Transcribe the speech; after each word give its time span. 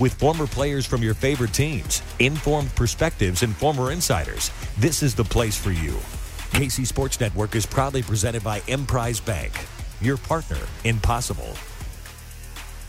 With 0.00 0.14
former 0.14 0.46
players 0.46 0.86
from 0.86 1.02
your 1.02 1.12
favorite 1.12 1.52
teams, 1.52 2.00
informed 2.20 2.74
perspectives, 2.74 3.42
and 3.42 3.54
former 3.54 3.92
insiders, 3.92 4.50
this 4.78 5.02
is 5.02 5.14
the 5.14 5.24
place 5.24 5.58
for 5.58 5.72
you. 5.72 5.92
KC 6.52 6.86
Sports 6.86 7.20
Network 7.20 7.54
is 7.54 7.66
proudly 7.66 8.02
presented 8.02 8.42
by 8.42 8.62
Emprise 8.66 9.20
Bank, 9.20 9.52
your 10.00 10.16
partner 10.16 10.56
in 10.84 10.98
possible. 11.00 11.54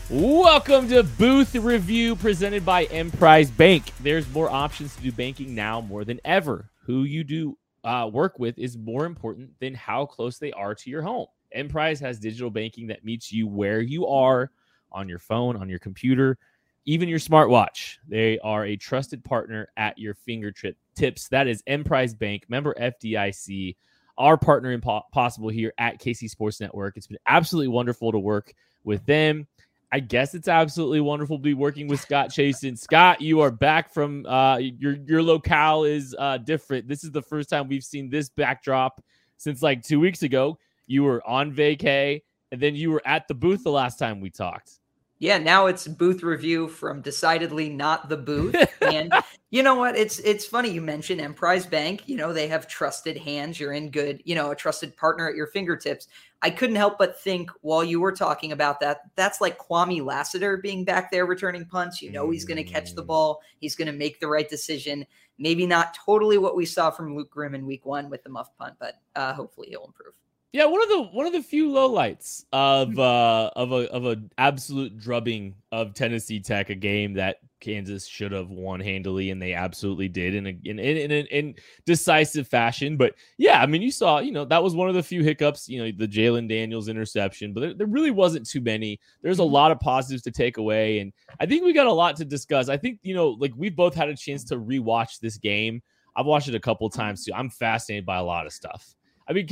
Welcome 0.08 0.88
to 0.88 1.02
Booth 1.02 1.54
Review 1.54 2.16
presented 2.16 2.64
by 2.64 2.86
Emprise 2.86 3.50
Bank. 3.50 3.92
There's 4.00 4.26
more 4.32 4.48
options 4.48 4.96
to 4.96 5.02
do 5.02 5.12
banking 5.12 5.54
now 5.54 5.82
more 5.82 6.06
than 6.06 6.18
ever. 6.24 6.70
Who 6.86 7.02
you 7.02 7.24
do 7.24 7.58
uh, 7.84 8.08
work 8.10 8.38
with 8.38 8.58
is 8.58 8.78
more 8.78 9.04
important 9.04 9.50
than 9.60 9.74
how 9.74 10.06
close 10.06 10.38
they 10.38 10.52
are 10.52 10.74
to 10.76 10.88
your 10.88 11.02
home. 11.02 11.26
Emprise 11.50 12.00
has 12.00 12.18
digital 12.18 12.48
banking 12.48 12.86
that 12.86 13.04
meets 13.04 13.30
you 13.30 13.46
where 13.46 13.82
you 13.82 14.06
are 14.06 14.50
on 14.90 15.10
your 15.10 15.18
phone, 15.18 15.56
on 15.56 15.68
your 15.68 15.78
computer, 15.78 16.38
even 16.84 17.08
your 17.08 17.18
smartwatch. 17.18 17.98
They 18.08 18.38
are 18.40 18.64
a 18.64 18.76
trusted 18.76 19.24
partner 19.24 19.68
at 19.76 19.98
your 19.98 20.14
fingertips. 20.14 21.28
That 21.28 21.46
is 21.46 21.62
Emprise 21.66 22.14
Bank, 22.14 22.44
member 22.48 22.74
FDIC, 22.80 23.76
our 24.18 24.36
partner 24.36 24.72
in 24.72 24.80
po- 24.80 25.02
possible 25.12 25.48
here 25.48 25.72
at 25.78 26.00
KC 26.00 26.28
Sports 26.28 26.60
Network. 26.60 26.96
It's 26.96 27.06
been 27.06 27.18
absolutely 27.26 27.68
wonderful 27.68 28.12
to 28.12 28.18
work 28.18 28.52
with 28.84 29.04
them. 29.06 29.46
I 29.94 30.00
guess 30.00 30.34
it's 30.34 30.48
absolutely 30.48 31.00
wonderful 31.00 31.36
to 31.36 31.42
be 31.42 31.52
working 31.52 31.86
with 31.86 32.00
Scott 32.00 32.30
Chasen. 32.30 32.78
Scott, 32.78 33.20
you 33.20 33.40
are 33.40 33.50
back 33.50 33.92
from 33.92 34.24
uh, 34.24 34.56
your 34.56 34.94
your 35.06 35.22
locale 35.22 35.84
is 35.84 36.16
uh, 36.18 36.38
different. 36.38 36.88
This 36.88 37.04
is 37.04 37.10
the 37.10 37.20
first 37.20 37.50
time 37.50 37.68
we've 37.68 37.84
seen 37.84 38.08
this 38.08 38.30
backdrop 38.30 39.04
since 39.36 39.60
like 39.60 39.82
two 39.82 40.00
weeks 40.00 40.22
ago. 40.22 40.58
You 40.86 41.04
were 41.04 41.22
on 41.28 41.52
vacay, 41.54 42.22
and 42.50 42.60
then 42.60 42.74
you 42.74 42.90
were 42.90 43.02
at 43.04 43.28
the 43.28 43.34
booth 43.34 43.64
the 43.64 43.70
last 43.70 43.98
time 43.98 44.20
we 44.22 44.30
talked. 44.30 44.78
Yeah, 45.22 45.38
now 45.38 45.66
it's 45.66 45.86
booth 45.86 46.24
review 46.24 46.66
from 46.66 47.00
decidedly 47.00 47.68
not 47.68 48.08
the 48.08 48.16
booth. 48.16 48.56
and 48.82 49.14
you 49.50 49.62
know 49.62 49.76
what? 49.76 49.96
It's 49.96 50.18
it's 50.18 50.44
funny 50.44 50.68
you 50.68 50.80
mentioned 50.80 51.20
Emprise 51.20 51.64
Bank. 51.64 52.08
You 52.08 52.16
know, 52.16 52.32
they 52.32 52.48
have 52.48 52.66
trusted 52.66 53.16
hands. 53.16 53.60
You're 53.60 53.74
in 53.74 53.92
good, 53.92 54.20
you 54.24 54.34
know, 54.34 54.50
a 54.50 54.56
trusted 54.56 54.96
partner 54.96 55.28
at 55.28 55.36
your 55.36 55.46
fingertips. 55.46 56.08
I 56.42 56.50
couldn't 56.50 56.74
help 56.74 56.98
but 56.98 57.20
think 57.20 57.52
while 57.60 57.84
you 57.84 58.00
were 58.00 58.10
talking 58.10 58.50
about 58.50 58.80
that, 58.80 59.02
that's 59.14 59.40
like 59.40 59.58
Kwamie 59.58 60.04
Lassiter 60.04 60.56
being 60.56 60.84
back 60.84 61.12
there 61.12 61.24
returning 61.24 61.66
punts. 61.66 62.02
You 62.02 62.10
know, 62.10 62.28
he's 62.28 62.44
going 62.44 62.56
to 62.56 62.64
catch 62.64 62.96
the 62.96 63.02
ball. 63.04 63.42
He's 63.60 63.76
going 63.76 63.86
to 63.86 63.96
make 63.96 64.18
the 64.18 64.26
right 64.26 64.50
decision. 64.50 65.06
Maybe 65.38 65.68
not 65.68 65.94
totally 66.04 66.38
what 66.38 66.56
we 66.56 66.66
saw 66.66 66.90
from 66.90 67.14
Luke 67.14 67.30
Grimm 67.30 67.54
in 67.54 67.64
week 67.64 67.86
one 67.86 68.10
with 68.10 68.24
the 68.24 68.30
muff 68.30 68.48
punt, 68.58 68.74
but 68.80 68.96
uh, 69.14 69.34
hopefully 69.34 69.68
he'll 69.70 69.86
improve. 69.86 70.14
Yeah, 70.52 70.66
one 70.66 70.82
of 70.82 70.88
the 70.88 71.02
one 71.12 71.26
of 71.26 71.32
the 71.32 71.42
few 71.42 71.70
lowlights 71.70 72.44
of 72.52 72.98
uh 72.98 73.50
of 73.56 73.72
a 73.72 73.90
of 73.90 74.04
an 74.04 74.30
absolute 74.36 74.98
drubbing 74.98 75.54
of 75.72 75.94
Tennessee 75.94 76.40
Tech, 76.40 76.68
a 76.68 76.74
game 76.74 77.14
that 77.14 77.38
Kansas 77.60 78.06
should 78.06 78.32
have 78.32 78.50
won 78.50 78.78
handily, 78.78 79.30
and 79.30 79.40
they 79.40 79.54
absolutely 79.54 80.08
did 80.08 80.34
in 80.34 80.46
a 80.46 80.50
in 80.64 80.78
in, 80.78 81.10
in, 81.10 81.26
in 81.26 81.54
decisive 81.86 82.46
fashion. 82.46 82.98
But 82.98 83.14
yeah, 83.38 83.62
I 83.62 83.66
mean, 83.66 83.80
you 83.80 83.90
saw, 83.90 84.18
you 84.18 84.30
know, 84.30 84.44
that 84.44 84.62
was 84.62 84.74
one 84.74 84.90
of 84.90 84.94
the 84.94 85.02
few 85.02 85.22
hiccups. 85.22 85.70
You 85.70 85.84
know, 85.84 85.92
the 85.96 86.08
Jalon 86.08 86.50
Daniels 86.50 86.88
interception, 86.88 87.54
but 87.54 87.60
there, 87.60 87.74
there 87.74 87.86
really 87.86 88.10
wasn't 88.10 88.46
too 88.46 88.60
many. 88.60 89.00
There's 89.22 89.38
a 89.38 89.44
lot 89.44 89.70
of 89.70 89.80
positives 89.80 90.22
to 90.24 90.30
take 90.30 90.58
away, 90.58 90.98
and 90.98 91.14
I 91.40 91.46
think 91.46 91.64
we 91.64 91.72
got 91.72 91.86
a 91.86 91.92
lot 91.92 92.16
to 92.16 92.26
discuss. 92.26 92.68
I 92.68 92.76
think 92.76 92.98
you 93.02 93.14
know, 93.14 93.30
like 93.30 93.52
we've 93.56 93.76
both 93.76 93.94
had 93.94 94.10
a 94.10 94.16
chance 94.16 94.44
to 94.44 94.56
rewatch 94.56 95.18
this 95.20 95.38
game. 95.38 95.82
I've 96.14 96.26
watched 96.26 96.48
it 96.48 96.54
a 96.54 96.60
couple 96.60 96.90
times 96.90 97.24
too. 97.24 97.32
I'm 97.34 97.48
fascinated 97.48 98.04
by 98.04 98.18
a 98.18 98.24
lot 98.24 98.44
of 98.44 98.52
stuff. 98.52 98.94
I 99.28 99.32
mean, 99.32 99.48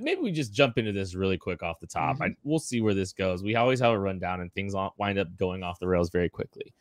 maybe 0.00 0.20
we 0.20 0.32
just 0.32 0.52
jump 0.52 0.78
into 0.78 0.92
this 0.92 1.14
really 1.14 1.38
quick 1.38 1.62
off 1.62 1.80
the 1.80 1.86
top. 1.86 2.16
Mm-hmm. 2.16 2.22
I, 2.22 2.36
we'll 2.44 2.58
see 2.58 2.80
where 2.80 2.94
this 2.94 3.12
goes. 3.12 3.42
We 3.42 3.56
always 3.56 3.80
have 3.80 3.92
a 3.92 3.98
rundown, 3.98 4.40
and 4.40 4.52
things 4.52 4.74
wind 4.98 5.18
up 5.18 5.36
going 5.36 5.62
off 5.62 5.78
the 5.78 5.88
rails 5.88 6.10
very 6.10 6.28
quickly. 6.28 6.74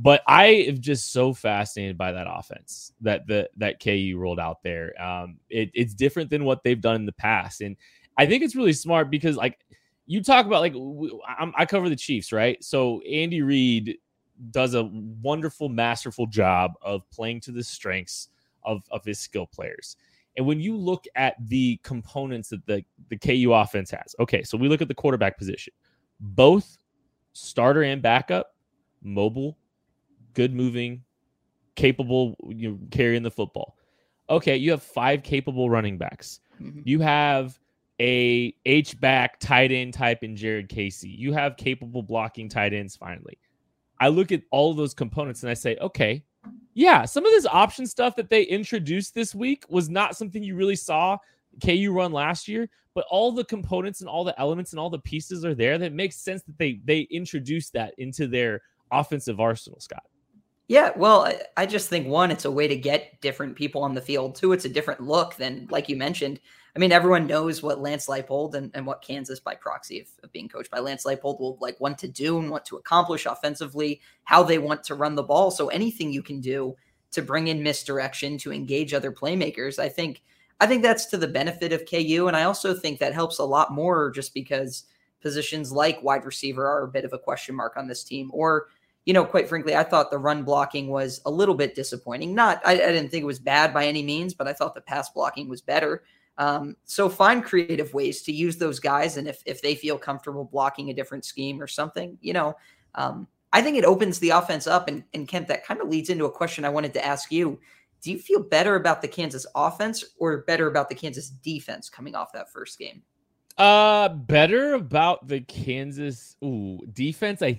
But 0.00 0.22
I 0.28 0.46
am 0.46 0.80
just 0.80 1.12
so 1.12 1.34
fascinated 1.34 1.98
by 1.98 2.12
that 2.12 2.28
offense 2.30 2.92
that 3.00 3.26
the 3.26 3.50
that 3.56 3.80
KU 3.80 4.16
rolled 4.16 4.38
out 4.38 4.62
there. 4.62 5.00
Um, 5.02 5.38
it, 5.50 5.70
it's 5.74 5.94
different 5.94 6.30
than 6.30 6.44
what 6.44 6.62
they've 6.62 6.80
done 6.80 6.96
in 6.96 7.06
the 7.06 7.12
past, 7.12 7.60
and 7.60 7.76
I 8.16 8.26
think 8.26 8.42
it's 8.42 8.54
really 8.54 8.72
smart 8.72 9.10
because 9.10 9.36
like 9.36 9.58
you 10.06 10.22
talk 10.22 10.46
about 10.46 10.60
like 10.60 10.74
I'm, 11.38 11.52
I 11.56 11.66
cover 11.66 11.88
the 11.88 11.96
Chiefs, 11.96 12.32
right? 12.32 12.62
So 12.62 13.00
Andy 13.02 13.42
Reid 13.42 13.98
does 14.50 14.74
a 14.74 14.84
wonderful, 14.84 15.68
masterful 15.68 16.26
job 16.26 16.72
of 16.80 17.08
playing 17.10 17.40
to 17.42 17.52
the 17.52 17.64
strengths 17.64 18.28
of 18.64 18.82
of 18.90 19.04
his 19.04 19.18
skill 19.18 19.46
players. 19.46 19.96
And 20.38 20.46
when 20.46 20.60
you 20.60 20.76
look 20.76 21.04
at 21.16 21.34
the 21.48 21.80
components 21.82 22.50
that 22.50 22.64
the, 22.64 22.84
the 23.08 23.18
KU 23.18 23.52
offense 23.52 23.90
has, 23.90 24.14
okay, 24.20 24.44
so 24.44 24.56
we 24.56 24.68
look 24.68 24.80
at 24.80 24.86
the 24.86 24.94
quarterback 24.94 25.36
position, 25.36 25.72
both 26.20 26.78
starter 27.32 27.82
and 27.82 28.00
backup, 28.00 28.54
mobile, 29.02 29.58
good 30.34 30.54
moving, 30.54 31.02
capable 31.74 32.36
you 32.48 32.70
know, 32.70 32.78
carrying 32.92 33.24
the 33.24 33.30
football. 33.32 33.76
Okay, 34.30 34.56
you 34.56 34.70
have 34.70 34.80
five 34.82 35.24
capable 35.24 35.68
running 35.68 35.98
backs. 35.98 36.38
Mm-hmm. 36.62 36.82
You 36.84 37.00
have 37.00 37.58
a 38.00 38.54
H 38.64 39.00
back 39.00 39.40
tight 39.40 39.72
end 39.72 39.92
type 39.92 40.22
in 40.22 40.36
Jared 40.36 40.68
Casey. 40.68 41.08
You 41.08 41.32
have 41.32 41.56
capable 41.56 42.04
blocking 42.04 42.48
tight 42.48 42.72
ends 42.72 42.94
finally. 42.94 43.38
I 43.98 44.06
look 44.06 44.30
at 44.30 44.42
all 44.52 44.70
of 44.70 44.76
those 44.76 44.94
components 44.94 45.42
and 45.42 45.50
I 45.50 45.54
say, 45.54 45.76
okay, 45.80 46.22
yeah, 46.78 47.04
some 47.06 47.26
of 47.26 47.32
this 47.32 47.44
option 47.44 47.88
stuff 47.88 48.14
that 48.14 48.30
they 48.30 48.44
introduced 48.44 49.12
this 49.12 49.34
week 49.34 49.64
was 49.68 49.88
not 49.88 50.16
something 50.16 50.44
you 50.44 50.54
really 50.54 50.76
saw 50.76 51.18
KU 51.60 51.90
run 51.92 52.12
last 52.12 52.46
year, 52.46 52.70
but 52.94 53.04
all 53.10 53.32
the 53.32 53.44
components 53.44 54.00
and 54.00 54.08
all 54.08 54.22
the 54.22 54.38
elements 54.38 54.70
and 54.70 54.78
all 54.78 54.88
the 54.88 55.00
pieces 55.00 55.44
are 55.44 55.56
there 55.56 55.76
that 55.78 55.92
makes 55.92 56.14
sense 56.14 56.44
that 56.44 56.56
they 56.56 56.78
they 56.84 57.00
introduced 57.10 57.72
that 57.72 57.94
into 57.98 58.28
their 58.28 58.62
offensive 58.92 59.40
arsenal, 59.40 59.80
Scott. 59.80 60.04
Yeah, 60.68 60.92
well, 60.94 61.28
I 61.56 61.66
just 61.66 61.88
think 61.88 62.06
one, 62.06 62.30
it's 62.30 62.44
a 62.44 62.50
way 62.50 62.68
to 62.68 62.76
get 62.76 63.20
different 63.20 63.56
people 63.56 63.82
on 63.82 63.92
the 63.92 64.00
field. 64.00 64.36
Two, 64.36 64.52
it's 64.52 64.64
a 64.64 64.68
different 64.68 65.00
look 65.00 65.34
than, 65.34 65.66
like 65.72 65.88
you 65.88 65.96
mentioned. 65.96 66.38
I 66.74 66.78
mean, 66.78 66.92
everyone 66.92 67.26
knows 67.26 67.62
what 67.62 67.80
Lance 67.80 68.06
Leipold 68.06 68.54
and, 68.54 68.70
and 68.74 68.86
what 68.86 69.02
Kansas, 69.02 69.40
by 69.40 69.54
proxy 69.54 70.00
of, 70.00 70.06
of, 70.22 70.32
being 70.32 70.48
coached 70.48 70.70
by 70.70 70.78
Lance 70.78 71.04
Leipold, 71.04 71.40
will 71.40 71.58
like 71.60 71.80
want 71.80 71.98
to 71.98 72.08
do 72.08 72.38
and 72.38 72.50
want 72.50 72.64
to 72.66 72.76
accomplish 72.76 73.26
offensively, 73.26 74.00
how 74.24 74.42
they 74.42 74.58
want 74.58 74.84
to 74.84 74.94
run 74.94 75.14
the 75.14 75.22
ball. 75.22 75.50
So 75.50 75.68
anything 75.68 76.12
you 76.12 76.22
can 76.22 76.40
do 76.40 76.76
to 77.12 77.22
bring 77.22 77.48
in 77.48 77.62
misdirection 77.62 78.38
to 78.38 78.52
engage 78.52 78.92
other 78.92 79.12
playmakers, 79.12 79.78
I 79.78 79.88
think, 79.88 80.22
I 80.60 80.66
think 80.66 80.82
that's 80.82 81.06
to 81.06 81.16
the 81.16 81.28
benefit 81.28 81.72
of 81.72 81.88
KU, 81.88 82.26
and 82.28 82.36
I 82.36 82.44
also 82.44 82.74
think 82.74 82.98
that 82.98 83.14
helps 83.14 83.38
a 83.38 83.44
lot 83.44 83.72
more 83.72 84.10
just 84.10 84.34
because 84.34 84.84
positions 85.20 85.72
like 85.72 86.02
wide 86.02 86.24
receiver 86.24 86.66
are 86.66 86.84
a 86.84 86.88
bit 86.88 87.04
of 87.04 87.12
a 87.12 87.18
question 87.18 87.54
mark 87.54 87.76
on 87.76 87.88
this 87.88 88.04
team, 88.04 88.30
or 88.32 88.68
you 89.08 89.14
know, 89.14 89.24
quite 89.24 89.48
frankly, 89.48 89.74
I 89.74 89.84
thought 89.84 90.10
the 90.10 90.18
run 90.18 90.42
blocking 90.42 90.88
was 90.88 91.22
a 91.24 91.30
little 91.30 91.54
bit 91.54 91.74
disappointing. 91.74 92.34
Not, 92.34 92.60
I, 92.62 92.72
I, 92.72 92.76
didn't 92.76 93.08
think 93.08 93.22
it 93.22 93.26
was 93.26 93.38
bad 93.38 93.72
by 93.72 93.86
any 93.86 94.02
means, 94.02 94.34
but 94.34 94.46
I 94.46 94.52
thought 94.52 94.74
the 94.74 94.82
pass 94.82 95.08
blocking 95.08 95.48
was 95.48 95.62
better. 95.62 96.02
Um, 96.38 96.76
so 96.84 97.08
find 97.08 97.44
creative 97.44 97.92
ways 97.92 98.22
to 98.22 98.32
use 98.32 98.56
those 98.56 98.80
guys, 98.80 99.16
and 99.16 99.28
if 99.28 99.42
if 99.44 99.60
they 99.60 99.74
feel 99.74 99.98
comfortable 99.98 100.44
blocking 100.44 100.88
a 100.88 100.94
different 100.94 101.24
scheme 101.24 101.60
or 101.60 101.66
something, 101.66 102.16
you 102.20 102.32
know, 102.32 102.54
um, 102.94 103.26
I 103.52 103.62
think 103.62 103.76
it 103.76 103.84
opens 103.84 104.18
the 104.18 104.30
offense 104.30 104.66
up. 104.66 104.88
And, 104.88 105.04
and 105.14 105.26
Kent, 105.26 105.48
that 105.48 105.64
kind 105.64 105.80
of 105.80 105.88
leads 105.88 106.10
into 106.10 106.26
a 106.26 106.30
question 106.30 106.64
I 106.64 106.68
wanted 106.68 106.92
to 106.94 107.04
ask 107.04 107.32
you. 107.32 107.58
Do 108.00 108.12
you 108.12 108.18
feel 108.18 108.42
better 108.42 108.76
about 108.76 109.02
the 109.02 109.08
Kansas 109.08 109.46
offense 109.56 110.04
or 110.18 110.38
better 110.38 110.68
about 110.68 110.88
the 110.88 110.94
Kansas 110.94 111.30
defense 111.30 111.90
coming 111.90 112.14
off 112.14 112.32
that 112.32 112.52
first 112.52 112.78
game? 112.78 113.02
Uh, 113.56 114.08
better 114.08 114.74
about 114.74 115.26
the 115.26 115.40
Kansas 115.40 116.36
ooh, 116.44 116.78
defense. 116.92 117.42
I 117.42 117.58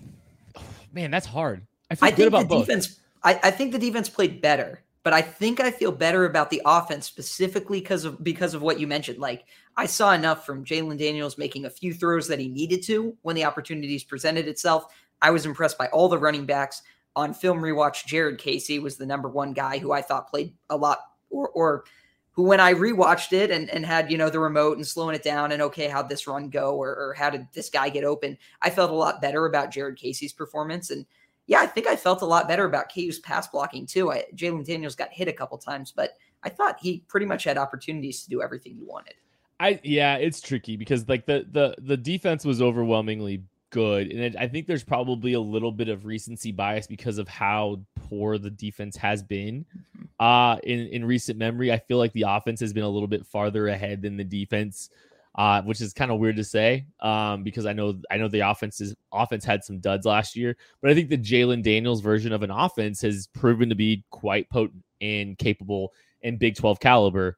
oh, 0.55 0.61
man, 0.93 1.11
that's 1.11 1.25
hard. 1.25 1.67
I 1.91 1.95
feel 1.95 2.07
I 2.07 2.11
good 2.11 2.27
about 2.27 2.43
the 2.43 2.55
both. 2.55 2.67
defense. 2.67 3.01
I, 3.21 3.37
I 3.43 3.51
think 3.51 3.73
the 3.73 3.79
defense 3.79 4.07
played 4.07 4.41
better, 4.41 4.81
but 5.03 5.13
I 5.13 5.21
think 5.21 5.59
I 5.59 5.71
feel 5.71 5.91
better 5.91 6.25
about 6.25 6.49
the 6.49 6.61
offense 6.65 7.05
specifically 7.05 7.79
because 7.79 8.05
of 8.05 8.23
because 8.23 8.53
of 8.53 8.61
what 8.61 8.79
you 8.79 8.87
mentioned. 8.87 9.19
Like 9.19 9.45
I 9.77 9.85
saw 9.85 10.13
enough 10.13 10.45
from 10.45 10.65
Jalon 10.65 10.97
Daniels 10.97 11.37
making 11.37 11.65
a 11.65 11.69
few 11.69 11.93
throws 11.93 12.27
that 12.27 12.39
he 12.39 12.49
needed 12.49 12.83
to 12.83 13.15
when 13.21 13.35
the 13.35 13.45
opportunities 13.45 14.03
presented 14.03 14.47
itself. 14.47 14.93
I 15.21 15.31
was 15.31 15.45
impressed 15.45 15.77
by 15.77 15.87
all 15.87 16.09
the 16.09 16.17
running 16.17 16.45
backs 16.45 16.81
on 17.15 17.33
film 17.33 17.59
rewatch. 17.59 18.05
Jared 18.05 18.37
Casey 18.37 18.79
was 18.79 18.97
the 18.97 19.05
number 19.05 19.29
one 19.29 19.53
guy 19.53 19.77
who 19.77 19.91
I 19.91 20.01
thought 20.01 20.29
played 20.29 20.53
a 20.69 20.77
lot 20.77 20.99
or 21.29 21.49
or 21.49 21.85
who 22.31 22.43
when 22.43 22.59
I 22.59 22.73
rewatched 22.73 23.33
it 23.33 23.51
and, 23.51 23.69
and 23.69 23.85
had, 23.85 24.11
you 24.11 24.17
know, 24.17 24.29
the 24.29 24.39
remote 24.39 24.77
and 24.77 24.87
slowing 24.87 25.15
it 25.15 25.23
down 25.23 25.51
and 25.51 25.61
okay, 25.61 25.87
how'd 25.87 26.07
this 26.07 26.27
run 26.27 26.49
go 26.49 26.75
or, 26.75 26.89
or 26.89 27.13
how 27.13 27.29
did 27.29 27.47
this 27.53 27.69
guy 27.69 27.89
get 27.89 28.03
open? 28.03 28.37
I 28.61 28.69
felt 28.69 28.91
a 28.91 28.95
lot 28.95 29.21
better 29.21 29.45
about 29.45 29.71
Jared 29.71 29.97
Casey's 29.97 30.31
performance. 30.31 30.89
And 30.89 31.05
yeah, 31.49 31.61
I 31.61 31.65
think 31.65 31.87
I 31.87 31.95
felt 31.95 32.21
a 32.21 32.25
lot 32.25 32.47
better 32.47 32.65
about 32.65 32.93
KU's 32.93 33.17
pass 33.17 33.47
blocking 33.47 33.87
too. 33.87 34.11
I 34.11 34.25
Jalon 34.35 34.63
Daniels 34.63 34.95
got 34.95 35.11
hit 35.11 35.27
a 35.27 35.33
couple 35.33 35.57
times, 35.57 35.91
but 35.91 36.11
I 36.43 36.49
thought 36.49 36.77
he 36.79 37.03
pretty 37.07 37.25
much 37.25 37.43
had 37.43 37.57
opportunities 37.57 38.23
to 38.23 38.29
do 38.29 38.43
everything 38.43 38.75
he 38.75 38.83
wanted. 38.83 39.15
I 39.59 39.79
yeah, 39.83 40.17
it's 40.17 40.41
tricky 40.41 40.77
because 40.77 41.09
like 41.09 41.25
the 41.25 41.47
the 41.51 41.75
the 41.79 41.97
defense 41.97 42.45
was 42.45 42.61
overwhelmingly 42.61 43.41
good. 43.71 44.11
And 44.11 44.19
it, 44.19 44.35
I 44.37 44.47
think 44.47 44.67
there's 44.67 44.83
probably 44.83 45.33
a 45.33 45.39
little 45.39 45.71
bit 45.71 45.89
of 45.89 46.05
recency 46.05 46.51
bias 46.51 46.85
because 46.85 47.17
of 47.17 47.27
how 47.27 47.81
poor 47.95 48.37
the 48.37 48.51
defense 48.51 48.95
has 48.97 49.23
been. 49.23 49.65
Mm-hmm. 49.75 50.05
Uh, 50.19 50.57
in, 50.57 50.87
in 50.87 51.05
recent 51.05 51.37
memory, 51.37 51.71
I 51.71 51.79
feel 51.79 51.97
like 51.97 52.13
the 52.13 52.25
offense 52.27 52.59
has 52.59 52.73
been 52.73 52.83
a 52.83 52.89
little 52.89 53.07
bit 53.07 53.25
farther 53.25 53.69
ahead 53.69 54.01
than 54.01 54.17
the 54.17 54.23
defense. 54.23 54.89
Uh, 55.35 55.61
which 55.61 55.79
is 55.79 55.93
kind 55.93 56.11
of 56.11 56.19
weird 56.19 56.35
to 56.35 56.43
say 56.43 56.85
um, 57.01 57.43
because 57.43 57.65
I 57.65 57.71
know 57.71 58.01
I 58.09 58.17
know 58.17 58.27
the 58.27 58.49
offense 58.49 58.81
is, 58.81 58.95
offense 59.13 59.45
had 59.45 59.63
some 59.63 59.79
duds 59.79 60.05
last 60.05 60.35
year, 60.35 60.57
but 60.81 60.89
I 60.89 60.95
think 60.95 61.09
the 61.09 61.17
Jalon 61.17 61.63
Daniels 61.63 62.01
version 62.01 62.33
of 62.33 62.41
an 62.41 62.51
offense 62.51 63.01
has 63.03 63.27
proven 63.27 63.69
to 63.69 63.75
be 63.75 64.03
quite 64.09 64.49
potent 64.49 64.83
and 65.01 65.37
capable 65.37 65.93
in 66.23 66.37
Big 66.37 66.55
12 66.55 66.79
caliber. 66.79 67.37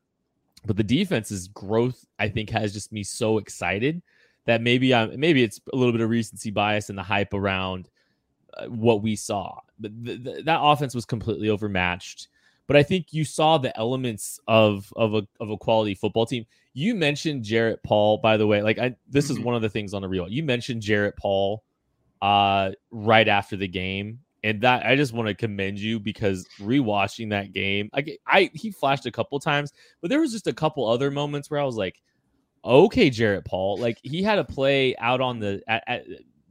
But 0.65 0.77
the 0.77 0.83
defense's 0.83 1.47
growth, 1.49 2.05
I 2.19 2.29
think, 2.29 2.49
has 2.51 2.73
just 2.73 2.91
me 2.91 3.03
so 3.03 3.37
excited 3.37 4.01
that 4.45 4.61
maybe 4.61 4.93
I'm 4.93 5.19
maybe 5.19 5.43
it's 5.43 5.59
a 5.71 5.75
little 5.75 5.91
bit 5.91 6.01
of 6.01 6.09
recency 6.09 6.51
bias 6.51 6.89
and 6.89 6.97
the 6.97 7.03
hype 7.03 7.33
around 7.33 7.89
uh, 8.55 8.65
what 8.65 9.01
we 9.01 9.15
saw. 9.15 9.59
But 9.79 9.91
that 10.03 10.59
offense 10.61 10.93
was 10.93 11.05
completely 11.05 11.49
overmatched. 11.49 12.27
But 12.71 12.77
I 12.77 12.83
think 12.83 13.07
you 13.11 13.25
saw 13.25 13.57
the 13.57 13.77
elements 13.77 14.39
of 14.47 14.93
of 14.95 15.13
a 15.13 15.27
of 15.41 15.49
a 15.49 15.57
quality 15.57 15.93
football 15.93 16.25
team. 16.25 16.45
You 16.71 16.95
mentioned 16.95 17.43
Jarrett 17.43 17.83
Paul, 17.83 18.19
by 18.19 18.37
the 18.37 18.47
way. 18.47 18.61
Like 18.61 18.79
I, 18.79 18.95
this 19.09 19.25
mm-hmm. 19.25 19.39
is 19.39 19.43
one 19.43 19.55
of 19.55 19.61
the 19.61 19.67
things 19.67 19.93
on 19.93 20.01
the 20.01 20.07
reel. 20.07 20.29
You 20.29 20.41
mentioned 20.41 20.81
Jarrett 20.81 21.17
Paul 21.17 21.65
uh, 22.21 22.71
right 22.89 23.27
after 23.27 23.57
the 23.57 23.67
game, 23.67 24.19
and 24.45 24.61
that 24.61 24.85
I 24.85 24.95
just 24.95 25.11
want 25.11 25.27
to 25.27 25.35
commend 25.35 25.79
you 25.79 25.99
because 25.99 26.47
rewatching 26.61 27.31
that 27.31 27.51
game, 27.51 27.89
I, 27.93 28.05
I 28.25 28.49
he 28.53 28.71
flashed 28.71 29.05
a 29.05 29.11
couple 29.11 29.37
times, 29.41 29.73
but 29.99 30.09
there 30.09 30.21
was 30.21 30.31
just 30.31 30.47
a 30.47 30.53
couple 30.53 30.87
other 30.87 31.11
moments 31.11 31.51
where 31.51 31.59
I 31.59 31.65
was 31.65 31.75
like, 31.75 32.01
okay, 32.63 33.09
Jarrett 33.09 33.43
Paul. 33.43 33.79
Like 33.79 33.97
he 34.01 34.23
had 34.23 34.39
a 34.39 34.45
play 34.45 34.95
out 34.95 35.19
on 35.19 35.39
the 35.39 35.61
at, 35.67 35.83
at 35.87 36.05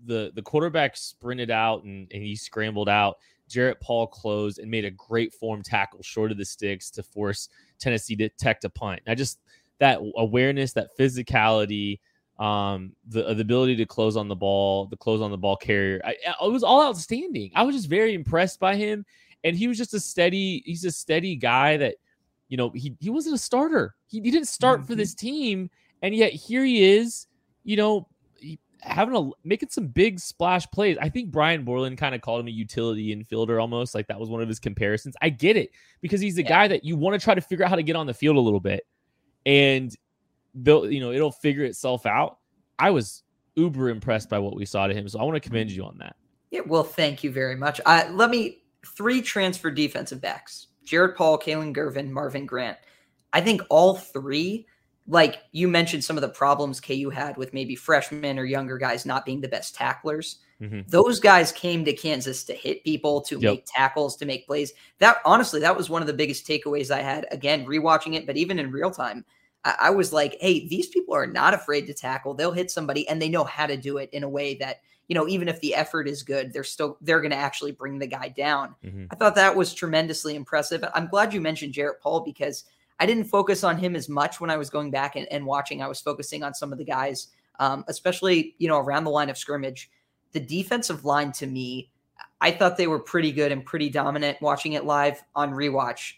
the 0.04 0.32
the 0.34 0.42
quarterback 0.42 0.98
sprinted 0.98 1.50
out 1.50 1.84
and, 1.84 2.12
and 2.12 2.22
he 2.22 2.36
scrambled 2.36 2.90
out. 2.90 3.16
Jarrett 3.50 3.80
Paul 3.80 4.06
closed 4.06 4.60
and 4.60 4.70
made 4.70 4.84
a 4.84 4.90
great 4.92 5.34
form 5.34 5.62
tackle 5.62 6.02
short 6.02 6.30
of 6.30 6.38
the 6.38 6.44
sticks 6.44 6.90
to 6.92 7.02
force 7.02 7.48
Tennessee 7.78 8.16
to 8.16 8.28
tech 8.30 8.60
to 8.60 8.70
punt. 8.70 9.00
I 9.06 9.14
just 9.14 9.40
that 9.80 9.98
awareness, 10.16 10.72
that 10.74 10.96
physicality, 10.98 11.98
um, 12.38 12.92
the 13.08 13.34
the 13.34 13.42
ability 13.42 13.76
to 13.76 13.86
close 13.86 14.16
on 14.16 14.28
the 14.28 14.36
ball, 14.36 14.86
the 14.86 14.96
close 14.96 15.20
on 15.20 15.30
the 15.30 15.38
ball 15.38 15.56
carrier, 15.56 16.00
I, 16.04 16.16
it 16.42 16.52
was 16.52 16.62
all 16.62 16.82
outstanding. 16.82 17.50
I 17.54 17.64
was 17.64 17.74
just 17.74 17.88
very 17.88 18.14
impressed 18.14 18.60
by 18.60 18.76
him, 18.76 19.04
and 19.44 19.56
he 19.56 19.68
was 19.68 19.76
just 19.76 19.92
a 19.94 20.00
steady. 20.00 20.62
He's 20.64 20.84
a 20.84 20.92
steady 20.92 21.34
guy 21.34 21.76
that, 21.78 21.96
you 22.48 22.56
know, 22.56 22.70
he 22.70 22.94
he 23.00 23.10
wasn't 23.10 23.34
a 23.34 23.38
starter. 23.38 23.94
He, 24.06 24.20
he 24.20 24.30
didn't 24.30 24.48
start 24.48 24.80
mm-hmm. 24.80 24.86
for 24.86 24.94
this 24.94 25.14
team, 25.14 25.70
and 26.02 26.14
yet 26.14 26.32
here 26.32 26.64
he 26.64 26.82
is, 26.82 27.26
you 27.64 27.76
know, 27.76 28.06
having 28.82 29.16
a 29.16 29.30
making 29.44 29.68
some 29.70 29.86
big 29.86 30.18
splash 30.18 30.70
plays. 30.70 30.96
I 31.00 31.08
think 31.08 31.30
Brian 31.30 31.64
Borland 31.64 31.98
kind 31.98 32.14
of 32.14 32.20
called 32.20 32.40
him 32.40 32.48
a 32.48 32.50
utility 32.50 33.14
infielder 33.14 33.60
almost, 33.60 33.94
like 33.94 34.06
that 34.08 34.18
was 34.18 34.28
one 34.28 34.42
of 34.42 34.48
his 34.48 34.58
comparisons. 34.58 35.14
I 35.20 35.28
get 35.28 35.56
it 35.56 35.70
because 36.00 36.20
he's 36.20 36.38
a 36.38 36.42
yeah. 36.42 36.48
guy 36.48 36.68
that 36.68 36.84
you 36.84 36.96
want 36.96 37.18
to 37.18 37.24
try 37.24 37.34
to 37.34 37.40
figure 37.40 37.64
out 37.64 37.70
how 37.70 37.76
to 37.76 37.82
get 37.82 37.96
on 37.96 38.06
the 38.06 38.14
field 38.14 38.36
a 38.36 38.40
little 38.40 38.60
bit, 38.60 38.86
and 39.46 39.94
they'll 40.54 40.90
you 40.90 41.00
know 41.00 41.12
it'll 41.12 41.32
figure 41.32 41.64
itself 41.64 42.06
out. 42.06 42.38
I 42.78 42.90
was 42.90 43.22
uber 43.56 43.90
impressed 43.90 44.28
by 44.28 44.38
what 44.38 44.56
we 44.56 44.64
saw 44.64 44.86
to 44.86 44.94
him, 44.94 45.08
so 45.08 45.20
I 45.20 45.24
want 45.24 45.40
to 45.42 45.48
commend 45.48 45.70
you 45.70 45.84
on 45.84 45.98
that. 45.98 46.16
Yeah, 46.50 46.60
well, 46.66 46.84
thank 46.84 47.22
you 47.22 47.30
very 47.30 47.56
much. 47.56 47.80
Uh, 47.86 48.04
let 48.10 48.30
me 48.30 48.62
three 48.96 49.22
transfer 49.22 49.70
defensive 49.70 50.20
backs: 50.20 50.68
Jarrett 50.84 51.16
Paul, 51.16 51.38
Kalon 51.38 51.74
Gervin, 51.74 52.10
Marvin 52.10 52.46
Grant. 52.46 52.78
I 53.32 53.40
think 53.40 53.62
all 53.70 53.94
three 53.94 54.66
like 55.10 55.42
you 55.50 55.66
mentioned 55.66 56.04
some 56.04 56.16
of 56.16 56.20
the 56.20 56.28
problems 56.28 56.80
KU 56.80 57.10
had 57.10 57.36
with 57.36 57.52
maybe 57.52 57.74
freshmen 57.74 58.38
or 58.38 58.44
younger 58.44 58.78
guys 58.78 59.04
not 59.04 59.26
being 59.26 59.40
the 59.40 59.48
best 59.48 59.74
tacklers. 59.74 60.38
Mm-hmm. 60.62 60.82
Those 60.86 61.18
guys 61.18 61.50
came 61.50 61.84
to 61.84 61.92
Kansas 61.92 62.44
to 62.44 62.54
hit 62.54 62.84
people, 62.84 63.20
to 63.22 63.34
yep. 63.40 63.52
make 63.52 63.64
tackles, 63.66 64.16
to 64.18 64.26
make 64.26 64.46
plays. 64.46 64.72
That 64.98 65.16
honestly, 65.24 65.58
that 65.60 65.76
was 65.76 65.90
one 65.90 66.00
of 66.00 66.06
the 66.06 66.14
biggest 66.14 66.46
takeaways 66.46 66.92
I 66.92 67.00
had. 67.00 67.26
Again, 67.32 67.66
rewatching 67.66 68.14
it, 68.14 68.24
but 68.24 68.36
even 68.36 68.60
in 68.60 68.70
real 68.70 68.92
time, 68.92 69.24
I, 69.64 69.76
I 69.80 69.90
was 69.90 70.12
like, 70.12 70.36
"Hey, 70.40 70.68
these 70.68 70.86
people 70.88 71.14
are 71.14 71.26
not 71.26 71.54
afraid 71.54 71.86
to 71.88 71.94
tackle. 71.94 72.34
They'll 72.34 72.52
hit 72.52 72.70
somebody, 72.70 73.08
and 73.08 73.20
they 73.20 73.28
know 73.28 73.44
how 73.44 73.66
to 73.66 73.76
do 73.76 73.96
it 73.96 74.10
in 74.12 74.22
a 74.22 74.28
way 74.28 74.54
that 74.56 74.76
you 75.08 75.14
know, 75.14 75.26
even 75.26 75.48
if 75.48 75.60
the 75.60 75.74
effort 75.74 76.06
is 76.06 76.22
good, 76.22 76.52
they're 76.52 76.62
still 76.62 76.96
they're 77.00 77.20
going 77.20 77.32
to 77.32 77.36
actually 77.36 77.72
bring 77.72 77.98
the 77.98 78.06
guy 78.06 78.28
down." 78.28 78.76
Mm-hmm. 78.84 79.06
I 79.10 79.16
thought 79.16 79.34
that 79.34 79.56
was 79.56 79.74
tremendously 79.74 80.36
impressive. 80.36 80.84
I'm 80.94 81.08
glad 81.08 81.34
you 81.34 81.40
mentioned 81.40 81.72
Jarrett 81.72 82.00
Paul 82.00 82.20
because 82.20 82.64
I 83.00 83.06
didn't 83.06 83.24
focus 83.24 83.64
on 83.64 83.78
him 83.78 83.96
as 83.96 84.08
much 84.08 84.40
when 84.40 84.50
I 84.50 84.58
was 84.58 84.68
going 84.68 84.90
back 84.90 85.16
and, 85.16 85.26
and 85.32 85.46
watching. 85.46 85.82
I 85.82 85.88
was 85.88 86.00
focusing 86.00 86.42
on 86.42 86.52
some 86.52 86.70
of 86.70 86.78
the 86.78 86.84
guys, 86.84 87.28
um, 87.58 87.84
especially 87.88 88.54
you 88.58 88.68
know 88.68 88.78
around 88.78 89.04
the 89.04 89.10
line 89.10 89.30
of 89.30 89.38
scrimmage. 89.38 89.90
The 90.32 90.40
defensive 90.40 91.04
line 91.04 91.32
to 91.32 91.46
me, 91.46 91.90
I 92.40 92.52
thought 92.52 92.76
they 92.76 92.86
were 92.86 93.00
pretty 93.00 93.32
good 93.32 93.50
and 93.50 93.64
pretty 93.64 93.88
dominant. 93.88 94.40
Watching 94.42 94.74
it 94.74 94.84
live 94.84 95.22
on 95.34 95.52
rewatch, 95.52 96.12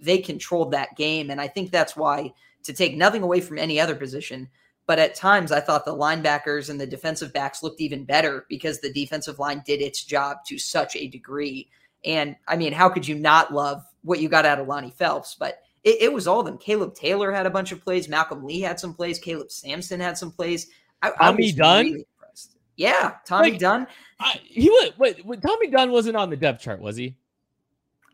they 0.00 0.18
controlled 0.18 0.70
that 0.72 0.96
game, 0.96 1.30
and 1.30 1.40
I 1.40 1.48
think 1.48 1.70
that's 1.70 1.96
why 1.96 2.32
to 2.64 2.72
take 2.74 2.96
nothing 2.96 3.22
away 3.22 3.40
from 3.40 3.58
any 3.58 3.80
other 3.80 3.94
position. 3.94 4.48
But 4.86 4.98
at 4.98 5.14
times, 5.14 5.52
I 5.52 5.60
thought 5.60 5.84
the 5.84 5.96
linebackers 5.96 6.70
and 6.70 6.80
the 6.80 6.86
defensive 6.86 7.32
backs 7.32 7.62
looked 7.62 7.80
even 7.80 8.04
better 8.04 8.46
because 8.48 8.80
the 8.80 8.92
defensive 8.92 9.38
line 9.38 9.62
did 9.66 9.82
its 9.82 10.04
job 10.04 10.38
to 10.46 10.58
such 10.58 10.96
a 10.96 11.08
degree. 11.08 11.68
And 12.04 12.36
I 12.46 12.56
mean, 12.56 12.72
how 12.72 12.88
could 12.88 13.06
you 13.06 13.14
not 13.14 13.52
love 13.52 13.84
what 14.02 14.20
you 14.20 14.30
got 14.30 14.46
out 14.46 14.58
of 14.58 14.66
Lonnie 14.66 14.90
Phelps? 14.90 15.36
But 15.38 15.60
it, 15.84 16.02
it, 16.02 16.12
was 16.12 16.26
all 16.26 16.40
of 16.40 16.46
them. 16.46 16.58
Caleb 16.58 16.94
Taylor 16.94 17.32
had 17.32 17.46
a 17.46 17.50
bunch 17.50 17.72
of 17.72 17.82
plays. 17.82 18.08
Malcolm 18.08 18.44
Lee 18.44 18.60
had 18.60 18.78
some 18.80 18.94
plays. 18.94 19.18
Caleb 19.18 19.50
Sampson 19.50 20.00
had 20.00 20.18
some 20.18 20.30
plays. 20.30 20.68
I, 21.02 21.10
Tommy 21.10 21.48
I 21.48 21.52
Dunn. 21.52 21.84
Really 21.86 22.06
yeah, 22.78 23.14
Tommy 23.26 23.50
Wait, 23.50 23.60
Dunn. 23.60 23.88
I, 24.20 24.40
he 24.44 24.70
was. 24.70 24.92
Wait, 24.98 25.26
wait, 25.26 25.42
Tommy 25.42 25.68
Dunn 25.68 25.90
wasn't 25.90 26.16
on 26.16 26.30
the 26.30 26.36
depth 26.36 26.62
chart, 26.62 26.80
was 26.80 26.96
he? 26.96 27.16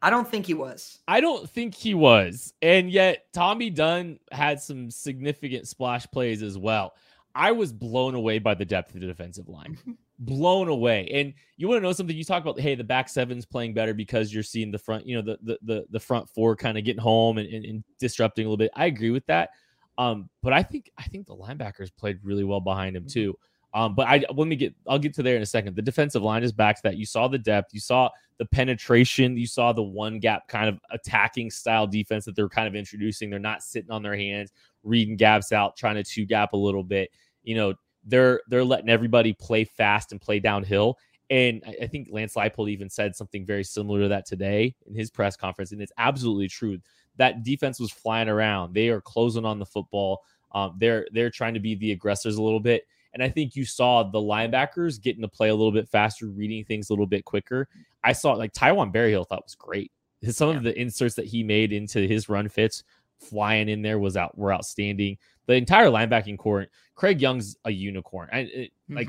I 0.00 0.10
don't 0.10 0.26
think 0.26 0.46
he 0.46 0.54
was. 0.54 1.00
I 1.06 1.20
don't 1.20 1.48
think 1.48 1.74
he 1.74 1.94
was. 1.94 2.54
And 2.62 2.90
yet 2.90 3.26
Tommy 3.32 3.70
Dunn 3.70 4.18
had 4.32 4.60
some 4.60 4.90
significant 4.90 5.68
splash 5.68 6.06
plays 6.10 6.42
as 6.42 6.58
well. 6.58 6.94
I 7.34 7.52
was 7.52 7.72
blown 7.72 8.14
away 8.14 8.38
by 8.38 8.54
the 8.54 8.64
depth 8.64 8.94
of 8.94 9.00
the 9.02 9.06
defensive 9.06 9.48
line. 9.48 9.78
blown 10.18 10.68
away. 10.68 11.08
And 11.12 11.34
you 11.56 11.68
want 11.68 11.78
to 11.78 11.82
know 11.82 11.92
something? 11.92 12.16
You 12.16 12.24
talk 12.24 12.42
about 12.42 12.60
hey, 12.60 12.74
the 12.74 12.84
back 12.84 13.08
seven's 13.08 13.44
playing 13.44 13.74
better 13.74 13.94
because 13.94 14.32
you're 14.32 14.42
seeing 14.42 14.70
the 14.70 14.78
front, 14.78 15.06
you 15.06 15.16
know, 15.16 15.22
the 15.22 15.38
the 15.42 15.58
the, 15.62 15.84
the 15.90 16.00
front 16.00 16.28
four 16.28 16.56
kind 16.56 16.78
of 16.78 16.84
getting 16.84 17.02
home 17.02 17.38
and, 17.38 17.52
and, 17.52 17.64
and, 17.64 17.84
disrupting 17.98 18.46
a 18.46 18.48
little 18.48 18.56
bit. 18.56 18.70
I 18.74 18.86
agree 18.86 19.10
with 19.10 19.26
that. 19.26 19.50
Um, 19.98 20.28
but 20.42 20.52
I 20.52 20.62
think 20.62 20.90
I 20.98 21.04
think 21.04 21.26
the 21.26 21.36
linebackers 21.36 21.90
played 21.96 22.18
really 22.22 22.44
well 22.44 22.60
behind 22.60 22.96
him 22.96 23.06
too. 23.06 23.36
Um, 23.74 23.96
but 23.96 24.06
I 24.06 24.24
let 24.32 24.46
me 24.46 24.54
get 24.54 24.72
I'll 24.88 25.00
get 25.00 25.14
to 25.14 25.22
there 25.22 25.36
in 25.36 25.42
a 25.42 25.46
second. 25.46 25.74
The 25.74 25.82
defensive 25.82 26.22
line 26.22 26.44
is 26.44 26.52
back 26.52 26.76
to 26.76 26.82
that. 26.84 26.96
You 26.96 27.06
saw 27.06 27.26
the 27.26 27.38
depth, 27.38 27.74
you 27.74 27.80
saw 27.80 28.08
the 28.38 28.46
penetration, 28.46 29.36
you 29.36 29.48
saw 29.48 29.72
the 29.72 29.82
one 29.82 30.20
gap 30.20 30.46
kind 30.46 30.68
of 30.68 30.78
attacking 30.90 31.50
style 31.50 31.86
defense 31.86 32.24
that 32.24 32.36
they're 32.36 32.48
kind 32.48 32.68
of 32.68 32.76
introducing. 32.76 33.30
They're 33.30 33.40
not 33.40 33.62
sitting 33.62 33.90
on 33.90 34.02
their 34.02 34.16
hands, 34.16 34.52
reading 34.84 35.16
gaps 35.16 35.50
out, 35.50 35.76
trying 35.76 35.96
to 35.96 36.04
two 36.04 36.24
gap 36.24 36.52
a 36.52 36.56
little 36.56 36.84
bit. 36.84 37.10
You 37.42 37.56
know, 37.56 37.74
they're 38.04 38.40
they're 38.48 38.64
letting 38.64 38.88
everybody 38.88 39.32
play 39.32 39.64
fast 39.64 40.12
and 40.12 40.20
play 40.20 40.40
downhill. 40.40 40.98
And 41.30 41.62
I, 41.80 41.86
think 41.86 42.08
Lance 42.10 42.34
Leipold 42.34 42.70
even 42.70 42.90
said 42.90 43.16
something 43.16 43.46
very 43.46 43.64
similar 43.64 44.02
to 44.02 44.08
that 44.08 44.26
today 44.26 44.74
in 44.86 44.94
his 44.94 45.10
press 45.10 45.36
conference, 45.36 45.72
and 45.72 45.80
it's 45.80 45.92
absolutely 45.96 46.48
true. 46.48 46.78
that 47.16 47.42
defense 47.42 47.80
was 47.80 47.90
flying 47.90 48.28
around. 48.28 48.74
They 48.74 48.88
are 48.88 49.00
closing 49.00 49.46
on 49.46 49.58
the 49.58 49.64
football. 49.64 50.22
Um, 50.52 50.76
they're 50.78 51.06
they're 51.12 51.30
trying 51.30 51.54
to 51.54 51.60
be 51.60 51.74
the 51.74 51.92
aggressors 51.92 52.36
a 52.36 52.42
little 52.42 52.60
bit. 52.60 52.86
And 53.14 53.22
I 53.22 53.28
think 53.28 53.54
you 53.54 53.64
saw 53.64 54.02
the 54.02 54.18
linebackers 54.18 55.00
getting 55.00 55.22
to 55.22 55.28
play 55.28 55.48
a 55.48 55.54
little 55.54 55.72
bit 55.72 55.88
faster, 55.88 56.26
reading 56.26 56.64
things 56.64 56.90
a 56.90 56.92
little 56.92 57.06
bit 57.06 57.24
quicker. 57.24 57.68
I 58.02 58.12
saw 58.12 58.32
like 58.32 58.52
Taiwan 58.52 58.90
Berryhill 58.90 59.24
thought 59.24 59.44
was 59.44 59.54
great. 59.54 59.92
Some 60.30 60.50
yeah. 60.50 60.56
of 60.56 60.62
the 60.62 60.78
inserts 60.78 61.14
that 61.14 61.26
he 61.26 61.42
made 61.42 61.72
into 61.72 62.06
his 62.06 62.28
run 62.28 62.48
fits 62.48 62.84
flying 63.18 63.68
in 63.68 63.82
there 63.82 63.98
was 63.98 64.16
out 64.16 64.36
were 64.36 64.52
outstanding. 64.52 65.16
The 65.46 65.54
entire 65.54 65.86
linebacking 65.86 66.38
core, 66.38 66.66
Craig 66.94 67.20
Young's 67.20 67.56
a 67.64 67.70
unicorn. 67.70 68.28
I 68.32 68.38
it, 68.38 68.72
mm-hmm. 68.90 68.96
like 68.96 69.08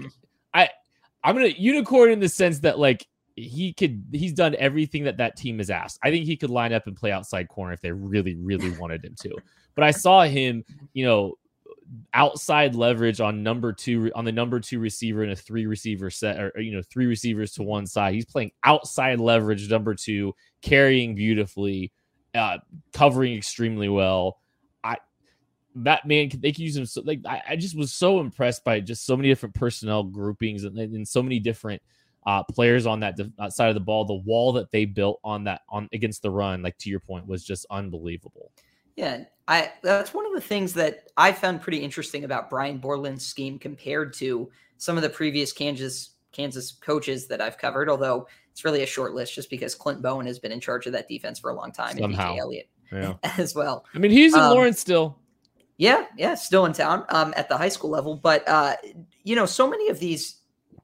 I 0.54 0.70
I'm 1.24 1.36
gonna 1.36 1.48
unicorn 1.48 2.12
in 2.12 2.20
the 2.20 2.30
sense 2.30 2.60
that 2.60 2.80
like 2.80 3.08
he 3.36 3.74
could 3.74 4.04
he's 4.12 4.34
done 4.34 4.56
everything 4.58 5.04
that 5.04 5.18
that 5.18 5.36
team 5.36 5.58
has 5.58 5.70
asked. 5.70 6.00
I 6.04 6.10
think 6.10 6.26
he 6.26 6.38
could 6.38 6.50
line 6.50 6.74
up 6.74 6.88
and 6.88 6.96
play 6.96 7.12
outside 7.12 7.48
corner 7.50 7.74
if 7.74 7.82
they 7.82 7.92
really 7.92 8.36
really 8.36 8.70
wanted 8.80 9.04
him 9.04 9.16
to. 9.22 9.36
But 9.76 9.84
I 9.84 9.92
saw 9.92 10.24
him, 10.24 10.64
you 10.94 11.06
know, 11.06 11.36
outside 12.14 12.76
leverage 12.76 13.20
on 13.20 13.44
number 13.44 13.74
two 13.74 14.12
on 14.16 14.26
the 14.26 14.32
number 14.32 14.60
two 14.60 14.80
receiver 14.80 15.24
in 15.24 15.32
a 15.32 15.36
three 15.36 15.66
receiver 15.66 16.10
set 16.10 16.40
or 16.40 16.52
you 16.60 16.72
know 16.72 16.82
three 16.82 17.06
receivers 17.06 17.52
to 17.54 17.64
one 17.64 17.86
side. 17.86 18.14
He's 18.14 18.26
playing 18.26 18.52
outside 18.64 19.20
leverage 19.20 19.70
number 19.70 19.96
two, 19.96 20.34
carrying 20.62 21.16
beautifully, 21.16 21.92
uh, 22.34 22.60
covering 22.94 23.36
extremely 23.36 23.90
well. 23.90 24.38
That 25.76 26.06
man 26.06 26.30
they 26.40 26.54
can 26.54 26.64
use 26.64 26.78
him 26.78 26.86
so 26.86 27.02
like 27.04 27.20
I, 27.26 27.42
I 27.50 27.56
just 27.58 27.78
was 27.78 27.92
so 27.92 28.22
impressed 28.22 28.64
by 28.64 28.80
just 28.80 29.06
so 29.06 29.18
many 29.18 29.28
different 29.28 29.56
personnel 29.56 30.04
groupings 30.04 30.64
and, 30.64 30.78
and 30.78 31.06
so 31.08 31.22
many 31.22 31.40
different 31.40 31.82
uh, 32.26 32.44
players 32.44 32.86
on 32.86 33.00
that, 33.02 33.18
that 33.38 33.54
side 33.54 33.70
of 33.70 33.76
the 33.76 33.82
ball. 33.82 34.06
The 34.06 34.14
wall 34.14 34.54
that 34.54 34.72
they 34.72 34.86
built 34.86 35.20
on 35.24 35.44
that 35.46 35.62
on 35.70 35.88
against 35.94 36.22
the 36.22 36.32
run, 36.32 36.62
like 36.62 36.78
to 36.80 36.90
your 36.90 37.00
point, 37.00 37.28
was 37.28 37.44
just 37.44 37.66
unbelievable. 37.70 38.52
Yeah, 38.96 39.26
I 39.48 39.72
that's 39.84 40.14
one 40.14 40.26
of 40.26 40.34
the 40.34 40.42
things 40.42 40.74
that 40.74 41.10
I 41.18 41.32
found 41.32 41.62
pretty 41.62 41.80
interesting 41.80 42.24
about 42.24 42.50
Brian 42.50 42.78
Borland's 42.78 43.26
scheme 43.26 43.60
compared 43.60 44.14
to 44.14 44.50
some 44.78 44.98
of 44.98 45.04
the 45.04 45.10
previous 45.10 45.52
Kansas 45.52 46.12
Kansas 46.32 46.72
coaches 46.72 47.28
that 47.28 47.42
I've 47.42 47.58
covered. 47.58 47.90
Although 47.90 48.28
it's 48.52 48.66
really 48.66 48.84
a 48.84 48.88
short 48.88 49.14
list, 49.14 49.36
just 49.36 49.50
because 49.50 49.76
Clint 49.76 50.02
Bowen 50.02 50.26
has 50.26 50.40
been 50.40 50.52
in 50.52 50.62
charge 50.62 50.88
of 50.88 50.94
that 50.94 51.08
defense 51.08 51.40
for 51.40 51.52
a 51.52 51.54
long 51.54 51.72
time, 51.72 51.98
Somehow. 51.98 52.32
and 52.32 52.38
DJ 52.38 52.40
Eliot 52.40 52.70
yeah. 52.92 53.14
as 53.38 53.54
well. 53.54 53.86
I 53.94 54.00
mean, 54.00 54.12
he's 54.12 54.34
in 54.34 54.40
um, 54.40 54.52
Lawrence 54.52 54.80
still. 54.80 55.18
Yeah, 55.78 56.06
yeah, 56.18 56.36
still 56.36 56.66
in 56.66 56.74
town 56.74 57.06
um, 57.10 57.34
at 57.36 57.50
the 57.50 57.58
high 57.58 57.70
school 57.70 57.90
level. 57.90 58.16
But 58.16 58.48
uh, 58.48 58.76
you 59.24 59.36
know, 59.36 59.46
so 59.46 59.70
many 59.70 59.90
of 59.90 60.00
these 60.00 60.38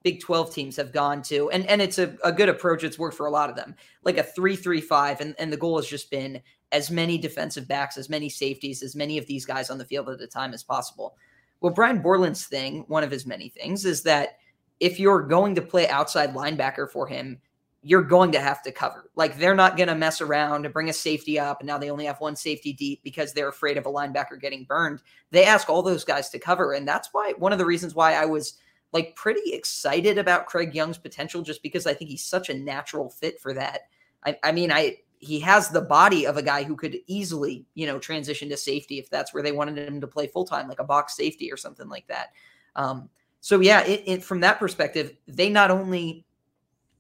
Big 0.04 0.20
12 0.20 0.54
teams 0.54 0.76
have 0.78 0.92
gone 0.92 1.22
to, 1.24 1.52
and, 1.52 1.66
and 1.68 1.80
it's 1.80 2.00
a, 2.00 2.18
a 2.24 2.32
good 2.32 2.50
approach. 2.50 2.84
It's 2.84 2.98
worked 2.98 3.16
for 3.16 3.28
a 3.28 3.32
lot 3.32 3.52
of 3.52 3.56
them, 3.56 3.76
like 4.04 4.18
a 4.18 4.24
3 4.24 4.56
3 4.56 4.82
5. 4.82 5.22
And, 5.22 5.36
and 5.38 5.54
the 5.54 5.58
goal 5.58 5.78
has 5.78 5.88
just 5.88 6.10
been 6.10 6.42
as 6.72 6.90
many 6.90 7.20
defensive 7.20 7.68
backs, 7.68 7.98
as 7.98 8.10
many 8.10 8.28
safeties, 8.28 8.82
as 8.82 8.96
many 8.96 9.20
of 9.20 9.28
these 9.28 9.46
guys 9.46 9.70
on 9.70 9.78
the 9.78 9.86
field 9.86 10.10
at 10.10 10.20
a 10.20 10.28
time 10.28 10.54
as 10.54 10.64
possible. 10.64 11.16
Well, 11.60 11.74
Brian 11.74 12.02
Borland's 12.02 12.46
thing, 12.46 12.86
one 12.88 13.04
of 13.04 13.12
his 13.12 13.28
many 13.28 13.50
things, 13.50 13.86
is 13.86 14.02
that 14.04 14.40
if 14.80 15.00
you're 15.00 15.22
going 15.22 15.54
to 15.56 15.62
play 15.62 15.88
outside 15.88 16.34
linebacker 16.34 16.90
for 16.90 17.06
him, 17.06 17.40
you're 17.84 18.04
going 18.04 18.32
to 18.32 18.40
have 18.40 18.62
to 18.62 18.72
cover. 18.72 19.10
Like 19.16 19.38
they're 19.38 19.56
not 19.56 19.76
going 19.76 19.90
to 19.90 19.96
mess 19.96 20.22
around 20.22 20.66
and 20.66 20.74
bring 20.74 20.90
a 20.90 20.94
safety 20.94 21.40
up. 21.40 21.62
And 21.62 21.68
now 21.68 21.78
they 21.78 21.90
only 21.90 22.06
have 22.06 22.20
one 22.20 22.36
safety 22.36 22.74
deep 22.74 23.02
because 23.04 23.34
they're 23.34 23.50
afraid 23.50 23.78
of 23.78 23.88
a 23.88 23.92
linebacker 23.92 24.40
getting 24.40 24.66
burned. 24.66 25.02
They 25.32 25.46
ask 25.46 25.70
all 25.70 25.82
those 25.82 26.04
guys 26.04 26.30
to 26.30 26.40
cover. 26.40 26.74
And 26.74 26.88
that's 26.88 27.10
why 27.12 27.34
one 27.38 27.52
of 27.52 27.58
the 27.58 27.66
reasons 27.66 27.96
why 27.96 28.14
I 28.14 28.26
was 28.26 28.58
like 28.94 29.16
pretty 29.16 29.54
excited 29.54 30.18
about 30.18 30.46
Craig 30.46 30.76
Young's 30.76 30.98
potential 30.98 31.42
just 31.42 31.64
because 31.64 31.88
I 31.88 31.94
think 31.94 32.12
he's 32.12 32.26
such 32.26 32.50
a 32.50 32.58
natural 32.58 33.10
fit 33.10 33.40
for 33.40 33.54
that. 33.54 33.82
I, 34.24 34.38
I 34.44 34.52
mean, 34.52 34.72
I 34.72 34.98
he 35.18 35.40
has 35.40 35.70
the 35.70 35.82
body 35.82 36.26
of 36.26 36.38
a 36.38 36.42
guy 36.42 36.64
who 36.64 36.76
could 36.76 36.98
easily, 37.06 37.66
you 37.76 37.86
know, 37.86 38.00
transition 38.00 38.50
to 38.50 38.58
safety 38.58 38.98
if 38.98 39.10
that's 39.10 39.34
where 39.34 39.44
they 39.44 39.52
wanted 39.52 39.78
him 39.78 40.02
to 40.02 40.08
play 40.08 40.28
full 40.28 40.46
time, 40.46 40.68
like 40.68 40.80
a 40.80 40.84
box 40.84 41.16
safety 41.16 41.52
or 41.52 41.58
something 41.58 41.88
like 41.88 42.08
that. 42.08 42.30
Um, 42.76 43.10
so 43.40 43.60
yeah, 43.60 43.82
it, 43.84 44.04
it, 44.06 44.24
from 44.24 44.40
that 44.42 44.60
perspective, 44.60 45.16
they 45.28 45.50
not 45.50 45.72
only 45.72 46.26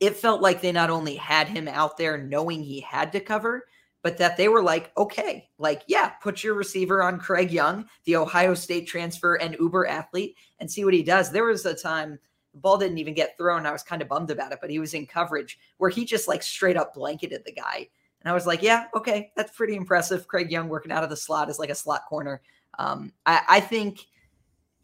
it 0.01 0.17
felt 0.17 0.41
like 0.41 0.61
they 0.61 0.71
not 0.71 0.89
only 0.89 1.15
had 1.15 1.47
him 1.47 1.67
out 1.67 1.95
there 1.95 2.17
knowing 2.17 2.63
he 2.63 2.81
had 2.81 3.11
to 3.13 3.19
cover, 3.19 3.67
but 4.01 4.17
that 4.17 4.35
they 4.35 4.47
were 4.47 4.63
like, 4.63 4.91
okay, 4.97 5.47
like, 5.59 5.83
yeah, 5.85 6.09
put 6.23 6.43
your 6.43 6.55
receiver 6.55 7.03
on 7.03 7.19
Craig 7.19 7.51
Young, 7.51 7.85
the 8.05 8.15
Ohio 8.15 8.55
State 8.55 8.87
transfer 8.87 9.35
and 9.35 9.55
Uber 9.59 9.85
athlete, 9.85 10.35
and 10.59 10.69
see 10.69 10.83
what 10.83 10.95
he 10.95 11.03
does. 11.03 11.31
There 11.31 11.45
was 11.45 11.67
a 11.67 11.75
time 11.75 12.17
the 12.51 12.59
ball 12.59 12.79
didn't 12.79 12.97
even 12.97 13.13
get 13.13 13.37
thrown. 13.37 13.67
I 13.67 13.71
was 13.71 13.83
kind 13.83 14.01
of 14.01 14.09
bummed 14.09 14.31
about 14.31 14.51
it, 14.51 14.57
but 14.59 14.71
he 14.71 14.79
was 14.79 14.95
in 14.95 15.05
coverage 15.05 15.59
where 15.77 15.91
he 15.91 16.03
just 16.03 16.27
like 16.27 16.41
straight 16.41 16.77
up 16.77 16.95
blanketed 16.95 17.43
the 17.45 17.53
guy. 17.53 17.87
And 18.21 18.29
I 18.29 18.33
was 18.33 18.47
like, 18.47 18.63
yeah, 18.63 18.87
okay, 18.95 19.31
that's 19.35 19.55
pretty 19.55 19.75
impressive. 19.75 20.27
Craig 20.27 20.51
Young 20.51 20.67
working 20.67 20.91
out 20.91 21.03
of 21.03 21.11
the 21.11 21.15
slot 21.15 21.49
is 21.49 21.59
like 21.59 21.69
a 21.69 21.75
slot 21.75 22.05
corner. 22.09 22.41
Um, 22.79 23.13
I, 23.27 23.41
I 23.47 23.59
think 23.59 24.07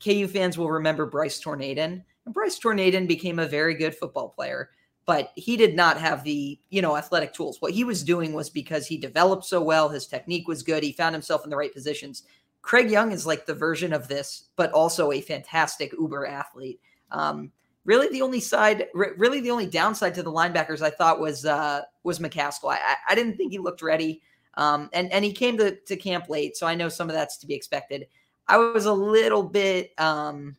KU 0.04 0.28
fans 0.28 0.60
will 0.60 0.70
remember 0.70 1.08
Bryce 1.08 1.42
Torneden. 1.42 2.04
And 2.26 2.34
Bryce 2.34 2.60
Torneden 2.60 3.08
became 3.08 3.40
a 3.40 3.48
very 3.48 3.74
good 3.74 3.96
football 3.96 4.30
player 4.30 4.70
but 5.08 5.32
he 5.36 5.56
did 5.58 5.76
not 5.76 5.98
have 5.98 6.24
the 6.24 6.60
you 6.70 6.84
know 6.84 6.96
athletic 6.96 7.34
tools. 7.34 7.60
What 7.60 7.72
he 7.72 7.84
was 7.84 8.04
doing 8.04 8.34
was 8.34 8.52
because 8.52 8.86
he 8.86 8.98
developed 8.98 9.46
so 9.46 9.60
well 9.60 9.90
his 9.90 10.06
technique 10.06 10.48
was 10.48 10.62
good 10.62 10.84
he 10.84 10.92
found 10.92 11.16
himself 11.16 11.44
in 11.44 11.50
the 11.50 11.58
right 11.58 11.74
positions. 11.74 12.24
Craig 12.62 12.92
young 12.92 13.14
is 13.14 13.26
like 13.26 13.46
the 13.46 13.56
version 13.56 13.94
of 13.94 14.08
this 14.08 14.50
but 14.56 14.72
also 14.74 15.12
a 15.12 15.22
fantastic 15.22 15.94
uber 15.94 16.28
athlete. 16.28 16.80
Um, 17.12 17.52
really 17.86 18.10
the 18.10 18.22
only 18.22 18.42
side 18.42 18.88
really 18.94 19.40
the 19.40 19.50
only 19.50 19.66
downside 19.66 20.14
to 20.14 20.22
the 20.22 20.32
linebackers 20.32 20.82
i 20.82 20.90
thought 20.90 21.22
was 21.22 21.46
uh, 21.46 21.82
was 22.04 22.20
mccaskill. 22.20 22.70
I, 22.72 22.96
I 23.10 23.16
didn't 23.16 23.38
think 23.38 23.52
he 23.52 23.60
looked 23.60 23.82
ready 23.82 24.22
um, 24.56 24.90
and 24.92 25.12
and 25.14 25.24
he 25.24 25.32
came 25.32 25.58
to, 25.58 25.72
to 25.72 25.96
camp 25.96 26.30
late 26.30 26.58
so 26.58 26.68
i 26.68 26.76
know 26.76 26.90
some 26.90 27.10
of 27.10 27.16
that's 27.16 27.38
to 27.38 27.48
be 27.48 27.56
expected. 27.56 28.08
I 28.50 28.58
was 28.58 28.86
a 28.86 28.94
little 28.94 29.44
bit 29.44 29.92
um, 29.98 30.56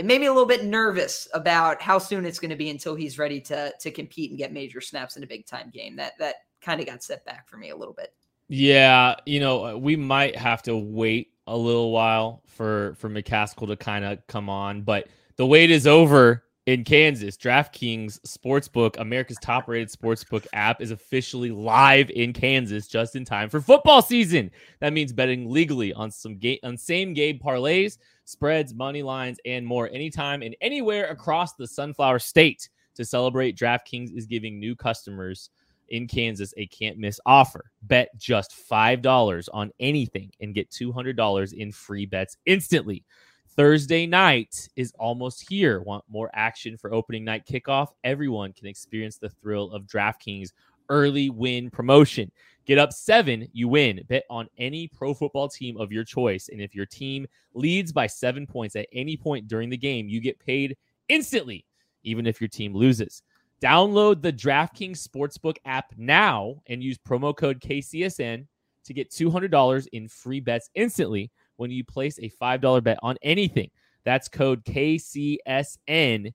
it 0.00 0.06
made 0.06 0.22
me 0.22 0.28
a 0.28 0.32
little 0.32 0.48
bit 0.48 0.64
nervous 0.64 1.28
about 1.34 1.82
how 1.82 1.98
soon 1.98 2.24
it's 2.24 2.38
going 2.38 2.48
to 2.48 2.56
be 2.56 2.70
until 2.70 2.94
he's 2.94 3.18
ready 3.18 3.38
to 3.38 3.70
to 3.78 3.90
compete 3.90 4.30
and 4.30 4.38
get 4.38 4.50
major 4.50 4.80
snaps 4.80 5.18
in 5.18 5.22
a 5.22 5.26
big 5.26 5.44
time 5.44 5.68
game. 5.68 5.94
That 5.96 6.14
that 6.18 6.36
kind 6.62 6.80
of 6.80 6.86
got 6.86 7.02
set 7.02 7.22
back 7.26 7.46
for 7.46 7.58
me 7.58 7.68
a 7.68 7.76
little 7.76 7.92
bit. 7.92 8.14
Yeah, 8.48 9.16
you 9.26 9.40
know, 9.40 9.62
uh, 9.66 9.76
we 9.76 9.96
might 9.96 10.34
have 10.36 10.62
to 10.62 10.74
wait 10.74 11.32
a 11.46 11.54
little 11.54 11.90
while 11.92 12.42
for 12.46 12.94
for 12.94 13.10
McCaskill 13.10 13.66
to 13.66 13.76
kind 13.76 14.06
of 14.06 14.26
come 14.26 14.48
on, 14.48 14.80
but 14.80 15.08
the 15.36 15.44
wait 15.44 15.70
is 15.70 15.86
over 15.86 16.44
in 16.64 16.82
Kansas. 16.82 17.36
DraftKings 17.36 18.20
Sportsbook, 18.20 18.98
America's 18.98 19.38
top-rated 19.42 19.90
sportsbook 19.90 20.46
app, 20.54 20.80
is 20.80 20.92
officially 20.92 21.50
live 21.50 22.08
in 22.08 22.32
Kansas 22.32 22.86
just 22.86 23.16
in 23.16 23.26
time 23.26 23.50
for 23.50 23.60
football 23.60 24.00
season. 24.00 24.50
That 24.80 24.94
means 24.94 25.12
betting 25.12 25.50
legally 25.50 25.92
on 25.92 26.10
some 26.10 26.38
game 26.38 26.58
on 26.62 26.78
same 26.78 27.12
game 27.12 27.38
parlays 27.38 27.98
spreads, 28.30 28.74
money 28.74 29.02
lines, 29.02 29.38
and 29.44 29.66
more 29.66 29.88
anytime 29.88 30.42
and 30.42 30.56
anywhere 30.60 31.08
across 31.08 31.54
the 31.54 31.66
Sunflower 31.66 32.20
State. 32.20 32.68
To 32.96 33.04
celebrate, 33.04 33.56
DraftKings 33.56 34.16
is 34.16 34.26
giving 34.26 34.58
new 34.58 34.74
customers 34.76 35.50
in 35.88 36.06
Kansas 36.06 36.54
a 36.56 36.66
can't 36.66 36.98
miss 36.98 37.20
offer. 37.26 37.64
Bet 37.82 38.08
just 38.16 38.54
$5 38.70 39.48
on 39.52 39.70
anything 39.80 40.30
and 40.40 40.54
get 40.54 40.70
$200 40.70 41.52
in 41.52 41.72
free 41.72 42.06
bets 42.06 42.36
instantly. 42.46 43.04
Thursday 43.48 44.06
night 44.06 44.68
is 44.76 44.92
almost 44.98 45.46
here. 45.48 45.80
Want 45.80 46.04
more 46.08 46.30
action 46.32 46.76
for 46.76 46.94
opening 46.94 47.24
night 47.24 47.46
kickoff? 47.46 47.88
Everyone 48.04 48.52
can 48.52 48.68
experience 48.68 49.18
the 49.18 49.30
thrill 49.30 49.72
of 49.72 49.86
DraftKings 49.86 50.50
early 50.88 51.30
win 51.30 51.70
promotion. 51.70 52.30
Get 52.70 52.78
up 52.78 52.92
seven, 52.92 53.48
you 53.52 53.66
win. 53.66 54.00
Bet 54.08 54.22
on 54.30 54.46
any 54.56 54.86
pro 54.86 55.12
football 55.12 55.48
team 55.48 55.76
of 55.76 55.90
your 55.90 56.04
choice. 56.04 56.50
And 56.50 56.60
if 56.60 56.72
your 56.72 56.86
team 56.86 57.26
leads 57.52 57.90
by 57.90 58.06
seven 58.06 58.46
points 58.46 58.76
at 58.76 58.86
any 58.92 59.16
point 59.16 59.48
during 59.48 59.70
the 59.70 59.76
game, 59.76 60.08
you 60.08 60.20
get 60.20 60.38
paid 60.38 60.76
instantly, 61.08 61.66
even 62.04 62.28
if 62.28 62.40
your 62.40 62.46
team 62.46 62.72
loses. 62.72 63.24
Download 63.60 64.22
the 64.22 64.32
DraftKings 64.32 65.04
Sportsbook 65.04 65.56
app 65.64 65.86
now 65.96 66.62
and 66.68 66.80
use 66.80 66.96
promo 66.96 67.36
code 67.36 67.58
KCSN 67.58 68.46
to 68.84 68.94
get 68.94 69.10
$200 69.10 69.88
in 69.90 70.06
free 70.06 70.38
bets 70.38 70.70
instantly 70.76 71.32
when 71.56 71.72
you 71.72 71.82
place 71.82 72.20
a 72.20 72.30
$5 72.40 72.84
bet 72.84 73.00
on 73.02 73.16
anything. 73.22 73.68
That's 74.04 74.28
code 74.28 74.64
KCSN 74.64 76.32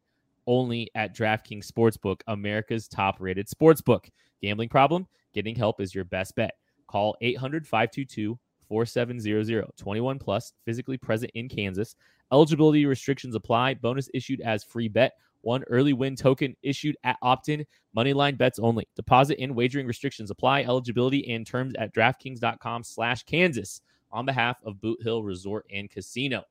only 0.48 0.92
at 0.96 1.16
DraftKings 1.16 1.72
Sportsbook, 1.72 2.20
America's 2.28 2.90
top 2.90 3.22
rated 3.22 3.48
sportsbook. 3.48 4.10
Gambling 4.42 4.68
problem? 4.68 5.08
Getting 5.36 5.56
help 5.56 5.82
is 5.82 5.94
your 5.94 6.06
best 6.06 6.36
bet. 6.36 6.54
Call 6.88 7.16
800 7.22 7.68
522 7.68 8.40
4700. 8.70 9.66
21 9.78 10.18
plus, 10.18 10.54
physically 10.64 10.98
present 10.98 11.32
in 11.36 11.50
Kansas. 11.50 11.96
Eligibility 12.32 12.86
restrictions 12.86 13.36
apply. 13.36 13.76
Bonus 13.76 14.10
issued 14.14 14.42
as 14.42 14.64
free 14.64 14.88
bet. 14.88 15.12
One 15.42 15.64
early 15.66 15.94
win 15.94 16.16
token 16.16 16.56
issued 16.64 16.98
at 17.04 17.18
opt-in. 17.22 17.66
Moneyline 17.96 18.38
bets 18.38 18.58
only. 18.58 18.88
Deposit 18.96 19.38
and 19.40 19.56
wagering 19.56 19.86
restrictions 19.86 20.32
apply. 20.32 20.64
Eligibility 20.64 21.30
and 21.32 21.46
terms 21.46 21.76
at 21.78 21.94
DraftKings.com 21.94 22.84
slash 22.84 23.24
Kansas 23.24 23.82
on 24.12 24.26
behalf 24.26 24.58
of 24.64 24.82
Boot 24.82 25.04
Hill 25.04 25.22
Resort 25.22 25.66
and 25.72 25.90
Casino. 25.92 26.44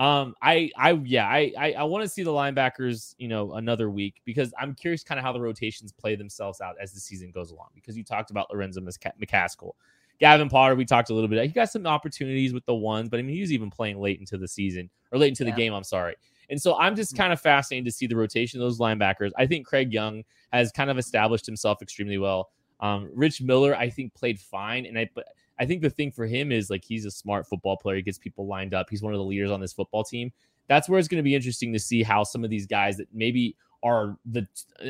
Um, 0.00 0.34
I, 0.40 0.70
I, 0.78 0.92
yeah, 0.92 1.26
I, 1.26 1.52
I, 1.58 1.72
I 1.72 1.82
want 1.84 2.02
to 2.04 2.08
see 2.08 2.22
the 2.22 2.30
linebackers, 2.30 3.14
you 3.18 3.28
know, 3.28 3.52
another 3.52 3.90
week 3.90 4.22
because 4.24 4.50
I'm 4.58 4.74
curious 4.74 5.04
kind 5.04 5.18
of 5.18 5.24
how 5.24 5.32
the 5.34 5.42
rotations 5.42 5.92
play 5.92 6.16
themselves 6.16 6.62
out 6.62 6.76
as 6.80 6.92
the 6.92 7.00
season 7.00 7.30
goes 7.30 7.50
along. 7.50 7.68
Because 7.74 7.98
you 7.98 8.02
talked 8.02 8.30
about 8.30 8.50
Lorenzo 8.50 8.80
McCaskill, 8.80 9.72
Gavin 10.18 10.48
Potter, 10.48 10.74
we 10.74 10.86
talked 10.86 11.10
a 11.10 11.14
little 11.14 11.28
bit. 11.28 11.42
He 11.42 11.48
got 11.48 11.68
some 11.68 11.86
opportunities 11.86 12.54
with 12.54 12.64
the 12.64 12.74
ones, 12.74 13.10
but 13.10 13.20
I 13.20 13.22
mean, 13.22 13.34
he 13.34 13.42
was 13.42 13.52
even 13.52 13.68
playing 13.68 14.00
late 14.00 14.18
into 14.18 14.38
the 14.38 14.48
season 14.48 14.88
or 15.12 15.18
late 15.18 15.28
into 15.28 15.44
yeah. 15.44 15.50
the 15.50 15.56
game. 15.56 15.74
I'm 15.74 15.84
sorry. 15.84 16.16
And 16.48 16.60
so 16.60 16.78
I'm 16.78 16.96
just 16.96 17.12
mm. 17.12 17.18
kind 17.18 17.32
of 17.34 17.38
fascinated 17.38 17.84
to 17.84 17.92
see 17.92 18.06
the 18.06 18.16
rotation 18.16 18.58
of 18.58 18.64
those 18.64 18.78
linebackers. 18.78 19.32
I 19.36 19.46
think 19.46 19.66
Craig 19.66 19.92
Young 19.92 20.24
has 20.50 20.72
kind 20.72 20.88
of 20.88 20.96
established 20.96 21.44
himself 21.44 21.82
extremely 21.82 22.16
well. 22.16 22.48
Um, 22.80 23.10
Rich 23.14 23.42
Miller, 23.42 23.76
I 23.76 23.90
think, 23.90 24.14
played 24.14 24.40
fine, 24.40 24.86
and 24.86 24.98
I 24.98 25.10
but 25.14 25.26
I 25.60 25.66
think 25.66 25.82
the 25.82 25.90
thing 25.90 26.10
for 26.10 26.26
him 26.26 26.50
is 26.50 26.70
like 26.70 26.82
he's 26.82 27.04
a 27.04 27.10
smart 27.10 27.46
football 27.46 27.76
player. 27.76 27.96
He 27.96 28.02
gets 28.02 28.18
people 28.18 28.46
lined 28.46 28.72
up. 28.72 28.88
He's 28.88 29.02
one 29.02 29.12
of 29.12 29.18
the 29.18 29.24
leaders 29.24 29.50
on 29.50 29.60
this 29.60 29.74
football 29.74 30.02
team. 30.02 30.32
That's 30.68 30.88
where 30.88 30.98
it's 30.98 31.06
going 31.06 31.18
to 31.18 31.22
be 31.22 31.34
interesting 31.34 31.72
to 31.74 31.78
see 31.78 32.02
how 32.02 32.24
some 32.24 32.44
of 32.44 32.50
these 32.50 32.66
guys 32.66 32.96
that 32.96 33.08
maybe 33.12 33.56
are 33.82 34.16
the 34.24 34.46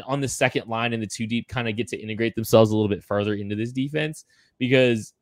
on 0.07 0.21
the 0.21 0.29
second 0.29 0.69
line 0.69 0.93
and 0.93 1.03
the 1.03 1.07
two 1.07 1.27
deep 1.27 1.49
kind 1.49 1.69
of 1.69 1.77
get 1.77 1.89
to 1.89 1.99
integrate 1.99 2.35
themselves 2.37 2.71
a 2.71 2.75
little 2.77 2.89
bit 2.89 3.03
further 3.03 3.35
into 3.35 3.57
this 3.57 3.73
defense 3.73 4.25
because 4.59 5.12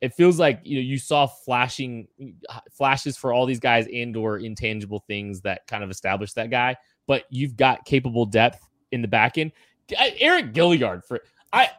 it 0.00 0.12
feels 0.14 0.38
like 0.38 0.60
you 0.62 0.76
know 0.76 0.82
you 0.82 0.98
saw 0.98 1.26
flashing 1.26 2.06
flashes 2.70 3.16
for 3.16 3.32
all 3.32 3.46
these 3.46 3.60
guys 3.60 3.86
and 3.92 4.16
or 4.16 4.38
intangible 4.38 5.02
things 5.06 5.40
that 5.40 5.66
kind 5.66 5.82
of 5.82 5.90
established 5.90 6.34
that 6.34 6.50
guy 6.50 6.76
but 7.06 7.24
you've 7.30 7.56
got 7.56 7.84
capable 7.86 8.26
depth 8.26 8.68
in 8.92 9.00
the 9.00 9.08
back 9.08 9.38
end 9.38 9.50
eriq 9.90 10.52
gilliard 10.52 11.02
for 11.04 11.20
i 11.54 11.70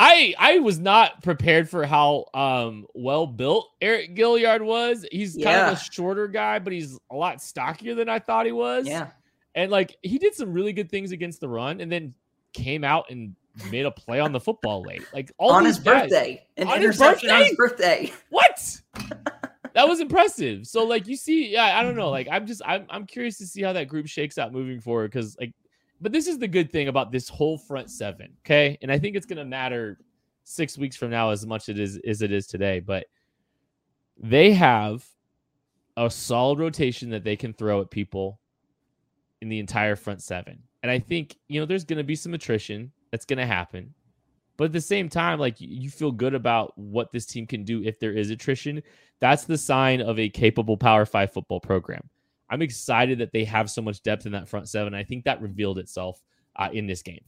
I 0.00 0.34
I 0.38 0.58
was 0.60 0.78
not 0.78 1.22
prepared 1.22 1.68
for 1.68 1.84
how 1.84 2.26
um 2.34 2.86
well 2.94 3.26
built 3.26 3.70
Eriq 3.82 4.16
Gilliard 4.16 4.62
was. 4.62 5.04
He's 5.10 5.34
kind 5.34 5.44
yeah. 5.44 5.70
of 5.72 5.78
a 5.78 5.80
shorter 5.80 6.28
guy, 6.28 6.58
but 6.58 6.72
he's 6.72 6.98
a 7.10 7.16
lot 7.16 7.42
stockier 7.42 7.94
than 7.94 8.08
I 8.08 8.18
thought 8.18 8.46
he 8.46 8.52
was. 8.52 8.86
Yeah. 8.86 9.08
And 9.54 9.72
like 9.72 9.96
he 10.02 10.18
did 10.18 10.34
some 10.34 10.52
really 10.52 10.72
good 10.72 10.90
things 10.90 11.10
against 11.10 11.40
the 11.40 11.48
run 11.48 11.80
and 11.80 11.90
then 11.90 12.14
came 12.52 12.84
out 12.84 13.10
and 13.10 13.34
made 13.70 13.86
a 13.86 13.90
play 13.90 14.20
on 14.20 14.32
the 14.32 14.40
football 14.40 14.82
late. 14.82 15.02
Like 15.12 15.32
all 15.38 15.50
on 15.50 15.64
his 15.64 15.80
guys, 15.80 16.02
birthday. 16.02 16.46
An 16.56 16.68
on 16.68 16.76
interception 16.76 17.30
his 17.30 17.36
on 17.36 17.44
his 17.44 17.56
birthday. 17.56 18.12
What? 18.30 18.80
that 19.74 19.88
was 19.88 20.00
impressive. 20.00 20.66
So 20.66 20.84
like 20.84 21.08
you 21.08 21.16
see, 21.16 21.52
yeah, 21.52 21.78
I 21.78 21.82
don't 21.82 21.96
know. 21.96 22.10
Like 22.10 22.28
I'm 22.30 22.46
just 22.46 22.62
I'm 22.64 22.86
I'm 22.88 23.06
curious 23.06 23.38
to 23.38 23.46
see 23.46 23.62
how 23.62 23.72
that 23.72 23.88
group 23.88 24.06
shakes 24.06 24.38
out 24.38 24.52
moving 24.52 24.80
forward 24.80 25.10
because 25.10 25.36
like 25.40 25.52
but 26.00 26.12
this 26.12 26.26
is 26.26 26.38
the 26.38 26.48
good 26.48 26.70
thing 26.70 26.88
about 26.88 27.12
this 27.12 27.28
whole 27.28 27.58
front 27.58 27.90
seven, 27.90 28.32
okay? 28.44 28.78
And 28.82 28.90
I 28.90 28.98
think 28.98 29.16
it's 29.16 29.26
going 29.26 29.38
to 29.38 29.44
matter 29.44 29.98
six 30.44 30.78
weeks 30.78 30.96
from 30.96 31.10
now 31.10 31.30
as 31.30 31.46
much 31.46 31.68
it 31.68 31.78
is 31.78 31.98
as 32.06 32.22
it 32.22 32.32
is 32.32 32.46
today. 32.46 32.80
But 32.80 33.06
they 34.16 34.52
have 34.52 35.04
a 35.96 36.10
solid 36.10 36.58
rotation 36.58 37.10
that 37.10 37.24
they 37.24 37.36
can 37.36 37.52
throw 37.52 37.80
at 37.80 37.90
people 37.90 38.40
in 39.40 39.48
the 39.48 39.58
entire 39.58 39.96
front 39.96 40.22
seven. 40.22 40.62
And 40.82 40.90
I 40.90 40.98
think, 40.98 41.36
you 41.48 41.60
know, 41.60 41.66
there's 41.66 41.84
going 41.84 41.98
to 41.98 42.04
be 42.04 42.14
some 42.14 42.34
attrition 42.34 42.92
that's 43.10 43.24
going 43.24 43.38
to 43.38 43.46
happen. 43.46 43.94
But 44.56 44.66
at 44.66 44.72
the 44.72 44.80
same 44.80 45.08
time, 45.08 45.38
like 45.38 45.56
you 45.58 45.90
feel 45.90 46.10
good 46.10 46.34
about 46.34 46.76
what 46.76 47.12
this 47.12 47.26
team 47.26 47.46
can 47.46 47.64
do 47.64 47.82
if 47.84 48.00
there 48.00 48.12
is 48.12 48.30
attrition. 48.30 48.82
That's 49.20 49.44
the 49.44 49.58
sign 49.58 50.00
of 50.00 50.18
a 50.18 50.28
capable 50.28 50.76
Power 50.76 51.04
Five 51.06 51.32
football 51.32 51.60
program. 51.60 52.08
I'm 52.50 52.62
excited 52.62 53.18
that 53.18 53.32
they 53.32 53.44
have 53.44 53.70
so 53.70 53.82
much 53.82 54.02
depth 54.02 54.26
in 54.26 54.32
that 54.32 54.48
front 54.48 54.68
seven. 54.68 54.94
I 54.94 55.04
think 55.04 55.24
that 55.24 55.40
revealed 55.42 55.78
itself 55.78 56.22
uh, 56.56 56.68
in 56.72 56.86
this 56.86 57.02
game. 57.02 57.24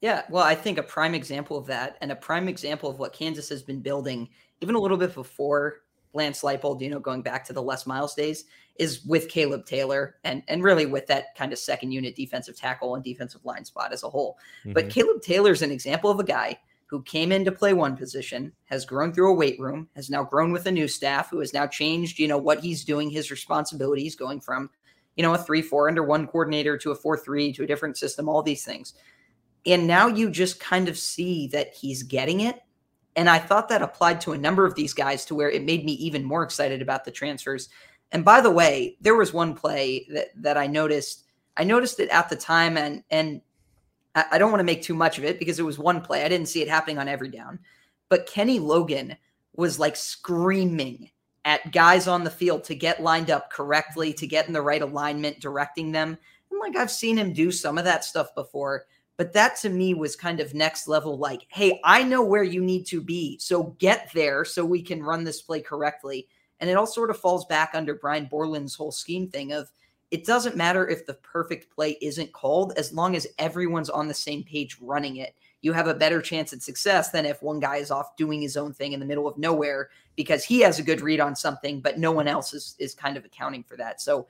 Yeah, 0.00 0.22
well, 0.28 0.42
I 0.42 0.56
think 0.56 0.78
a 0.78 0.82
prime 0.82 1.14
example 1.14 1.56
of 1.56 1.66
that, 1.66 1.96
and 2.00 2.10
a 2.10 2.16
prime 2.16 2.48
example 2.48 2.90
of 2.90 2.98
what 2.98 3.12
Kansas 3.12 3.48
has 3.50 3.62
been 3.62 3.80
building, 3.80 4.28
even 4.60 4.74
a 4.74 4.78
little 4.80 4.96
bit 4.96 5.14
before 5.14 5.82
Lance 6.12 6.42
Leipold, 6.42 6.80
you 6.80 6.90
know, 6.90 6.98
going 6.98 7.22
back 7.22 7.44
to 7.46 7.52
the 7.52 7.62
Les 7.62 7.86
Miles 7.86 8.14
days, 8.14 8.44
is 8.76 9.04
with 9.04 9.28
Caleb 9.28 9.64
Taylor 9.64 10.16
and 10.24 10.42
and 10.48 10.62
really 10.62 10.86
with 10.86 11.06
that 11.06 11.34
kind 11.36 11.52
of 11.52 11.58
second 11.58 11.92
unit 11.92 12.16
defensive 12.16 12.56
tackle 12.56 12.94
and 12.94 13.04
defensive 13.04 13.44
line 13.44 13.64
spot 13.64 13.92
as 13.92 14.02
a 14.02 14.10
whole. 14.10 14.38
Mm-hmm. 14.60 14.72
But 14.72 14.90
Caleb 14.90 15.22
Taylor's 15.22 15.62
an 15.62 15.70
example 15.70 16.10
of 16.10 16.18
a 16.18 16.24
guy 16.24 16.58
who 16.92 17.02
came 17.04 17.32
in 17.32 17.42
to 17.42 17.50
play 17.50 17.72
one 17.72 17.96
position, 17.96 18.52
has 18.66 18.84
grown 18.84 19.14
through 19.14 19.32
a 19.32 19.34
weight 19.34 19.58
room, 19.58 19.88
has 19.96 20.10
now 20.10 20.22
grown 20.22 20.52
with 20.52 20.66
a 20.66 20.70
new 20.70 20.86
staff, 20.86 21.30
who 21.30 21.38
has 21.38 21.54
now 21.54 21.66
changed, 21.66 22.18
you 22.18 22.28
know, 22.28 22.36
what 22.36 22.60
he's 22.60 22.84
doing, 22.84 23.08
his 23.08 23.30
responsibilities, 23.30 24.14
going 24.14 24.42
from, 24.42 24.68
you 25.16 25.22
know, 25.22 25.32
a 25.32 25.38
three 25.38 25.62
four 25.62 25.88
under 25.88 26.02
one 26.02 26.26
coordinator 26.26 26.76
to 26.76 26.90
a 26.90 26.94
four 26.94 27.16
three 27.16 27.50
to 27.50 27.62
a 27.62 27.66
different 27.66 27.96
system, 27.96 28.28
all 28.28 28.42
these 28.42 28.62
things. 28.62 28.92
And 29.64 29.86
now 29.86 30.06
you 30.06 30.28
just 30.28 30.60
kind 30.60 30.86
of 30.86 30.98
see 30.98 31.46
that 31.46 31.72
he's 31.72 32.02
getting 32.02 32.40
it. 32.40 32.60
And 33.16 33.30
I 33.30 33.38
thought 33.38 33.70
that 33.70 33.80
applied 33.80 34.20
to 34.20 34.32
a 34.32 34.38
number 34.38 34.66
of 34.66 34.74
these 34.74 34.92
guys 34.92 35.24
to 35.24 35.34
where 35.34 35.50
it 35.50 35.64
made 35.64 35.86
me 35.86 35.92
even 35.92 36.22
more 36.22 36.42
excited 36.42 36.82
about 36.82 37.06
the 37.06 37.10
transfers. 37.10 37.70
And 38.10 38.22
by 38.22 38.42
the 38.42 38.50
way, 38.50 38.98
there 39.00 39.16
was 39.16 39.32
one 39.32 39.54
play 39.54 40.06
that, 40.10 40.28
that 40.36 40.58
I 40.58 40.66
noticed. 40.66 41.24
I 41.56 41.64
noticed 41.64 42.00
it 42.00 42.10
at 42.10 42.28
the 42.28 42.36
time, 42.36 42.76
and 42.76 43.02
and 43.10 43.40
I 44.14 44.38
don't 44.38 44.50
want 44.50 44.60
to 44.60 44.64
make 44.64 44.82
too 44.82 44.94
much 44.94 45.18
of 45.18 45.24
it 45.24 45.38
because 45.38 45.58
it 45.58 45.64
was 45.64 45.78
one 45.78 46.02
play. 46.02 46.24
I 46.24 46.28
didn't 46.28 46.48
see 46.48 46.60
it 46.60 46.68
happening 46.68 46.98
on 46.98 47.08
every 47.08 47.30
down. 47.30 47.58
But 48.10 48.26
Kenny 48.26 48.58
Logan 48.58 49.16
was 49.54 49.78
like 49.78 49.96
screaming 49.96 51.10
at 51.44 51.72
guys 51.72 52.06
on 52.06 52.24
the 52.24 52.30
field 52.30 52.64
to 52.64 52.74
get 52.74 53.02
lined 53.02 53.30
up 53.30 53.50
correctly, 53.50 54.12
to 54.14 54.26
get 54.26 54.46
in 54.46 54.52
the 54.52 54.62
right 54.62 54.82
alignment, 54.82 55.40
directing 55.40 55.92
them. 55.92 56.18
And 56.50 56.60
like 56.60 56.76
I've 56.76 56.90
seen 56.90 57.16
him 57.16 57.32
do 57.32 57.50
some 57.50 57.78
of 57.78 57.84
that 57.84 58.04
stuff 58.04 58.34
before. 58.34 58.84
But 59.16 59.32
that 59.34 59.56
to 59.60 59.68
me 59.68 59.94
was 59.94 60.16
kind 60.16 60.40
of 60.40 60.54
next 60.54 60.88
level 60.88 61.18
like, 61.18 61.46
hey, 61.48 61.80
I 61.84 62.02
know 62.02 62.22
where 62.22 62.42
you 62.42 62.62
need 62.62 62.86
to 62.86 63.00
be. 63.00 63.38
So 63.38 63.74
get 63.78 64.10
there 64.14 64.44
so 64.44 64.64
we 64.64 64.82
can 64.82 65.02
run 65.02 65.24
this 65.24 65.42
play 65.42 65.60
correctly. 65.60 66.28
And 66.60 66.70
it 66.70 66.76
all 66.76 66.86
sort 66.86 67.10
of 67.10 67.18
falls 67.18 67.44
back 67.46 67.70
under 67.74 67.94
Brian 67.94 68.26
Borland's 68.26 68.74
whole 68.74 68.92
scheme 68.92 69.28
thing 69.28 69.52
of 69.52 69.70
it 70.12 70.26
doesn't 70.26 70.56
matter 70.56 70.86
if 70.86 71.06
the 71.06 71.14
perfect 71.14 71.74
play 71.74 71.96
isn't 72.02 72.34
called 72.34 72.74
as 72.76 72.92
long 72.92 73.16
as 73.16 73.26
everyone's 73.38 73.88
on 73.88 74.08
the 74.08 74.14
same 74.14 74.44
page 74.44 74.76
running 74.78 75.16
it. 75.16 75.34
You 75.62 75.72
have 75.72 75.86
a 75.86 75.94
better 75.94 76.20
chance 76.20 76.52
at 76.52 76.62
success 76.62 77.10
than 77.10 77.24
if 77.24 77.42
one 77.42 77.60
guy 77.60 77.76
is 77.76 77.90
off 77.90 78.14
doing 78.16 78.42
his 78.42 78.58
own 78.58 78.74
thing 78.74 78.92
in 78.92 79.00
the 79.00 79.06
middle 79.06 79.26
of 79.26 79.38
nowhere 79.38 79.88
because 80.14 80.44
he 80.44 80.60
has 80.60 80.78
a 80.78 80.82
good 80.82 81.00
read 81.00 81.18
on 81.18 81.34
something, 81.34 81.80
but 81.80 81.98
no 81.98 82.12
one 82.12 82.28
else 82.28 82.52
is, 82.52 82.76
is 82.78 82.94
kind 82.94 83.16
of 83.16 83.24
accounting 83.24 83.62
for 83.62 83.78
that. 83.78 84.02
So 84.02 84.26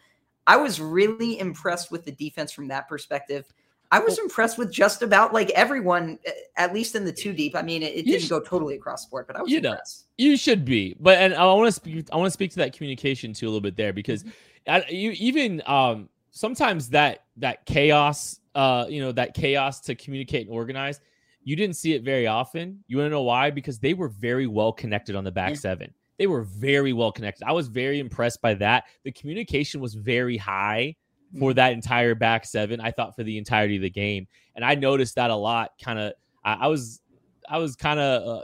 I 0.46 0.56
was 0.56 0.80
really 0.80 1.40
impressed 1.40 1.90
with 1.90 2.04
the 2.04 2.12
defense 2.12 2.52
from 2.52 2.68
that 2.68 2.88
perspective. 2.88 3.52
I 3.92 3.98
was 3.98 4.18
impressed 4.18 4.56
with 4.56 4.72
just 4.72 5.02
about 5.02 5.34
like 5.34 5.50
everyone, 5.50 6.18
at 6.56 6.72
least 6.72 6.94
in 6.94 7.04
the 7.04 7.12
two 7.12 7.34
deep. 7.34 7.54
I 7.54 7.60
mean, 7.60 7.82
it, 7.82 7.94
it 7.94 8.06
didn't 8.06 8.22
should, 8.22 8.30
go 8.30 8.40
totally 8.40 8.74
across 8.74 9.04
the 9.04 9.10
board, 9.10 9.26
but 9.26 9.36
I 9.36 9.42
was 9.42 9.50
you 9.50 9.58
impressed. 9.58 10.06
Know, 10.18 10.24
you 10.24 10.36
should 10.38 10.64
be, 10.64 10.96
but 10.98 11.18
and 11.18 11.34
I 11.34 11.44
want 11.44 11.68
to 11.68 11.72
speak. 11.72 12.08
I 12.10 12.16
want 12.16 12.26
to 12.26 12.32
speak 12.32 12.52
to 12.52 12.56
that 12.56 12.72
communication 12.72 13.34
too 13.34 13.46
a 13.46 13.48
little 13.48 13.60
bit 13.60 13.76
there 13.76 13.92
because 13.92 14.24
mm-hmm. 14.24 14.30
I, 14.66 14.84
you 14.88 15.10
even 15.12 15.62
um 15.66 16.08
sometimes 16.30 16.88
that 16.88 17.24
that 17.36 17.66
chaos, 17.66 18.40
uh, 18.54 18.86
you 18.88 19.02
know, 19.02 19.12
that 19.12 19.34
chaos 19.34 19.80
to 19.82 19.94
communicate 19.94 20.46
and 20.46 20.56
organize, 20.56 21.02
you 21.44 21.54
didn't 21.54 21.76
see 21.76 21.92
it 21.92 22.02
very 22.02 22.26
often. 22.26 22.82
You 22.88 22.96
want 22.96 23.06
to 23.06 23.10
know 23.10 23.22
why? 23.22 23.50
Because 23.50 23.78
they 23.78 23.92
were 23.92 24.08
very 24.08 24.46
well 24.46 24.72
connected 24.72 25.16
on 25.16 25.24
the 25.24 25.32
back 25.32 25.50
yeah. 25.50 25.56
seven. 25.56 25.94
They 26.18 26.26
were 26.26 26.42
very 26.42 26.94
well 26.94 27.12
connected. 27.12 27.44
I 27.46 27.52
was 27.52 27.68
very 27.68 27.98
impressed 27.98 28.40
by 28.40 28.54
that. 28.54 28.84
The 29.04 29.12
communication 29.12 29.80
was 29.80 29.94
very 29.94 30.38
high 30.38 30.96
for 31.38 31.52
mm. 31.52 31.54
that 31.56 31.72
entire 31.72 32.14
back 32.14 32.44
seven. 32.44 32.80
I 32.80 32.90
thought 32.90 33.16
for 33.16 33.22
the 33.22 33.38
entirety 33.38 33.76
of 33.76 33.82
the 33.82 33.90
game, 33.90 34.26
and 34.54 34.64
I 34.64 34.74
noticed 34.74 35.14
that 35.16 35.30
a 35.30 35.36
lot. 35.36 35.72
Kind 35.82 35.98
of, 35.98 36.12
I, 36.44 36.54
I, 36.54 36.66
was, 36.68 37.00
I 37.48 37.58
was 37.58 37.76
kind 37.76 38.00
of 38.00 38.28
uh, 38.28 38.42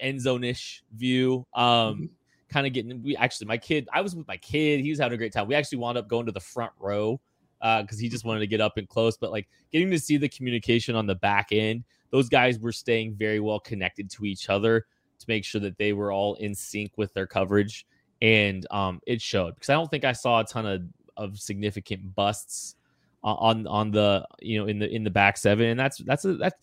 end 0.00 0.20
zone 0.20 0.44
ish 0.44 0.82
view. 0.94 1.46
Um, 1.54 1.64
mm-hmm. 1.64 2.04
kind 2.48 2.66
of 2.66 2.72
getting. 2.72 3.02
We 3.02 3.16
actually, 3.16 3.46
my 3.46 3.58
kid, 3.58 3.88
I 3.92 4.00
was 4.00 4.14
with 4.14 4.28
my 4.28 4.36
kid. 4.36 4.80
He 4.80 4.90
was 4.90 4.98
having 4.98 5.14
a 5.14 5.18
great 5.18 5.32
time. 5.32 5.48
We 5.48 5.54
actually 5.54 5.78
wound 5.78 5.98
up 5.98 6.08
going 6.08 6.26
to 6.26 6.32
the 6.32 6.40
front 6.40 6.72
row 6.78 7.20
because 7.60 7.98
uh, 7.98 8.00
he 8.00 8.08
just 8.08 8.24
wanted 8.24 8.40
to 8.40 8.46
get 8.46 8.60
up 8.60 8.76
and 8.76 8.88
close. 8.88 9.16
But 9.16 9.30
like 9.32 9.48
getting 9.72 9.90
to 9.90 9.98
see 9.98 10.16
the 10.16 10.28
communication 10.28 10.94
on 10.94 11.06
the 11.06 11.16
back 11.16 11.48
end, 11.50 11.84
those 12.10 12.28
guys 12.28 12.58
were 12.58 12.72
staying 12.72 13.14
very 13.14 13.40
well 13.40 13.60
connected 13.60 14.10
to 14.10 14.24
each 14.24 14.48
other 14.48 14.86
to 15.18 15.24
make 15.28 15.44
sure 15.44 15.60
that 15.60 15.76
they 15.78 15.92
were 15.92 16.12
all 16.12 16.34
in 16.36 16.54
sync 16.54 16.92
with 16.96 17.12
their 17.14 17.26
coverage. 17.26 17.86
And 18.20 18.66
um, 18.70 19.00
it 19.06 19.20
showed 19.20 19.54
because 19.54 19.68
I 19.68 19.74
don't 19.74 19.90
think 19.90 20.04
I 20.04 20.12
saw 20.12 20.40
a 20.40 20.44
ton 20.44 20.66
of 20.66 20.82
of 21.18 21.38
significant 21.38 22.14
busts 22.14 22.76
on 23.22 23.66
on 23.66 23.90
the 23.90 24.26
you 24.40 24.58
know 24.58 24.66
in 24.66 24.78
the 24.78 24.88
in 24.88 25.04
the 25.04 25.10
back 25.10 25.36
seven, 25.36 25.66
and 25.66 25.78
that's 25.78 25.98
that's 25.98 26.24
a 26.24 26.36
that 26.36 26.54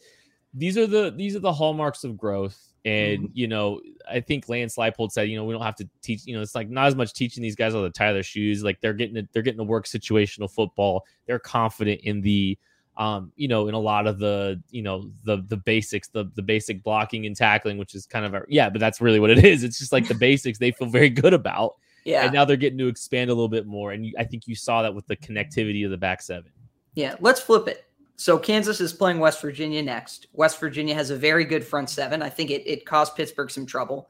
these 0.54 0.78
are 0.78 0.88
the 0.88 1.14
these 1.16 1.36
are 1.36 1.40
the 1.40 1.54
hallmarks 1.54 2.04
of 2.04 2.18
growth. 2.18 2.60
And 2.86 3.24
mm-hmm. 3.24 3.32
you 3.34 3.48
know, 3.48 3.82
I 4.10 4.20
think 4.20 4.48
Lance 4.48 4.76
Leipold 4.78 5.12
said, 5.12 5.28
you 5.28 5.36
know, 5.36 5.44
we 5.44 5.54
don't 5.54 5.64
have 5.64 5.76
to 5.78 5.90
teach. 6.02 6.26
You 6.26 6.36
know, 6.36 6.42
it's 6.42 6.56
like 6.56 6.70
not 6.70 6.88
as 6.88 6.96
much 6.96 7.14
teaching 7.14 7.42
these 7.44 7.56
guys 7.56 7.74
how 7.74 7.82
to 7.82 7.90
tie 7.90 8.14
their 8.14 8.24
shoes. 8.24 8.64
Like 8.64 8.80
they're 8.80 8.94
getting 8.94 9.28
they're 9.34 9.42
getting 9.42 9.58
to 9.58 9.64
work 9.64 9.86
situational 9.86 10.50
football. 10.50 11.06
They're 11.26 11.40
confident 11.40 12.02
in 12.02 12.22
the 12.22 12.58
um, 12.98 13.34
you 13.36 13.50
know, 13.50 13.68
in 13.68 13.74
a 13.74 13.80
lot 13.80 14.08
of 14.08 14.20
the, 14.20 14.62
you 14.70 14.82
know, 14.82 15.12
the 15.24 15.44
the 15.48 15.58
basics, 15.58 16.08
the 16.08 16.32
the 16.36 16.42
basic 16.42 16.82
blocking 16.84 17.26
and 17.26 17.36
tackling, 17.36 17.78
which 17.78 17.94
is 17.94 18.06
kind 18.06 18.26
of 18.26 18.34
a, 18.34 18.44
yeah, 18.48 18.70
but 18.70 18.80
that's 18.80 19.02
really 19.02 19.20
what 19.20 19.32
it 19.32 19.44
is. 19.44 19.64
It's 19.64 19.80
just 19.80 19.92
like 19.92 20.08
the 20.08 20.14
basics 20.20 20.60
they 20.60 20.72
feel 20.72 20.88
very 20.88 21.10
good 21.10 21.34
about. 21.34 21.76
Yeah. 22.06 22.24
And 22.24 22.34
now 22.34 22.46
they're 22.46 22.56
getting 22.56 22.78
to 22.78 22.88
expand 22.88 23.30
a 23.30 23.34
little 23.34 23.50
bit 23.50 23.66
more. 23.66 23.92
And 23.92 24.06
you, 24.06 24.14
I 24.18 24.24
think 24.24 24.48
you 24.48 24.56
saw 24.56 24.84
that 24.84 24.94
with 24.94 25.08
the 25.08 25.18
connectivity 25.18 25.84
of 25.84 25.92
the 25.92 25.98
back 25.98 26.22
seven. 26.22 26.52
Yeah. 26.94 27.16
Let's 27.20 27.42
flip 27.42 27.68
it. 27.68 27.86
So 28.16 28.38
Kansas 28.38 28.80
is 28.80 28.94
playing 28.94 29.20
West 29.20 29.42
Virginia 29.42 29.84
next. 29.84 30.28
West 30.32 30.60
Virginia 30.60 30.96
has 30.96 31.10
a 31.10 31.18
very 31.18 31.44
good 31.44 31.66
front 31.66 31.90
seven. 31.90 32.22
I 32.22 32.30
think 32.30 32.50
it, 32.50 32.66
it 32.66 32.86
caused 32.86 33.16
Pittsburgh 33.16 33.52
some 33.52 33.66
trouble. 33.66 34.08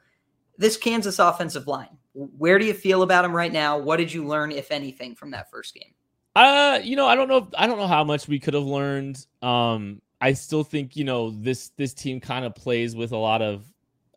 This 0.57 0.77
Kansas 0.77 1.19
offensive 1.19 1.67
line, 1.67 1.97
where 2.13 2.59
do 2.59 2.65
you 2.65 2.73
feel 2.73 3.01
about 3.01 3.23
them 3.23 3.35
right 3.35 3.51
now? 3.51 3.77
What 3.77 3.97
did 3.97 4.13
you 4.13 4.25
learn, 4.25 4.51
if 4.51 4.71
anything, 4.71 5.15
from 5.15 5.31
that 5.31 5.49
first 5.49 5.73
game? 5.73 5.93
Uh, 6.35 6.79
you 6.83 6.95
know, 6.95 7.07
I 7.07 7.15
don't 7.15 7.27
know. 7.27 7.37
If, 7.37 7.45
I 7.57 7.65
don't 7.65 7.77
know 7.77 7.87
how 7.87 8.03
much 8.03 8.27
we 8.27 8.39
could 8.39 8.53
have 8.53 8.63
learned. 8.63 9.25
Um, 9.41 10.01
I 10.21 10.33
still 10.33 10.63
think 10.63 10.95
you 10.95 11.03
know 11.03 11.31
this 11.31 11.69
this 11.77 11.93
team 11.93 12.19
kind 12.19 12.45
of 12.45 12.55
plays 12.55 12.95
with 12.95 13.11
a 13.11 13.17
lot 13.17 13.41
of 13.41 13.65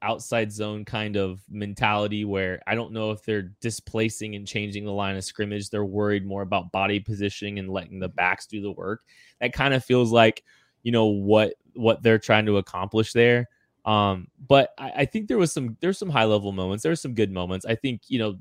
outside 0.03 0.53
zone 0.53 0.85
kind 0.85 1.17
of 1.17 1.41
mentality 1.51 2.25
where 2.25 2.61
I 2.67 2.75
don't 2.75 2.93
know 2.93 3.11
if 3.11 3.25
they're 3.25 3.51
displacing 3.61 4.35
and 4.35 4.47
changing 4.47 4.85
the 4.85 4.93
line 4.93 5.17
of 5.17 5.25
scrimmage. 5.25 5.71
They're 5.71 5.85
worried 5.85 6.27
more 6.27 6.43
about 6.43 6.73
body 6.73 7.01
positioning 7.01 7.59
and 7.59 7.71
letting 7.71 7.99
the 7.99 8.09
backs 8.09 8.47
do 8.47 8.61
the 8.61 8.73
work. 8.73 9.03
That 9.41 9.53
kind 9.53 9.75
of 9.75 9.85
feels 9.85 10.13
like, 10.13 10.43
you 10.83 10.93
know, 10.93 11.07
what 11.07 11.55
what 11.75 12.03
they're 12.03 12.19
trying 12.19 12.47
to 12.47 12.59
accomplish 12.59 13.13
there. 13.13 13.49
Um, 13.85 14.29
but 14.47 14.75
I, 14.79 14.93
I 14.97 15.05
think 15.05 15.29
there 15.29 15.39
was 15.39 15.53
some 15.53 15.77
there's 15.81 15.99
some 15.99 16.11
high 16.11 16.25
level 16.25 16.53
moments. 16.53 16.83
There 16.83 16.93
were 16.93 16.97
some 16.97 17.15
good 17.15 17.33
moments. 17.33 17.65
I 17.65 17.75
think, 17.75 18.03
you 18.09 18.19
know, 18.19 18.39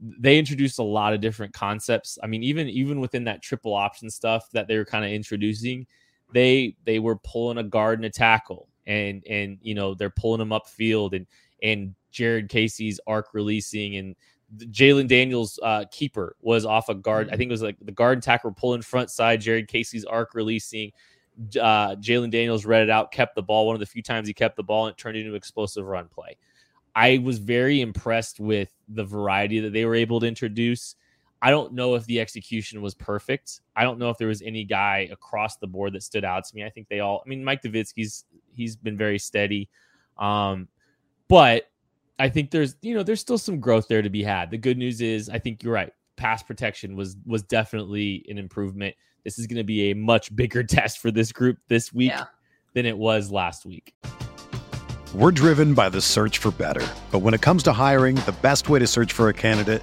they 0.00 0.38
introduced 0.38 0.78
a 0.78 0.84
lot 0.84 1.14
of 1.14 1.20
different 1.20 1.52
concepts. 1.52 2.18
I 2.22 2.26
mean, 2.26 2.42
even 2.42 2.68
even 2.68 3.00
within 3.00 3.24
that 3.24 3.42
triple 3.42 3.74
option 3.74 4.10
stuff 4.10 4.50
that 4.52 4.68
they 4.68 4.76
were 4.76 4.84
kind 4.84 5.04
of 5.04 5.10
introducing, 5.10 5.86
they 6.32 6.76
they 6.84 6.98
were 6.98 7.16
pulling 7.16 7.58
a 7.58 7.62
guard 7.62 7.98
and 7.98 8.06
a 8.06 8.10
tackle 8.10 8.68
and 8.88 9.24
and 9.28 9.58
you 9.62 9.74
know 9.74 9.94
they're 9.94 10.10
pulling 10.10 10.40
them 10.40 10.48
upfield 10.48 11.14
and 11.14 11.26
and 11.62 11.94
Jared 12.10 12.48
Casey's 12.48 12.98
arc 13.06 13.34
releasing 13.34 13.96
and 13.96 14.16
Jalon 14.56 15.06
Daniels 15.06 15.60
uh, 15.62 15.84
keeper 15.92 16.34
was 16.40 16.64
off 16.64 16.88
a 16.88 16.94
guard. 16.94 17.26
I 17.26 17.30
mm-hmm. 17.30 17.38
think 17.38 17.48
it 17.50 17.52
was 17.52 17.62
like 17.62 17.76
the 17.82 17.92
guard 17.92 18.16
and 18.16 18.22
tackle 18.22 18.50
pulling 18.52 18.80
front 18.80 19.10
side. 19.10 19.42
Jared 19.42 19.68
Casey's 19.68 20.06
arc 20.06 20.34
releasing. 20.34 20.92
Uh, 21.60 21.94
Jalon 21.96 22.30
Daniels 22.30 22.64
read 22.64 22.82
it 22.82 22.90
out, 22.90 23.12
kept 23.12 23.34
the 23.34 23.42
ball. 23.42 23.66
One 23.66 23.76
of 23.76 23.80
the 23.80 23.86
few 23.86 24.02
times 24.02 24.26
he 24.26 24.34
kept 24.34 24.56
the 24.56 24.62
ball 24.62 24.86
and 24.86 24.96
turned 24.96 25.16
it 25.16 25.20
into 25.20 25.32
an 25.32 25.36
explosive 25.36 25.84
run 25.84 26.08
play. 26.08 26.36
I 26.94 27.18
was 27.18 27.38
very 27.38 27.80
impressed 27.80 28.40
with 28.40 28.72
the 28.88 29.04
variety 29.04 29.60
that 29.60 29.72
they 29.72 29.84
were 29.84 29.94
able 29.94 30.18
to 30.20 30.26
introduce. 30.26 30.96
I 31.40 31.50
don't 31.50 31.72
know 31.72 31.94
if 31.94 32.04
the 32.06 32.20
execution 32.20 32.82
was 32.82 32.94
perfect. 32.94 33.60
I 33.76 33.84
don't 33.84 33.98
know 33.98 34.10
if 34.10 34.18
there 34.18 34.28
was 34.28 34.42
any 34.42 34.64
guy 34.64 35.08
across 35.12 35.56
the 35.56 35.68
board 35.68 35.92
that 35.92 36.02
stood 36.02 36.24
out 36.24 36.44
to 36.44 36.56
me. 36.56 36.64
I 36.64 36.70
think 36.70 36.88
they 36.88 37.00
all. 37.00 37.22
I 37.24 37.28
mean, 37.28 37.44
Mike 37.44 37.62
Davitsky's 37.62 38.24
he's 38.52 38.74
been 38.76 38.96
very 38.96 39.18
steady, 39.18 39.68
um, 40.18 40.66
but 41.28 41.70
I 42.18 42.28
think 42.28 42.50
there's 42.50 42.74
you 42.82 42.94
know 42.94 43.04
there's 43.04 43.20
still 43.20 43.38
some 43.38 43.60
growth 43.60 43.86
there 43.86 44.02
to 44.02 44.10
be 44.10 44.22
had. 44.24 44.50
The 44.50 44.58
good 44.58 44.78
news 44.78 45.00
is 45.00 45.28
I 45.28 45.38
think 45.38 45.62
you're 45.62 45.72
right. 45.72 45.92
Pass 46.16 46.42
protection 46.42 46.96
was 46.96 47.16
was 47.24 47.44
definitely 47.44 48.26
an 48.28 48.38
improvement. 48.38 48.96
This 49.22 49.38
is 49.38 49.46
going 49.46 49.58
to 49.58 49.64
be 49.64 49.90
a 49.90 49.94
much 49.94 50.34
bigger 50.36 50.64
test 50.64 50.98
for 50.98 51.12
this 51.12 51.30
group 51.30 51.58
this 51.68 51.92
week 51.92 52.10
yeah. 52.10 52.24
than 52.74 52.84
it 52.84 52.98
was 52.98 53.30
last 53.30 53.64
week. 53.64 53.94
We're 55.14 55.30
driven 55.30 55.72
by 55.72 55.88
the 55.88 56.00
search 56.00 56.38
for 56.38 56.50
better, 56.50 56.86
but 57.12 57.20
when 57.20 57.32
it 57.32 57.40
comes 57.40 57.62
to 57.62 57.72
hiring, 57.72 58.16
the 58.16 58.36
best 58.42 58.68
way 58.68 58.78
to 58.80 58.86
search 58.86 59.12
for 59.12 59.28
a 59.28 59.32
candidate 59.32 59.82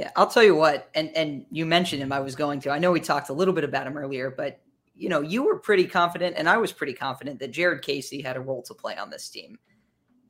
Yeah, 0.00 0.10
I'll 0.16 0.28
tell 0.28 0.42
you 0.42 0.54
what, 0.54 0.88
and 0.94 1.14
and 1.14 1.44
you 1.50 1.66
mentioned 1.66 2.00
him. 2.00 2.10
I 2.10 2.20
was 2.20 2.34
going 2.34 2.60
to. 2.60 2.70
I 2.70 2.78
know 2.78 2.90
we 2.90 3.00
talked 3.00 3.28
a 3.28 3.34
little 3.34 3.52
bit 3.52 3.64
about 3.64 3.86
him 3.86 3.98
earlier, 3.98 4.30
but 4.30 4.58
you 4.94 5.10
know, 5.10 5.20
you 5.20 5.42
were 5.42 5.58
pretty 5.58 5.84
confident, 5.84 6.36
and 6.38 6.48
I 6.48 6.56
was 6.56 6.72
pretty 6.72 6.94
confident 6.94 7.38
that 7.40 7.50
Jared 7.50 7.82
Casey 7.82 8.22
had 8.22 8.38
a 8.38 8.40
role 8.40 8.62
to 8.62 8.72
play 8.72 8.96
on 8.96 9.10
this 9.10 9.28
team. 9.28 9.58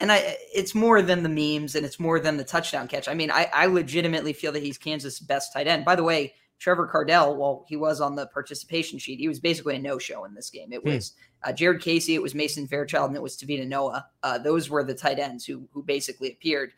And 0.00 0.10
I, 0.10 0.36
it's 0.52 0.74
more 0.74 1.02
than 1.02 1.22
the 1.22 1.28
memes, 1.28 1.76
and 1.76 1.86
it's 1.86 2.00
more 2.00 2.18
than 2.18 2.36
the 2.36 2.42
touchdown 2.42 2.88
catch. 2.88 3.06
I 3.06 3.14
mean, 3.14 3.30
I, 3.30 3.48
I 3.54 3.66
legitimately 3.66 4.32
feel 4.32 4.50
that 4.50 4.62
he's 4.62 4.76
Kansas' 4.76 5.20
best 5.20 5.52
tight 5.52 5.68
end. 5.68 5.84
By 5.84 5.94
the 5.94 6.02
way, 6.02 6.34
Trevor 6.58 6.88
Kardell, 6.88 7.36
well, 7.36 7.64
he 7.68 7.76
was 7.76 8.00
on 8.00 8.16
the 8.16 8.26
participation 8.26 8.98
sheet. 8.98 9.20
He 9.20 9.28
was 9.28 9.38
basically 9.38 9.76
a 9.76 9.78
no-show 9.78 10.24
in 10.24 10.34
this 10.34 10.50
game. 10.50 10.72
It 10.72 10.82
hmm. 10.82 10.94
was 10.94 11.12
uh, 11.44 11.52
Jared 11.52 11.80
Casey, 11.80 12.16
it 12.16 12.22
was 12.22 12.34
Mason 12.34 12.66
Fairchild, 12.66 13.10
and 13.10 13.16
it 13.16 13.22
was 13.22 13.36
Tavita 13.36 13.68
Noah. 13.68 14.04
Uh, 14.24 14.36
those 14.36 14.68
were 14.68 14.82
the 14.82 14.94
tight 14.96 15.20
ends 15.20 15.44
who 15.44 15.68
who 15.70 15.84
basically 15.84 16.32
appeared. 16.32 16.72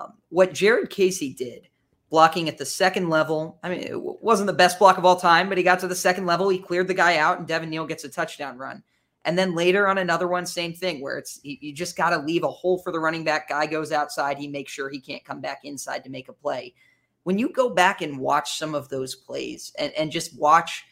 Um, 0.00 0.12
what 0.28 0.54
Jared 0.54 0.90
Casey 0.90 1.34
did 1.34 1.68
blocking 2.10 2.48
at 2.48 2.58
the 2.58 2.64
second 2.64 3.08
level. 3.08 3.58
I 3.62 3.68
mean, 3.68 3.80
it 3.80 4.00
wasn't 4.00 4.46
the 4.46 4.52
best 4.52 4.78
block 4.78 4.98
of 4.98 5.04
all 5.04 5.16
time, 5.16 5.48
but 5.48 5.58
he 5.58 5.64
got 5.64 5.80
to 5.80 5.88
the 5.88 5.94
second 5.94 6.26
level. 6.26 6.48
He 6.48 6.58
cleared 6.58 6.88
the 6.88 6.94
guy 6.94 7.18
out, 7.18 7.38
and 7.38 7.46
Devin 7.46 7.70
Neal 7.70 7.86
gets 7.86 8.04
a 8.04 8.08
touchdown 8.08 8.56
run. 8.56 8.82
And 9.24 9.38
then 9.38 9.54
later 9.54 9.88
on 9.88 9.98
another 9.98 10.26
one, 10.26 10.46
same 10.46 10.72
thing, 10.72 11.02
where 11.02 11.18
it's 11.18 11.40
you, 11.42 11.56
you 11.60 11.72
just 11.74 11.96
got 11.96 12.10
to 12.10 12.18
leave 12.18 12.44
a 12.44 12.50
hole 12.50 12.78
for 12.78 12.92
the 12.92 13.00
running 13.00 13.24
back. 13.24 13.48
Guy 13.48 13.66
goes 13.66 13.92
outside, 13.92 14.38
he 14.38 14.48
makes 14.48 14.72
sure 14.72 14.88
he 14.88 15.00
can't 15.00 15.24
come 15.24 15.40
back 15.40 15.60
inside 15.64 16.02
to 16.04 16.10
make 16.10 16.28
a 16.28 16.32
play. 16.32 16.74
When 17.24 17.38
you 17.38 17.52
go 17.52 17.68
back 17.68 18.00
and 18.00 18.18
watch 18.18 18.58
some 18.58 18.74
of 18.74 18.88
those 18.88 19.14
plays 19.14 19.72
and, 19.78 19.92
and 19.98 20.10
just 20.10 20.38
watch, 20.38 20.84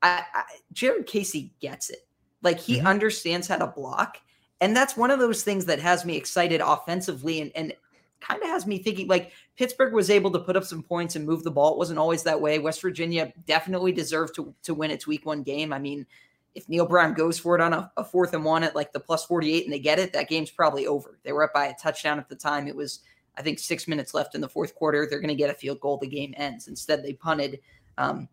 I, 0.00 0.22
I, 0.32 0.44
Jared 0.72 1.06
Casey 1.06 1.52
gets 1.60 1.90
it. 1.90 2.06
Like 2.40 2.58
he 2.58 2.78
mm-hmm. 2.78 2.86
understands 2.86 3.46
how 3.46 3.58
to 3.58 3.66
block. 3.66 4.16
And 4.62 4.74
that's 4.74 4.96
one 4.96 5.10
of 5.10 5.18
those 5.18 5.42
things 5.42 5.66
that 5.66 5.80
has 5.80 6.06
me 6.06 6.16
excited 6.16 6.62
offensively 6.62 7.42
and, 7.42 7.52
and 7.54 7.74
kind 8.20 8.40
of 8.40 8.48
has 8.48 8.66
me 8.66 8.78
thinking 8.78 9.08
like 9.08 9.32
Pittsburgh 9.56 9.92
was 9.92 10.10
able 10.10 10.30
to 10.30 10.38
put 10.38 10.56
up 10.56 10.64
some 10.64 10.82
points 10.82 11.16
and 11.16 11.26
move 11.26 11.42
the 11.42 11.50
ball. 11.50 11.72
It 11.72 11.78
wasn't 11.78 11.98
always 11.98 12.22
that 12.22 12.40
way. 12.40 12.58
West 12.58 12.80
Virginia 12.80 13.32
definitely 13.46 13.92
deserved 13.92 14.34
to, 14.36 14.54
to 14.62 14.74
win 14.74 14.90
its 14.90 15.06
week 15.06 15.26
one 15.26 15.42
game. 15.42 15.72
I 15.72 15.78
mean, 15.78 16.06
if 16.54 16.68
Neil 16.68 16.86
Brown 16.86 17.14
goes 17.14 17.38
for 17.38 17.54
it 17.54 17.60
on 17.60 17.72
a, 17.72 17.90
a, 17.96 18.04
fourth 18.04 18.34
and 18.34 18.44
one 18.44 18.62
at 18.62 18.74
like 18.74 18.92
the 18.92 19.00
plus 19.00 19.24
48 19.24 19.64
and 19.64 19.72
they 19.72 19.78
get 19.78 19.98
it, 19.98 20.12
that 20.12 20.28
game's 20.28 20.50
probably 20.50 20.86
over. 20.86 21.18
They 21.22 21.32
were 21.32 21.44
up 21.44 21.52
by 21.52 21.66
a 21.66 21.74
touchdown 21.74 22.18
at 22.18 22.28
the 22.28 22.36
time. 22.36 22.66
It 22.66 22.76
was, 22.76 23.00
I 23.36 23.42
think, 23.42 23.58
six 23.58 23.88
minutes 23.88 24.14
left 24.14 24.34
in 24.34 24.40
the 24.40 24.48
fourth 24.48 24.74
quarter. 24.74 25.06
They're 25.08 25.20
going 25.20 25.28
to 25.28 25.34
get 25.34 25.50
a 25.50 25.54
field 25.54 25.80
goal. 25.80 25.98
The 25.98 26.06
game 26.06 26.34
ends. 26.36 26.68
Instead, 26.68 27.02
they 27.02 27.14
punted 27.14 27.60
um, 27.98 28.28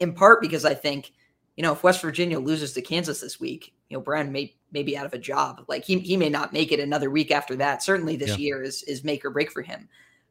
in 0.00 0.12
part 0.12 0.40
because 0.40 0.64
I 0.64 0.74
think, 0.74 1.12
you 1.56 1.62
know, 1.62 1.72
if 1.72 1.82
West 1.82 2.02
Virginia 2.02 2.38
loses 2.38 2.72
to 2.74 2.82
Kansas 2.82 3.20
this 3.20 3.40
week, 3.40 3.74
you 3.88 3.96
know, 3.96 4.02
Brown 4.02 4.30
may, 4.30 4.54
may 4.70 4.84
be 4.84 4.96
out 4.96 5.06
of 5.06 5.14
a 5.14 5.18
job. 5.18 5.64
Like 5.66 5.84
he, 5.84 5.98
he 5.98 6.16
may 6.16 6.28
not 6.28 6.52
make 6.52 6.70
it 6.70 6.78
another 6.78 7.10
week 7.10 7.32
after 7.32 7.56
that. 7.56 7.82
Certainly 7.82 8.16
this 8.16 8.30
yeah. 8.30 8.36
year 8.36 8.62
is, 8.62 8.84
is 8.84 9.02
make 9.02 9.24
or 9.24 9.30
break 9.30 9.50
for 9.50 9.62
him. 9.62 9.88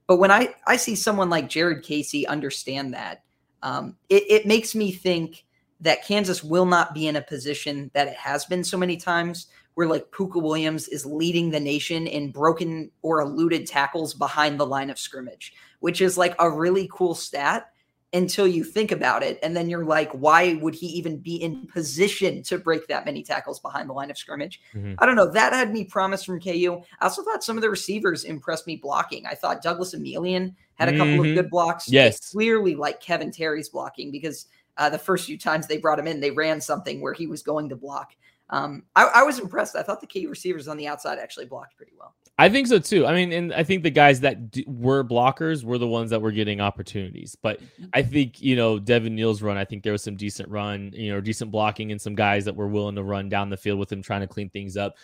But 0.07 0.17
when 0.17 0.31
I, 0.31 0.55
I 0.65 0.77
see 0.77 0.95
someone 0.95 1.29
like 1.29 1.49
Jared 1.49 1.83
Casey 1.83 2.25
understand 2.25 2.93
that, 2.93 3.23
um, 3.61 3.97
it, 4.09 4.23
it 4.29 4.45
makes 4.45 4.73
me 4.73 4.91
think 4.91 5.45
that 5.81 6.05
Kansas 6.05 6.43
will 6.43 6.65
not 6.65 6.93
be 6.93 7.07
in 7.07 7.17
a 7.17 7.21
position 7.21 7.91
that 7.93 8.07
it 8.07 8.15
has 8.15 8.45
been 8.45 8.63
so 8.63 8.77
many 8.77 8.97
times 8.97 9.47
where 9.75 9.87
like 9.87 10.09
Pooka 10.11 10.41
Williams 10.41 10.87
is 10.87 11.05
leading 11.05 11.51
the 11.51 11.59
nation 11.59 12.07
in 12.07 12.31
broken 12.31 12.89
or 13.03 13.21
eluded 13.21 13.67
tackles 13.67 14.13
behind 14.13 14.59
the 14.59 14.65
line 14.65 14.89
of 14.89 14.97
scrimmage, 14.97 15.53
which 15.81 16.01
is 16.01 16.17
like 16.17 16.35
a 16.39 16.49
really 16.49 16.89
cool 16.91 17.13
stat 17.13 17.69
until 18.17 18.47
you 18.47 18.63
think 18.63 18.91
about 18.91 19.21
it. 19.21 19.39
And 19.43 19.55
then 19.55 19.69
you're 19.69 19.85
like, 19.85 20.11
why 20.11 20.55
would 20.55 20.73
he 20.73 20.87
even 20.87 21.17
be 21.17 21.35
in 21.35 21.67
position 21.67 22.41
to 22.43 22.57
break 22.57 22.87
that 22.87 23.05
many 23.05 23.23
tackles 23.23 23.59
behind 23.59 23.89
the 23.89 23.93
line 23.93 24.09
of 24.09 24.17
scrimmage? 24.17 24.59
Mm-hmm. 24.73 24.95
I 24.97 25.05
don't 25.05 25.15
know. 25.15 25.31
That 25.31 25.53
had 25.53 25.71
me 25.71 25.83
promise 25.85 26.23
from 26.23 26.41
KU. 26.41 26.81
I 26.99 27.05
also 27.05 27.23
thought 27.23 27.43
some 27.43 27.57
of 27.57 27.61
the 27.61 27.69
receivers 27.69 28.23
impressed 28.23 28.65
me 28.65 28.75
blocking. 28.75 29.25
I 29.25 29.35
thought 29.35 29.61
Douglas 29.61 29.93
Emilien 29.93 30.55
had 30.75 30.89
a 30.89 30.93
couple 30.93 31.13
mm-hmm. 31.13 31.29
of 31.29 31.35
good 31.35 31.49
blocks. 31.49 31.89
Yes. 31.89 32.31
clearly 32.31 32.75
like 32.75 32.99
Kevin 32.99 33.31
Terry's 33.31 33.69
blocking 33.69 34.11
because 34.11 34.47
uh, 34.77 34.89
the 34.89 34.99
first 34.99 35.25
few 35.25 35.37
times 35.37 35.67
they 35.67 35.77
brought 35.77 35.99
him 35.99 36.07
in, 36.07 36.19
they 36.19 36.31
ran 36.31 36.59
something 36.59 37.01
where 37.01 37.13
he 37.13 37.27
was 37.27 37.43
going 37.43 37.69
to 37.69 37.75
block. 37.75 38.13
Um, 38.49 38.83
I, 38.95 39.05
I, 39.15 39.23
was 39.23 39.39
impressed. 39.39 39.75
I 39.75 39.83
thought 39.83 39.99
the 39.99 40.07
key 40.07 40.25
receivers 40.25 40.67
on 40.67 40.77
the 40.77 40.87
outside 40.87 41.19
actually 41.19 41.47
blocked 41.47 41.75
pretty 41.75 41.91
well. 41.99 42.15
I 42.39 42.49
think 42.49 42.67
so 42.67 42.77
too. 42.77 43.07
I 43.07 43.13
mean, 43.13 43.31
and 43.31 43.53
I 43.53 43.63
think 43.63 43.81
the 43.81 43.89
guys 43.89 44.19
that 44.19 44.51
d- 44.51 44.65
were 44.67 45.03
blockers 45.03 45.63
were 45.63 45.79
the 45.79 45.87
ones 45.87 46.11
that 46.11 46.21
were 46.21 46.31
getting 46.31 46.61
opportunities. 46.61 47.35
But 47.41 47.59
mm-hmm. 47.61 47.85
I 47.93 48.03
think 48.03 48.41
you 48.41 48.55
know 48.55 48.77
Devin 48.77 49.15
Neal's 49.15 49.41
run. 49.41 49.57
I 49.57 49.65
think 49.65 49.83
there 49.83 49.91
was 49.91 50.03
some 50.03 50.15
decent 50.15 50.49
run, 50.49 50.91
you 50.93 51.11
know, 51.11 51.19
decent 51.19 51.51
blocking, 51.51 51.91
and 51.91 51.99
some 51.99 52.15
guys 52.15 52.45
that 52.45 52.55
were 52.55 52.67
willing 52.67 52.95
to 52.95 53.03
run 53.03 53.27
down 53.27 53.49
the 53.49 53.57
field 53.57 53.79
with 53.79 53.91
him, 53.91 54.01
trying 54.01 54.21
to 54.21 54.27
clean 54.27 54.49
things 54.49 54.77
up. 54.77 54.95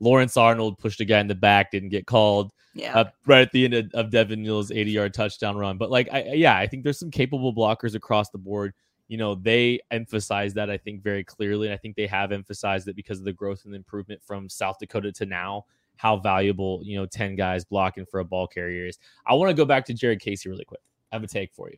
Lawrence 0.00 0.36
Arnold 0.36 0.78
pushed 0.78 1.00
a 1.00 1.04
guy 1.04 1.20
in 1.20 1.26
the 1.26 1.34
back, 1.34 1.72
didn't 1.72 1.90
get 1.90 2.06
called. 2.06 2.52
Yeah, 2.72 2.96
uh, 2.96 3.04
right 3.26 3.42
at 3.42 3.52
the 3.52 3.64
end 3.64 3.74
of, 3.74 3.90
of 3.92 4.10
Devin 4.10 4.42
Neal's 4.42 4.70
80 4.70 4.90
yard 4.90 5.14
touchdown 5.14 5.56
run. 5.56 5.76
But 5.76 5.90
like, 5.90 6.08
I, 6.12 6.32
yeah, 6.34 6.56
I 6.56 6.66
think 6.66 6.84
there's 6.84 6.98
some 6.98 7.10
capable 7.10 7.54
blockers 7.54 7.94
across 7.94 8.30
the 8.30 8.38
board 8.38 8.72
you 9.08 9.16
know, 9.16 9.34
they 9.34 9.80
emphasize 9.90 10.54
that 10.54 10.70
I 10.70 10.76
think 10.76 11.02
very 11.02 11.24
clearly. 11.24 11.66
And 11.66 11.74
I 11.74 11.78
think 11.78 11.96
they 11.96 12.06
have 12.06 12.30
emphasized 12.30 12.86
it 12.88 12.96
because 12.96 13.18
of 13.18 13.24
the 13.24 13.32
growth 13.32 13.64
and 13.64 13.74
improvement 13.74 14.22
from 14.22 14.48
South 14.50 14.76
Dakota 14.78 15.10
to 15.12 15.26
now, 15.26 15.64
how 15.98 16.16
valuable, 16.16 16.80
you 16.82 16.96
know, 16.96 17.04
10 17.04 17.36
guys 17.36 17.64
blocking 17.64 18.06
for 18.06 18.20
a 18.20 18.24
ball 18.24 18.46
carrier 18.46 18.86
is. 18.86 18.98
I 19.26 19.34
want 19.34 19.50
to 19.50 19.54
go 19.54 19.66
back 19.66 19.84
to 19.86 19.94
Jared 19.94 20.20
Casey 20.20 20.48
really 20.48 20.64
quick. 20.64 20.80
I 21.12 21.16
have 21.16 21.22
a 21.22 21.26
take 21.26 21.52
for 21.52 21.68
you. 21.68 21.76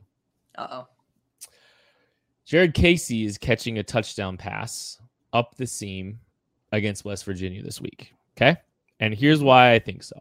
Uh 0.56 0.68
oh. 0.70 0.88
Jared 2.44 2.74
Casey 2.74 3.24
is 3.24 3.38
catching 3.38 3.78
a 3.78 3.82
touchdown 3.82 4.36
pass 4.36 4.98
up 5.32 5.56
the 5.56 5.66
seam 5.66 6.20
against 6.72 7.04
West 7.04 7.24
Virginia 7.24 7.62
this 7.62 7.80
week. 7.80 8.14
Okay. 8.36 8.56
And 9.00 9.14
here's 9.14 9.42
why 9.42 9.72
I 9.72 9.78
think 9.78 10.02
so 10.02 10.16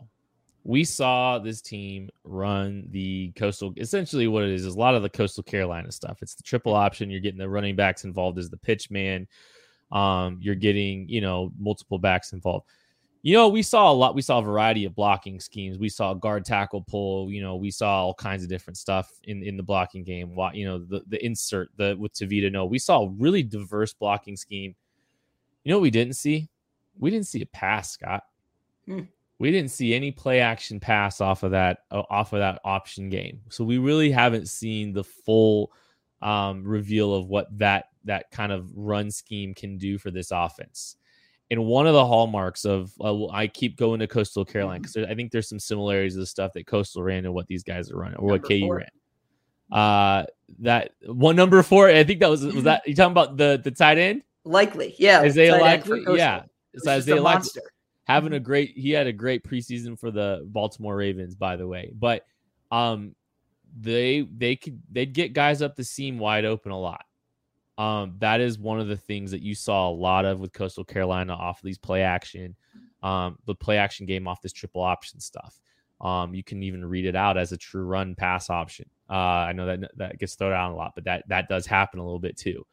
we 0.63 0.83
saw 0.83 1.39
this 1.39 1.61
team 1.61 2.09
run 2.23 2.87
the 2.91 3.31
coastal 3.35 3.73
essentially 3.77 4.27
what 4.27 4.43
it 4.43 4.51
is 4.51 4.65
is 4.65 4.75
a 4.75 4.79
lot 4.79 4.93
of 4.93 5.01
the 5.01 5.09
coastal 5.09 5.43
carolina 5.43 5.91
stuff 5.91 6.19
it's 6.21 6.35
the 6.35 6.43
triple 6.43 6.75
option 6.75 7.09
you're 7.09 7.19
getting 7.19 7.39
the 7.39 7.49
running 7.49 7.75
backs 7.75 8.03
involved 8.03 8.37
as 8.37 8.49
the 8.49 8.57
pitch 8.57 8.91
man 8.91 9.27
um, 9.91 10.37
you're 10.39 10.55
getting 10.55 11.07
you 11.09 11.21
know 11.21 11.51
multiple 11.57 11.97
backs 11.97 12.33
involved 12.33 12.67
you 13.21 13.33
know 13.33 13.49
we 13.49 13.61
saw 13.61 13.91
a 13.91 13.93
lot 13.93 14.15
we 14.15 14.21
saw 14.21 14.39
a 14.39 14.43
variety 14.43 14.85
of 14.85 14.95
blocking 14.95 15.39
schemes. 15.39 15.77
We 15.77 15.89
saw 15.89 16.13
guard 16.13 16.45
tackle 16.45 16.81
pull 16.81 17.31
you 17.31 17.41
know 17.41 17.55
we 17.55 17.71
saw 17.71 18.05
all 18.05 18.13
kinds 18.13 18.43
of 18.43 18.49
different 18.49 18.77
stuff 18.77 19.11
in 19.23 19.43
in 19.43 19.57
the 19.57 19.63
blocking 19.63 20.03
game. 20.03 20.35
You 20.53 20.65
know 20.65 20.79
the 20.79 21.01
the 21.07 21.23
insert 21.25 21.69
the 21.77 21.95
with 21.99 22.13
tavita 22.13 22.51
no 22.51 22.65
we 22.65 22.79
saw 22.79 23.03
a 23.03 23.09
really 23.09 23.43
diverse 23.43 23.93
blocking 23.93 24.37
scheme. 24.37 24.75
You 25.63 25.71
know 25.71 25.77
what 25.77 25.83
we 25.83 25.91
didn't 25.91 26.15
see? 26.15 26.49
We 26.97 27.09
didn't 27.09 27.27
see 27.27 27.41
a 27.41 27.47
pass 27.47 27.91
scott. 27.91 28.23
Hmm. 28.85 29.01
We 29.39 29.51
didn't 29.51 29.71
see 29.71 29.93
any 29.93 30.11
play 30.11 30.41
action 30.41 30.79
pass 30.81 31.21
off 31.21 31.43
of 31.43 31.51
that 31.51 31.79
off 31.91 32.33
of 32.33 32.39
that 32.39 32.59
option 32.63 33.09
game. 33.09 33.41
So 33.49 33.63
we 33.63 33.77
really 33.77 34.11
haven't 34.11 34.49
seen 34.49 34.93
the 34.93 35.03
full 35.03 35.71
um, 36.21 36.63
reveal 36.63 37.13
of 37.13 37.27
what 37.27 37.47
that 37.57 37.85
that 38.05 38.31
kind 38.31 38.51
of 38.51 38.69
run 38.75 39.11
scheme 39.11 39.53
can 39.53 39.77
do 39.77 39.97
for 39.97 40.11
this 40.11 40.31
offense. 40.31 40.97
And 41.51 41.65
one 41.65 41.87
of 41.87 41.93
the 41.93 42.05
hallmarks 42.05 42.63
of 42.63 42.91
uh, 43.01 43.27
I 43.29 43.47
keep 43.47 43.75
going 43.75 43.99
to 44.01 44.07
Coastal 44.07 44.45
Carolina 44.45 44.81
because 44.81 44.97
I 44.97 45.15
think 45.15 45.31
there's 45.31 45.49
some 45.49 45.59
similarities 45.59 46.15
of 46.15 46.19
the 46.19 46.27
stuff 46.27 46.53
that 46.53 46.67
Coastal 46.67 47.01
ran 47.01 47.25
and 47.25 47.33
what 47.33 47.47
these 47.47 47.63
guys 47.63 47.91
are 47.91 47.97
running 47.97 48.17
or 48.17 48.29
number 48.29 48.41
what 48.41 48.47
KU 48.47 48.59
four. 48.59 48.75
ran. 48.77 48.89
Uh, 49.71 50.25
that 50.59 50.91
one 51.05 51.35
number 51.35 51.61
four. 51.63 51.89
I 51.89 52.03
think 52.03 52.19
that 52.19 52.29
was 52.29 52.45
was 52.45 52.63
that 52.63 52.87
you 52.87 52.95
talking 52.95 53.11
about 53.11 53.37
the 53.37 53.59
the 53.63 53.71
tight 53.71 53.97
end? 53.97 54.23
Likely, 54.43 54.95
yeah. 54.97 55.21
Isaiah 55.21 55.57
Likely, 55.57 56.03
yeah. 56.15 56.43
It's 56.73 56.87
Isaiah 56.87 57.21
Likely 57.21 57.61
having 58.09 58.33
a 58.33 58.37
mm-hmm. 58.37 58.43
great 58.43 58.71
he 58.75 58.89
had 58.89 59.05
a 59.05 59.13
great 59.13 59.43
preseason 59.43 59.97
for 59.97 60.09
the 60.09 60.41
Baltimore 60.47 60.95
Ravens, 60.95 61.35
by 61.35 61.55
the 61.55 61.67
way. 61.67 61.91
But 61.93 62.25
um 62.71 63.15
they 63.79 64.21
they 64.35 64.55
could 64.55 64.81
they'd 64.91 65.13
get 65.13 65.33
guys 65.33 65.61
up 65.61 65.75
the 65.75 65.83
seam 65.83 66.17
wide 66.17 66.43
open 66.43 66.71
a 66.71 66.79
lot. 66.79 67.05
Um, 67.79 68.15
that 68.19 68.41
is 68.41 68.59
one 68.59 68.81
of 68.81 68.89
the 68.89 68.97
things 68.97 69.31
that 69.31 69.41
you 69.41 69.55
saw 69.55 69.89
a 69.89 69.91
lot 69.91 70.25
of 70.25 70.39
with 70.41 70.51
Coastal 70.51 70.83
Carolina 70.83 71.33
off 71.33 71.59
of 71.59 71.63
these 71.63 71.77
play 71.77 72.03
action, 72.03 72.53
um, 73.01 73.39
the 73.45 73.55
play 73.55 73.77
action 73.77 74.05
game 74.05 74.27
off 74.27 74.41
this 74.41 74.51
triple 74.51 74.81
option 74.81 75.21
stuff. 75.21 75.59
Um, 76.01 76.33
you 76.33 76.43
can 76.43 76.61
even 76.61 76.85
read 76.85 77.05
it 77.05 77.15
out 77.15 77.37
as 77.37 77.53
a 77.53 77.57
true 77.57 77.85
run 77.85 78.15
pass 78.15 78.49
option. 78.49 78.89
Uh, 79.09 79.13
I 79.47 79.53
know 79.53 79.65
that 79.65 79.91
that 79.95 80.19
gets 80.19 80.35
thrown 80.35 80.51
out 80.51 80.71
a 80.71 80.75
lot, 80.75 80.91
but 80.93 81.05
that 81.05 81.23
that 81.29 81.47
does 81.47 81.65
happen 81.65 82.01
a 82.01 82.03
little 82.03 82.19
bit 82.19 82.35
too. 82.37 82.65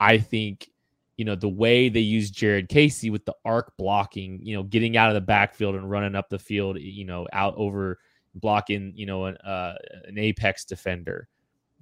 I 0.00 0.16
think 0.16 0.70
you 1.16 1.24
know, 1.24 1.36
the 1.36 1.48
way 1.48 1.88
they 1.88 2.00
use 2.00 2.30
Jared 2.30 2.68
Casey 2.68 3.10
with 3.10 3.24
the 3.24 3.34
arc 3.44 3.76
blocking, 3.76 4.40
you 4.42 4.56
know, 4.56 4.64
getting 4.64 4.96
out 4.96 5.10
of 5.10 5.14
the 5.14 5.20
backfield 5.20 5.76
and 5.76 5.88
running 5.88 6.16
up 6.16 6.28
the 6.28 6.38
field, 6.38 6.78
you 6.80 7.04
know, 7.04 7.28
out 7.32 7.54
over 7.56 7.98
blocking, 8.34 8.92
you 8.96 9.06
know, 9.06 9.26
an, 9.26 9.36
uh, 9.36 9.74
an 10.06 10.18
apex 10.18 10.64
defender, 10.64 11.28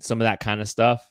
some 0.00 0.20
of 0.20 0.26
that 0.26 0.40
kind 0.40 0.60
of 0.60 0.68
stuff. 0.68 1.10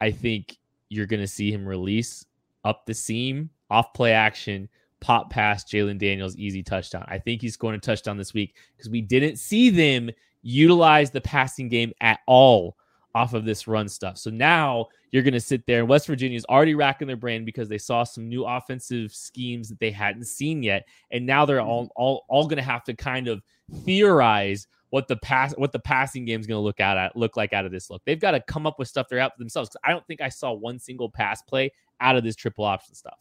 I 0.00 0.10
think 0.10 0.56
you're 0.90 1.06
going 1.06 1.20
to 1.20 1.26
see 1.26 1.50
him 1.50 1.66
release 1.66 2.26
up 2.64 2.84
the 2.84 2.92
seam, 2.92 3.48
off 3.70 3.94
play 3.94 4.12
action, 4.12 4.68
pop 5.00 5.30
past 5.30 5.68
Jalon 5.68 5.98
Daniels, 5.98 6.36
easy 6.36 6.62
touchdown. 6.62 7.06
I 7.08 7.18
think 7.18 7.40
he's 7.40 7.56
going 7.56 7.78
to 7.78 7.84
touchdown 7.84 8.18
this 8.18 8.34
week 8.34 8.56
because 8.76 8.90
we 8.90 9.00
didn't 9.00 9.36
see 9.36 9.70
them 9.70 10.10
utilize 10.42 11.10
the 11.10 11.20
passing 11.20 11.68
game 11.68 11.92
at 12.00 12.20
all 12.26 12.76
off 13.14 13.34
of 13.34 13.44
this 13.44 13.66
run 13.66 13.88
stuff. 13.88 14.18
So 14.18 14.30
now 14.30 14.86
you're 15.10 15.22
going 15.22 15.34
to 15.34 15.40
sit 15.40 15.66
there 15.66 15.80
and 15.80 15.88
West 15.88 16.06
Virginia's 16.06 16.44
already 16.44 16.74
racking 16.74 17.08
their 17.08 17.16
brain 17.16 17.44
because 17.44 17.68
they 17.68 17.78
saw 17.78 18.04
some 18.04 18.28
new 18.28 18.44
offensive 18.44 19.12
schemes 19.12 19.68
that 19.68 19.80
they 19.80 19.90
hadn't 19.90 20.26
seen 20.26 20.62
yet. 20.62 20.86
And 21.10 21.26
now 21.26 21.44
they're 21.44 21.60
all 21.60 21.84
mm-hmm. 21.84 21.92
all, 21.96 22.24
all 22.28 22.44
going 22.44 22.58
to 22.58 22.62
have 22.62 22.84
to 22.84 22.94
kind 22.94 23.26
of 23.26 23.42
theorize 23.84 24.68
what 24.90 25.08
the 25.08 25.16
pass 25.16 25.54
what 25.56 25.72
the 25.72 25.78
passing 25.78 26.24
game 26.24 26.40
is 26.40 26.46
going 26.46 26.58
to 26.58 26.62
look 26.62 26.80
out 26.80 26.98
at 26.98 27.16
look 27.16 27.36
like 27.36 27.52
out 27.52 27.64
of 27.64 27.72
this 27.72 27.90
look. 27.90 28.02
They've 28.04 28.20
got 28.20 28.32
to 28.32 28.40
come 28.40 28.66
up 28.66 28.78
with 28.78 28.88
stuff 28.88 29.08
they're 29.08 29.20
out 29.20 29.38
themselves. 29.38 29.70
I 29.84 29.92
don't 29.92 30.06
think 30.06 30.20
I 30.20 30.28
saw 30.28 30.52
one 30.52 30.78
single 30.78 31.08
pass 31.08 31.42
play 31.42 31.72
out 32.00 32.16
of 32.16 32.24
this 32.24 32.36
triple 32.36 32.64
option 32.64 32.94
stuff. 32.94 33.18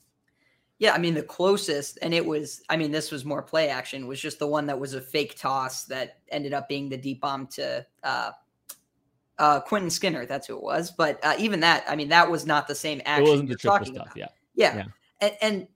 Yeah, 0.80 0.94
I 0.94 0.98
mean 0.98 1.14
the 1.14 1.24
closest, 1.24 2.00
and 2.02 2.14
it 2.14 2.26
was. 2.26 2.64
I 2.70 2.78
mean, 2.78 2.92
this 2.92 3.12
was 3.12 3.26
more 3.26 3.42
play 3.42 3.70
action. 3.70 4.08
Was 4.08 4.22
just 4.22 4.40
the 4.40 4.48
one 4.48 4.66
that 4.68 4.80
was 4.80 4.94
a 4.94 5.02
fake 5.02 5.38
toss 5.38 5.84
that 5.86 6.20
ended 6.30 6.54
up 6.54 6.70
being 6.70 6.88
the 6.88 6.98
deep 6.98 7.20
bomb 7.20 7.48
to 7.48 7.86
uh, 8.04 8.32
uh, 9.38 9.60
Quentin 9.60 9.90
Skinner. 9.90 10.26
That's 10.26 10.48
who 10.48 10.56
it 10.56 10.64
was. 10.64 10.92
But 10.92 11.20
uh, 11.24 11.36
even 11.38 11.60
that, 11.62 11.84
I 11.88 11.98
mean, 11.98 12.10
that 12.10 12.32
was 12.32 12.46
not 12.46 12.68
the 12.68 12.76
same 12.76 13.02
action 13.06 13.26
it 13.26 13.30
wasn't 13.30 13.50
you're 13.50 13.58
talking 13.58 13.94
stuff, 13.96 14.06
about. 14.06 14.18
Yeah. 14.18 14.28
Yeah. 14.56 14.76
yeah. 14.76 14.84
And, 15.22 15.38
and, 15.42 15.68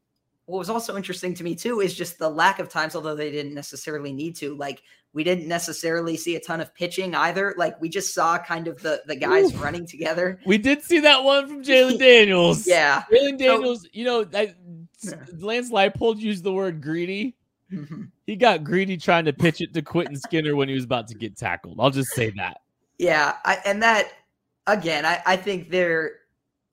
what 0.46 0.58
was 0.58 0.70
also 0.70 0.98
interesting 0.98 1.34
to 1.36 1.44
me 1.44 1.56
too 1.56 1.80
is 1.80 1.96
just 1.96 2.20
the 2.20 2.28
lack 2.28 2.60
of 2.60 2.68
times, 2.68 2.98
although 2.98 3.16
they 3.16 3.32
didn't 3.32 3.54
necessarily 3.54 4.12
need 4.12 4.36
to. 4.36 4.54
Like 4.56 4.84
we 5.14 5.24
didn't 5.24 5.48
necessarily 5.48 6.18
see 6.18 6.36
a 6.36 6.40
ton 6.40 6.60
of 6.60 6.74
pitching 6.74 7.14
either. 7.14 7.54
Like 7.58 7.80
we 7.80 7.88
just 7.88 8.14
saw 8.14 8.38
kind 8.38 8.68
of 8.68 8.82
the 8.82 9.04
the 9.06 9.16
guys 9.16 9.54
Ooh. 9.54 9.58
running 9.58 9.86
together. 9.86 10.40
We 10.46 10.58
did 10.58 10.84
see 10.84 11.00
that 11.00 11.24
one 11.24 11.48
from 11.48 11.64
Jalon 11.64 12.00
Daniels. 12.00 12.68
yeah, 12.68 13.04
Jalon 13.12 13.38
Daniels. 13.38 13.84
So, 13.84 13.88
you 13.94 14.06
know, 14.06 14.26
I, 14.34 14.56
yeah. 15.02 15.16
Lance 15.38 15.72
Leipold 15.72 16.20
used 16.20 16.44
the 16.44 16.52
word 16.52 16.82
greedy. 16.82 17.36
Mm-hmm. 17.72 18.04
He 18.26 18.36
got 18.36 18.64
greedy 18.64 18.98
trying 18.98 19.26
to 19.26 19.34
pitch 19.34 19.62
it 19.62 19.74
to 19.74 19.82
Quentin 19.82 20.16
Skinner 20.16 20.56
when 20.56 20.68
he 20.68 20.76
was 20.76 20.84
about 20.84 21.08
to 21.10 21.16
get 21.16 21.38
tackled. 21.38 21.78
I'll 21.80 21.90
just 21.90 22.12
say 22.12 22.32
that. 22.38 22.62
Yeah, 22.98 23.36
I, 23.44 23.58
and 23.66 23.82
that 23.84 24.12
again, 24.68 25.06
I, 25.06 25.22
I 25.26 25.36
think 25.38 25.70
they're. 25.70 26.14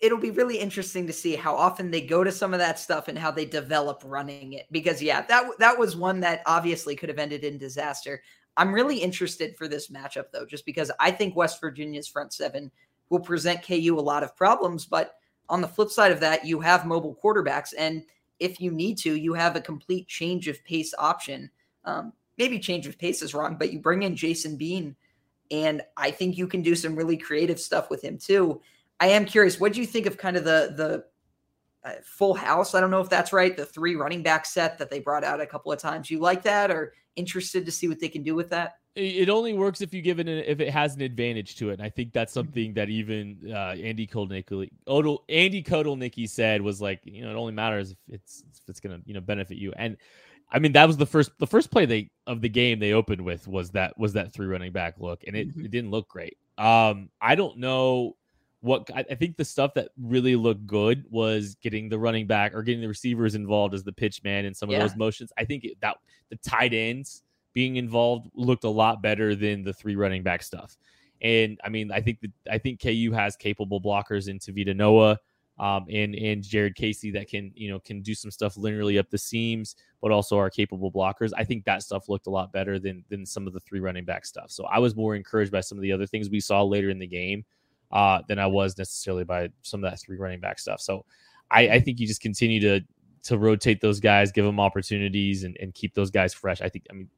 It'll 0.01 0.19
be 0.19 0.31
really 0.31 0.59
interesting 0.59 1.07
to 1.07 1.13
see 1.13 1.37
how 1.37 1.55
often 1.55 1.91
they 1.91 2.01
go 2.01 2.25
to 2.25 2.33
some 2.33 2.55
of 2.55 2.59
that 2.59 2.79
stuff 2.79 3.09
and 3.09 3.19
how 3.19 3.31
they 3.31 3.45
develop 3.45 4.03
running 4.05 4.55
it. 4.55 4.67
Because 4.71 5.03
yeah, 5.03 5.23
that 5.23 5.51
that 5.59 5.79
was 5.79 5.97
one 5.97 6.21
that 6.21 6.43
obviously 6.47 6.97
could 6.97 7.09
have 7.09 7.19
ended 7.19 7.45
in 7.45 7.59
disaster. 7.59 8.23
I'm 8.57 8.73
really 8.73 8.99
interested 8.99 9.57
for 9.57 9.69
this 9.69 9.89
matchup 9.89 10.27
though, 10.33 10.47
just 10.47 10.65
because 10.65 10.91
I 10.99 11.11
think 11.11 11.37
West 11.37 11.61
Virginia's 11.61 12.09
front 12.09 12.33
seven 12.33 12.71
will 13.11 13.21
present 13.21 13.67
KU 13.67 13.97
a 13.99 14.01
lot 14.01 14.23
of 14.23 14.37
problems. 14.37 14.87
But 14.87 15.17
on 15.49 15.61
the 15.61 15.69
flip 15.69 15.91
side 15.91 16.13
of 16.13 16.21
that, 16.21 16.47
you 16.47 16.61
have 16.61 16.87
mobile 16.87 17.19
quarterbacks, 17.23 17.75
and 17.77 18.03
if 18.39 18.61
you 18.61 18.71
need 18.71 18.97
to, 18.99 19.15
you 19.15 19.35
have 19.35 19.55
a 19.55 19.61
complete 19.61 20.09
change 20.09 20.49
of 20.49 20.65
pace 20.65 20.95
option. 20.99 21.51
Um, 21.85 22.13
maybe 22.39 22.59
change 22.59 22.87
of 22.87 22.99
pace 22.99 23.21
is 23.21 23.35
wrong, 23.35 23.57
but 23.59 23.73
you 23.73 23.81
bring 23.81 24.03
in 24.03 24.17
Jason 24.17 24.57
Bean 24.57 24.97
and 25.51 25.83
I 25.97 26.11
think 26.11 26.39
you 26.39 26.47
can 26.47 26.63
do 26.63 26.75
some 26.75 26.95
really 26.95 27.17
creative 27.17 27.61
stuff 27.61 27.91
with 27.91 28.03
him 28.03 28.19
too. 28.19 28.61
I 29.01 29.09
am 29.09 29.25
curious, 29.25 29.59
what 29.59 29.73
do 29.73 29.81
you 29.81 29.87
think 29.87 30.07
of 30.07 30.19
kind 30.19 30.37
of 30.37 30.45
the 30.45 30.75
the 30.77 31.89
uh, 31.89 31.95
full 32.05 32.35
house? 32.35 32.75
I 32.75 32.81
don't 32.81 32.91
know 32.91 33.01
if 33.01 33.09
that's 33.09 33.33
right. 33.33 33.57
The 33.57 33.65
three 33.65 33.97
running 33.97 34.23
back 34.23 34.45
set 34.45 34.79
that 34.79 34.91
they 34.91 35.01
brought 35.01 35.25
out 35.25 35.41
a 35.41 35.47
couple 35.47 35.73
of 35.73 35.79
times. 35.79 36.11
You 36.11 36.19
like 36.19 36.43
that, 36.43 36.71
or 36.71 36.93
interested 37.17 37.65
to 37.67 37.73
see 37.73 37.89
what 37.89 38.01
they 38.01 38.09
can 38.09 38.23
do 38.23 38.35
with 38.35 38.51
that? 38.51 38.75
It 38.97 39.29
only 39.29 39.53
works 39.53 39.81
if 39.81 39.95
you 39.95 40.03
give 40.03 40.19
it 40.19 40.29
an, 40.29 40.39
if 40.39 40.59
it 40.59 40.69
has 40.71 40.97
an 40.97 41.01
advantage 41.01 41.55
to 41.57 41.71
it, 41.71 41.75
and 41.75 41.83
I 41.83 41.89
think 41.89 42.13
that's 42.13 42.33
something 42.33 42.75
that 42.75 42.89
even 42.89 43.39
uh, 43.49 43.77
Andy 43.81 44.05
Kotelnicki, 44.05 44.69
Andy 45.29 45.63
Kotelnicki 45.63 46.29
said 46.29 46.61
was 46.61 46.81
like, 46.81 47.01
you 47.05 47.23
know, 47.23 47.31
it 47.31 47.37
only 47.37 47.53
matters 47.53 47.93
if 47.93 47.99
it's 48.09 48.43
if 48.53 48.69
it's 48.69 48.81
gonna 48.81 48.99
you 49.07 49.15
know 49.15 49.21
benefit 49.21 49.59
you. 49.59 49.73
And 49.77 49.97
I 50.51 50.59
mean, 50.59 50.73
that 50.73 50.89
was 50.89 50.97
the 50.97 51.07
first 51.07 51.31
the 51.39 51.47
first 51.47 51.71
play 51.71 51.87
they 51.87 52.11
of 52.27 52.41
the 52.41 52.49
game 52.49 52.81
they 52.81 52.93
opened 52.93 53.25
with 53.25 53.47
was 53.47 53.71
that 53.71 53.97
was 53.97 54.13
that 54.15 54.33
three 54.33 54.49
running 54.49 54.73
back 54.73 54.97
look, 54.99 55.23
and 55.25 55.37
it, 55.37 55.49
mm-hmm. 55.49 55.65
it 55.65 55.71
didn't 55.71 55.93
look 55.93 56.09
great. 56.09 56.37
Um, 56.59 57.11
I 57.21 57.37
don't 57.37 57.59
know 57.59 58.17
what 58.61 58.89
I, 58.95 59.05
I 59.11 59.15
think 59.15 59.37
the 59.37 59.45
stuff 59.45 59.75
that 59.75 59.89
really 60.01 60.37
looked 60.37 60.67
good 60.67 61.05
was 61.11 61.57
getting 61.57 61.89
the 61.89 61.99
running 61.99 62.27
back 62.27 62.55
or 62.55 62.63
getting 62.63 62.81
the 62.81 62.89
receivers 62.89 63.35
involved 63.35 63.75
as 63.75 63.85
the 63.85 63.93
pitch 63.93 64.23
man 64.23 64.45
in 64.45 64.55
some 64.55 64.69
of 64.69 64.75
yeah. 64.75 64.81
those 64.81 64.97
motions. 64.97 65.33
I 65.39 65.45
think 65.45 65.67
that 65.81 65.97
the 66.29 66.37
tight 66.37 66.75
ends 66.75 67.23
being 67.55 67.77
involved 67.77 68.31
looked 68.35 68.65
a 68.65 68.71
lot 68.71 69.03
better 69.03 69.35
than 69.35 69.65
the 69.65 69.73
three 69.73 69.97
running 69.97 70.23
back 70.23 70.43
stuff. 70.43 70.77
And 71.23 71.59
I 71.65 71.69
mean, 71.69 71.91
I 71.91 72.01
think 72.01 72.21
that 72.21 72.31
I 72.51 72.59
think 72.59 72.81
KU 72.81 73.13
has 73.13 73.37
capable 73.37 73.81
blockers 73.81 74.29
in 74.29 74.39
Tavita 74.39 74.75
Noah 74.75 75.19
um, 75.59 75.87
and 75.91 76.15
and 76.15 76.43
Jared 76.43 76.75
Casey 76.75 77.11
that 77.13 77.29
can 77.29 77.53
you 77.55 77.71
know 77.71 77.79
can 77.81 78.01
do 78.01 78.15
some 78.15 78.31
stuff 78.31 78.55
linearly 78.55 78.99
up 78.99 79.11
the 79.11 79.19
seams, 79.19 79.77
but 80.01 80.11
also 80.11 80.39
are 80.39 80.49
capable 80.49 80.91
blockers. 80.91 81.33
I 81.37 81.45
think 81.45 81.65
that 81.65 81.83
stuff 81.83 82.09
looked 82.09 82.27
a 82.27 82.31
lot 82.31 82.53
better 82.53 82.79
than 82.79 83.05
than 83.11 83.27
some 83.27 83.47
of 83.47 83.53
the 83.53 83.61
three 83.61 83.81
running 83.81 84.07
back 84.07 84.25
stuff. 84.25 84.51
So 84.51 84.65
I 84.65 84.79
was 84.79 84.97
more 84.97 85.15
encouraged 85.15 85.53
by 85.53 85.61
some 85.61 85.77
of 85.77 85.83
the 85.83 85.93
other 85.93 86.07
things 86.07 86.31
we 86.31 86.41
saw 86.41 86.63
later 86.63 86.89
in 86.89 86.99
the 86.99 87.07
game 87.07 87.45
uh, 87.91 88.23
than 88.29 88.39
I 88.39 88.47
was 88.47 88.77
necessarily 88.79 89.25
by 89.25 89.51
some 89.63 89.85
of 89.85 89.91
that 89.91 90.01
three 90.01 90.17
running 90.17 90.41
back 90.41 90.59
stuff. 90.59 90.81
So 90.81 91.05
I, 91.51 91.69
I 91.69 91.81
think 91.81 92.01
you 92.01 92.07
just 92.07 92.21
continue 92.21 92.61
to 92.61 92.81
to 93.23 93.37
rotate 93.37 93.81
those 93.81 94.01
guys, 94.01 94.33
give 94.33 94.47
them 94.47 94.59
opportunities, 94.59 95.45
and, 95.45 95.57
and 95.61 95.75
keep 95.75 95.95
those 95.95 96.11
guys 96.11 96.33
fresh. 96.33 96.61
I 96.61 96.69
think 96.69 96.87
I 96.91 96.95
mean 96.95 97.09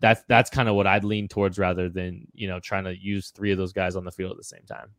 that's 0.00 0.22
that's 0.28 0.50
kind 0.50 0.68
of 0.68 0.74
what 0.74 0.86
I'd 0.86 1.04
lean 1.04 1.28
towards 1.28 1.58
rather 1.58 1.88
than 1.88 2.26
you 2.34 2.48
know 2.48 2.60
trying 2.60 2.84
to 2.84 2.96
use 2.96 3.30
three 3.30 3.52
of 3.52 3.58
those 3.58 3.72
guys 3.72 3.96
on 3.96 4.04
the 4.04 4.12
field 4.12 4.32
at 4.32 4.36
the 4.36 4.44
same 4.44 4.64
time. 4.66 4.90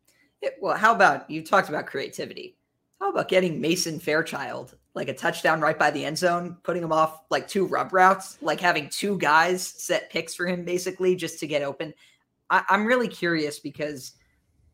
well, 0.62 0.78
how 0.78 0.94
about 0.94 1.30
you 1.30 1.44
talked 1.44 1.70
about 1.70 1.88
creativity? 1.88 2.58
How 3.00 3.10
about 3.10 3.30
getting 3.30 3.60
Mason 3.60 4.00
Fairchild 4.00 4.78
like 4.94 5.08
a 5.08 5.14
touchdown 5.14 5.62
right 5.62 5.80
by 5.80 5.90
the 5.90 6.04
end 6.04 6.18
zone, 6.18 6.58
putting 6.64 6.84
him 6.84 6.92
off 6.92 7.22
like 7.30 7.48
two 7.48 7.66
rub 7.66 7.94
routes, 7.94 8.38
like 8.42 8.60
having 8.60 8.90
two 8.90 9.18
guys 9.18 9.66
set 9.66 10.10
picks 10.10 10.36
for 10.36 10.46
him 10.46 10.66
basically 10.66 11.16
just 11.16 11.40
to 11.40 11.48
get 11.48 11.64
open? 11.64 11.94
I, 12.50 12.64
am 12.70 12.86
really 12.86 13.08
curious 13.08 13.58
because 13.58 14.14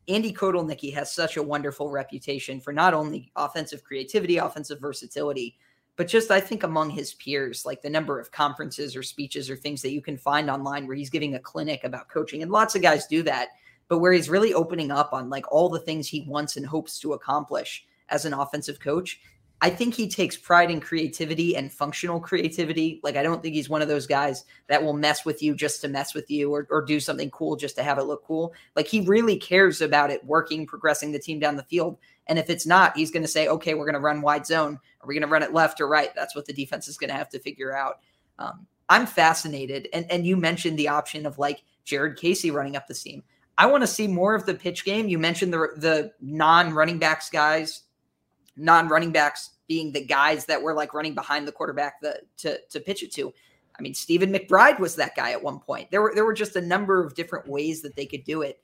Andy 0.08 0.32
Kotelnicki 0.32 0.92
has 0.94 1.12
such 1.12 1.36
a 1.36 1.42
wonderful 1.42 1.90
reputation 1.90 2.60
for 2.60 2.72
not 2.72 2.94
only 2.94 3.30
offensive 3.36 3.84
creativity, 3.84 4.38
offensive 4.38 4.80
versatility, 4.80 5.56
but 5.96 6.08
just 6.08 6.30
I 6.30 6.40
think 6.40 6.62
among 6.62 6.90
his 6.90 7.14
peers, 7.14 7.66
like 7.66 7.82
the 7.82 7.90
number 7.90 8.18
of 8.18 8.30
conferences 8.30 8.96
or 8.96 9.02
speeches 9.02 9.50
or 9.50 9.56
things 9.56 9.82
that 9.82 9.92
you 9.92 10.00
can 10.00 10.16
find 10.16 10.48
online 10.48 10.86
where 10.86 10.96
he's 10.96 11.10
giving 11.10 11.34
a 11.34 11.40
clinic 11.40 11.84
about 11.84 12.08
coaching, 12.08 12.42
and 12.42 12.50
lots 12.50 12.74
of 12.74 12.82
guys 12.82 13.06
do 13.06 13.22
that, 13.24 13.48
but 13.88 13.98
where 13.98 14.12
he's 14.12 14.30
really 14.30 14.54
opening 14.54 14.90
up 14.90 15.12
on 15.12 15.28
like 15.28 15.50
all 15.52 15.68
the 15.68 15.80
things 15.80 16.08
he 16.08 16.24
wants 16.28 16.56
and 16.56 16.64
hopes 16.64 16.98
to 17.00 17.12
accomplish 17.12 17.84
as 18.08 18.24
an 18.24 18.32
offensive 18.32 18.80
coach. 18.80 19.20
I 19.60 19.70
think 19.70 19.94
he 19.94 20.08
takes 20.08 20.36
pride 20.36 20.70
in 20.70 20.80
creativity 20.80 21.56
and 21.56 21.72
functional 21.72 22.20
creativity. 22.20 23.00
Like, 23.02 23.16
I 23.16 23.24
don't 23.24 23.42
think 23.42 23.54
he's 23.54 23.68
one 23.68 23.82
of 23.82 23.88
those 23.88 24.06
guys 24.06 24.44
that 24.68 24.82
will 24.82 24.92
mess 24.92 25.24
with 25.24 25.42
you 25.42 25.56
just 25.56 25.80
to 25.80 25.88
mess 25.88 26.14
with 26.14 26.30
you 26.30 26.54
or, 26.54 26.68
or 26.70 26.82
do 26.82 27.00
something 27.00 27.30
cool 27.30 27.56
just 27.56 27.74
to 27.76 27.82
have 27.82 27.98
it 27.98 28.04
look 28.04 28.24
cool. 28.24 28.54
Like, 28.76 28.86
he 28.86 29.00
really 29.00 29.36
cares 29.36 29.80
about 29.80 30.10
it 30.10 30.24
working, 30.24 30.64
progressing 30.64 31.10
the 31.10 31.18
team 31.18 31.40
down 31.40 31.56
the 31.56 31.64
field. 31.64 31.98
And 32.28 32.38
if 32.38 32.50
it's 32.50 32.66
not, 32.66 32.96
he's 32.96 33.10
going 33.10 33.24
to 33.24 33.28
say, 33.28 33.48
okay, 33.48 33.74
we're 33.74 33.84
going 33.84 33.94
to 33.94 34.00
run 34.00 34.20
wide 34.20 34.46
zone. 34.46 34.78
Are 35.00 35.08
we 35.08 35.14
going 35.14 35.22
to 35.22 35.32
run 35.32 35.42
it 35.42 35.52
left 35.52 35.80
or 35.80 35.88
right? 35.88 36.14
That's 36.14 36.36
what 36.36 36.46
the 36.46 36.52
defense 36.52 36.86
is 36.86 36.98
going 36.98 37.10
to 37.10 37.16
have 37.16 37.30
to 37.30 37.40
figure 37.40 37.76
out. 37.76 37.98
Um, 38.38 38.66
I'm 38.88 39.06
fascinated. 39.06 39.88
And, 39.92 40.08
and 40.10 40.24
you 40.24 40.36
mentioned 40.36 40.78
the 40.78 40.88
option 40.88 41.26
of 41.26 41.38
like 41.38 41.62
Jared 41.84 42.16
Casey 42.16 42.52
running 42.52 42.76
up 42.76 42.86
the 42.86 42.94
seam. 42.94 43.24
I 43.56 43.66
want 43.66 43.82
to 43.82 43.88
see 43.88 44.06
more 44.06 44.36
of 44.36 44.46
the 44.46 44.54
pitch 44.54 44.84
game. 44.84 45.08
You 45.08 45.18
mentioned 45.18 45.52
the 45.52 45.70
the 45.76 46.12
non 46.20 46.72
running 46.72 47.00
backs 47.00 47.28
guys 47.28 47.82
non 48.58 48.88
running 48.88 49.12
backs 49.12 49.50
being 49.68 49.92
the 49.92 50.04
guys 50.04 50.44
that 50.46 50.60
were 50.60 50.74
like 50.74 50.94
running 50.94 51.14
behind 51.14 51.46
the 51.46 51.52
quarterback 51.52 52.00
the, 52.00 52.20
to, 52.38 52.58
to 52.70 52.80
pitch 52.80 53.02
it 53.02 53.12
to. 53.14 53.32
I 53.78 53.82
mean, 53.82 53.94
Stephen 53.94 54.32
McBride 54.32 54.80
was 54.80 54.96
that 54.96 55.14
guy 55.14 55.30
at 55.30 55.42
one 55.42 55.60
point. 55.60 55.90
There 55.90 56.02
were 56.02 56.12
there 56.14 56.24
were 56.24 56.34
just 56.34 56.56
a 56.56 56.60
number 56.60 57.02
of 57.02 57.14
different 57.14 57.46
ways 57.46 57.80
that 57.82 57.94
they 57.94 58.06
could 58.06 58.24
do 58.24 58.42
it. 58.42 58.60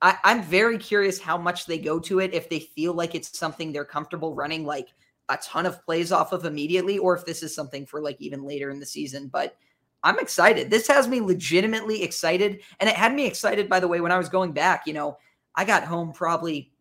I, 0.00 0.16
I'm 0.24 0.42
very 0.42 0.78
curious 0.78 1.20
how 1.20 1.36
much 1.36 1.66
they 1.66 1.78
go 1.78 1.98
to 2.00 2.20
it 2.20 2.32
if 2.32 2.48
they 2.48 2.60
feel 2.60 2.94
like 2.94 3.14
it's 3.14 3.36
something 3.36 3.72
they're 3.72 3.84
comfortable 3.84 4.34
running 4.34 4.64
like 4.64 4.88
a 5.28 5.36
ton 5.38 5.66
of 5.66 5.84
plays 5.84 6.12
off 6.12 6.32
of 6.32 6.44
immediately, 6.44 6.98
or 6.98 7.16
if 7.16 7.24
this 7.24 7.42
is 7.42 7.54
something 7.54 7.86
for 7.86 8.00
like 8.00 8.20
even 8.20 8.44
later 8.44 8.70
in 8.70 8.78
the 8.78 8.86
season. 8.86 9.28
But 9.28 9.56
I'm 10.02 10.18
excited. 10.18 10.70
This 10.70 10.88
has 10.88 11.08
me 11.08 11.20
legitimately 11.20 12.02
excited. 12.02 12.60
And 12.80 12.90
it 12.90 12.96
had 12.96 13.14
me 13.14 13.26
excited, 13.26 13.68
by 13.68 13.80
the 13.80 13.88
way, 13.88 14.00
when 14.00 14.12
I 14.12 14.18
was 14.18 14.28
going 14.28 14.52
back. 14.52 14.86
You 14.86 14.94
know, 14.94 15.18
I 15.54 15.64
got 15.64 15.84
home 15.84 16.12
probably 16.12 16.71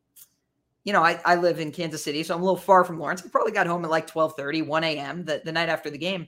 you 0.84 0.94
know, 0.94 1.04
I, 1.04 1.20
I 1.26 1.36
live 1.36 1.60
in 1.60 1.72
Kansas 1.72 2.04
City, 2.04 2.24
so 2.24 2.34
I'm 2.34 2.42
a 2.42 2.44
little 2.44 2.58
far 2.58 2.84
from 2.84 3.00
Lawrence. 3.00 3.24
I 3.26 3.30
probably 3.30 3.52
got 3.52 3.68
home 3.68 3.86
at 3.86 3.92
like 3.92 4.08
12 4.08 4.34
30, 4.36 4.64
1 4.64 4.84
a.m. 4.84 5.26
The, 5.26 5.42
the 5.44 5.52
night 5.52 5.70
after 5.70 5.90
the 5.90 5.98
game. 5.98 6.28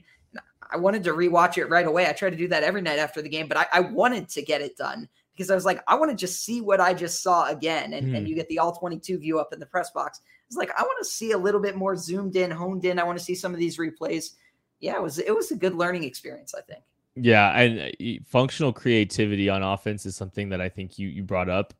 I 0.70 0.76
wanted 0.76 1.04
to 1.04 1.12
rewatch 1.12 1.58
it 1.58 1.66
right 1.66 1.86
away. 1.86 2.06
I 2.06 2.12
try 2.12 2.30
to 2.30 2.36
do 2.36 2.48
that 2.48 2.62
every 2.62 2.82
night 2.82 2.98
after 2.98 3.22
the 3.22 3.28
game, 3.28 3.48
but 3.48 3.56
I, 3.56 3.66
I 3.72 3.80
wanted 3.80 4.28
to 4.30 4.42
get 4.42 4.60
it 4.60 4.76
done 4.76 5.08
because 5.32 5.50
I 5.50 5.54
was 5.54 5.64
like, 5.64 5.82
I 5.86 5.94
want 5.94 6.10
to 6.10 6.16
just 6.16 6.44
see 6.44 6.60
what 6.60 6.80
I 6.80 6.94
just 6.94 7.22
saw 7.22 7.48
again. 7.48 7.92
And, 7.92 8.08
mm. 8.08 8.16
and 8.16 8.24
hmm. 8.24 8.26
you 8.26 8.34
get 8.34 8.48
the 8.48 8.58
all 8.58 8.72
22 8.72 9.18
view 9.18 9.38
up 9.38 9.52
in 9.52 9.60
the 9.60 9.66
press 9.66 9.90
box. 9.90 10.20
It's 10.46 10.56
like, 10.56 10.70
I 10.76 10.82
want 10.82 10.98
to 10.98 11.04
see 11.04 11.32
a 11.32 11.38
little 11.38 11.60
bit 11.60 11.76
more 11.76 11.96
zoomed 11.96 12.36
in, 12.36 12.50
honed 12.50 12.84
in. 12.84 12.98
I 12.98 13.04
want 13.04 13.18
to 13.18 13.24
see 13.24 13.34
some 13.34 13.52
of 13.52 13.58
these 13.58 13.78
replays. 13.78 14.30
Yeah, 14.80 14.96
it 14.96 15.02
was 15.02 15.18
it 15.18 15.34
was 15.34 15.50
a 15.50 15.56
good 15.56 15.74
learning 15.74 16.04
experience, 16.04 16.54
I 16.54 16.60
think. 16.60 16.82
Yeah, 17.16 17.58
and 17.58 17.80
uh, 17.80 18.22
functional 18.26 18.72
creativity 18.72 19.48
on 19.48 19.62
offense 19.62 20.04
is 20.04 20.16
something 20.16 20.48
that 20.50 20.60
I 20.60 20.68
think 20.68 20.98
you 20.98 21.08
you 21.08 21.22
brought 21.22 21.48
up. 21.48 21.72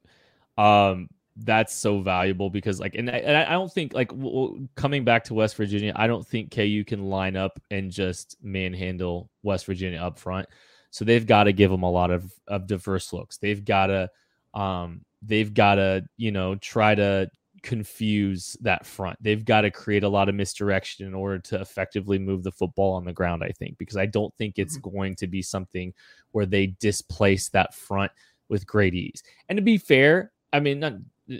Um, 0.56 1.08
that's 1.36 1.74
so 1.74 2.00
valuable 2.00 2.48
because 2.48 2.78
like 2.78 2.94
and 2.94 3.10
I, 3.10 3.14
and 3.14 3.36
I 3.36 3.52
don't 3.52 3.72
think 3.72 3.92
like 3.92 4.08
w- 4.08 4.68
coming 4.76 5.04
back 5.04 5.24
to 5.24 5.34
West 5.34 5.56
Virginia 5.56 5.92
I 5.96 6.06
don't 6.06 6.26
think 6.26 6.52
KU 6.52 6.84
can 6.86 7.04
line 7.04 7.36
up 7.36 7.60
and 7.70 7.90
just 7.90 8.36
manhandle 8.42 9.30
West 9.42 9.66
Virginia 9.66 10.00
up 10.00 10.18
front. 10.18 10.48
So 10.90 11.04
they've 11.04 11.26
got 11.26 11.44
to 11.44 11.52
give 11.52 11.72
them 11.72 11.82
a 11.82 11.90
lot 11.90 12.12
of 12.12 12.32
of 12.46 12.68
diverse 12.68 13.12
looks. 13.12 13.38
They've 13.38 13.64
got 13.64 13.88
to 13.88 14.10
um 14.54 15.04
they've 15.22 15.52
got 15.52 15.76
to 15.76 16.04
you 16.16 16.30
know 16.30 16.54
try 16.56 16.94
to 16.94 17.28
confuse 17.62 18.56
that 18.60 18.86
front. 18.86 19.18
They've 19.20 19.44
got 19.44 19.62
to 19.62 19.70
create 19.72 20.04
a 20.04 20.08
lot 20.08 20.28
of 20.28 20.36
misdirection 20.36 21.06
in 21.06 21.14
order 21.14 21.40
to 21.40 21.60
effectively 21.60 22.18
move 22.18 22.44
the 22.44 22.52
football 22.52 22.92
on 22.92 23.04
the 23.04 23.12
ground 23.12 23.42
I 23.42 23.50
think 23.58 23.76
because 23.78 23.96
I 23.96 24.06
don't 24.06 24.32
think 24.36 24.54
it's 24.56 24.78
mm-hmm. 24.78 24.96
going 24.96 25.16
to 25.16 25.26
be 25.26 25.42
something 25.42 25.92
where 26.30 26.46
they 26.46 26.76
displace 26.78 27.48
that 27.48 27.74
front 27.74 28.12
with 28.48 28.66
great 28.66 28.94
ease. 28.94 29.22
And 29.48 29.56
to 29.56 29.62
be 29.62 29.78
fair 29.78 30.30
I 30.54 30.60
mean, 30.60 30.78
not 30.78 30.94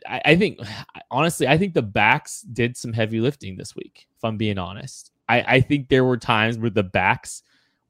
I, 0.07 0.21
I 0.25 0.37
think 0.37 0.59
honestly, 1.11 1.47
I 1.47 1.59
think 1.59 1.75
the 1.75 1.83
backs 1.83 2.43
did 2.43 2.77
some 2.77 2.93
heavy 2.93 3.21
lifting 3.21 3.57
this 3.57 3.75
week. 3.75 4.07
If 4.17 4.25
I'm 4.25 4.37
being 4.37 4.59
honest, 4.59 5.11
I, 5.29 5.43
I 5.43 5.61
think 5.61 5.89
there 5.89 6.05
were 6.05 6.17
times 6.17 6.59
where 6.59 6.71
the 6.71 6.83
backs 6.83 7.43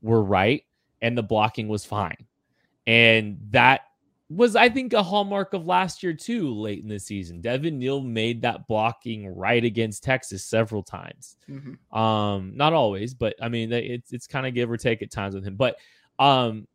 were 0.02 0.22
right 0.22 0.64
and 1.02 1.16
the 1.16 1.22
blocking 1.22 1.68
was 1.68 1.84
fine, 1.84 2.26
and 2.86 3.38
that 3.50 3.82
was 4.30 4.56
I 4.56 4.68
think 4.68 4.92
a 4.92 5.02
hallmark 5.02 5.52
of 5.52 5.66
last 5.66 6.02
year 6.02 6.14
too. 6.14 6.52
Late 6.52 6.82
in 6.82 6.88
the 6.88 6.98
season, 6.98 7.40
Devin 7.40 7.78
Neal 7.78 8.00
made 8.00 8.42
that 8.42 8.66
blocking 8.66 9.26
right 9.28 9.64
against 9.64 10.02
Texas 10.02 10.44
several 10.44 10.82
times. 10.82 11.36
Mm-hmm. 11.48 11.96
Um, 11.96 12.52
not 12.54 12.72
always, 12.72 13.14
but 13.14 13.34
I 13.40 13.48
mean 13.48 13.72
it's 13.72 14.12
it's 14.12 14.26
kind 14.26 14.46
of 14.46 14.54
give 14.54 14.70
or 14.70 14.76
take 14.76 15.02
at 15.02 15.10
times 15.10 15.34
with 15.34 15.44
him. 15.44 15.56
But 15.56 15.76
um, 16.18 16.66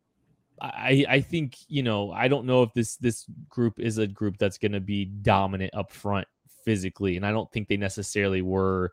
I 0.60 1.04
I 1.08 1.20
think 1.20 1.56
you 1.68 1.82
know 1.82 2.12
I 2.12 2.28
don't 2.28 2.46
know 2.46 2.62
if 2.62 2.72
this 2.74 2.96
this 2.96 3.24
group 3.48 3.80
is 3.80 3.98
a 3.98 4.06
group 4.06 4.36
that's 4.38 4.58
going 4.58 4.72
to 4.72 4.80
be 4.80 5.06
dominant 5.06 5.74
up 5.74 5.90
front 5.90 6.28
physically, 6.64 7.16
and 7.16 7.24
I 7.24 7.32
don't 7.32 7.50
think 7.50 7.68
they 7.68 7.76
necessarily 7.76 8.42
were 8.42 8.92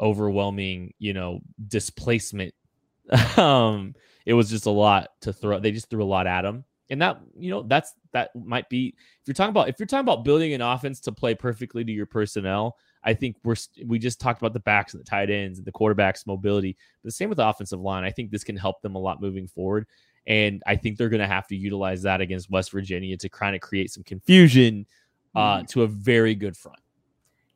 overwhelming 0.00 0.94
you 0.98 1.12
know 1.12 1.40
displacement. 1.68 2.54
um, 3.36 3.94
it 4.26 4.34
was 4.34 4.50
just 4.50 4.66
a 4.66 4.70
lot 4.70 5.10
to 5.22 5.32
throw. 5.32 5.58
They 5.58 5.72
just 5.72 5.90
threw 5.90 6.02
a 6.02 6.04
lot 6.04 6.26
at 6.26 6.42
them, 6.42 6.64
and 6.88 7.02
that 7.02 7.20
you 7.36 7.50
know 7.50 7.62
that's 7.62 7.94
that 8.12 8.30
might 8.36 8.68
be 8.68 8.94
if 8.96 9.26
you're 9.26 9.34
talking 9.34 9.50
about 9.50 9.68
if 9.68 9.78
you're 9.78 9.86
talking 9.86 10.08
about 10.08 10.24
building 10.24 10.54
an 10.54 10.60
offense 10.60 11.00
to 11.00 11.12
play 11.12 11.34
perfectly 11.34 11.84
to 11.84 11.92
your 11.92 12.06
personnel. 12.06 12.76
I 13.04 13.14
think 13.14 13.36
we're 13.42 13.56
we 13.86 13.98
just 13.98 14.20
talked 14.20 14.40
about 14.40 14.52
the 14.52 14.60
backs 14.60 14.94
and 14.94 15.00
the 15.00 15.04
tight 15.04 15.28
ends 15.28 15.58
and 15.58 15.66
the 15.66 15.72
quarterbacks 15.72 16.24
mobility. 16.24 16.76
But 17.02 17.08
the 17.08 17.12
same 17.12 17.28
with 17.28 17.38
the 17.38 17.48
offensive 17.48 17.80
line. 17.80 18.04
I 18.04 18.10
think 18.10 18.30
this 18.30 18.44
can 18.44 18.56
help 18.56 18.80
them 18.80 18.94
a 18.94 18.98
lot 18.98 19.20
moving 19.20 19.48
forward. 19.48 19.86
And 20.26 20.62
I 20.66 20.76
think 20.76 20.98
they're 20.98 21.08
going 21.08 21.20
to 21.20 21.26
have 21.26 21.46
to 21.48 21.56
utilize 21.56 22.02
that 22.02 22.20
against 22.20 22.50
West 22.50 22.70
Virginia 22.70 23.16
to 23.16 23.28
kind 23.28 23.56
of 23.56 23.60
create 23.60 23.90
some 23.90 24.04
confusion 24.04 24.86
uh, 25.34 25.58
mm. 25.58 25.68
to 25.68 25.82
a 25.82 25.86
very 25.86 26.34
good 26.34 26.56
front. 26.56 26.78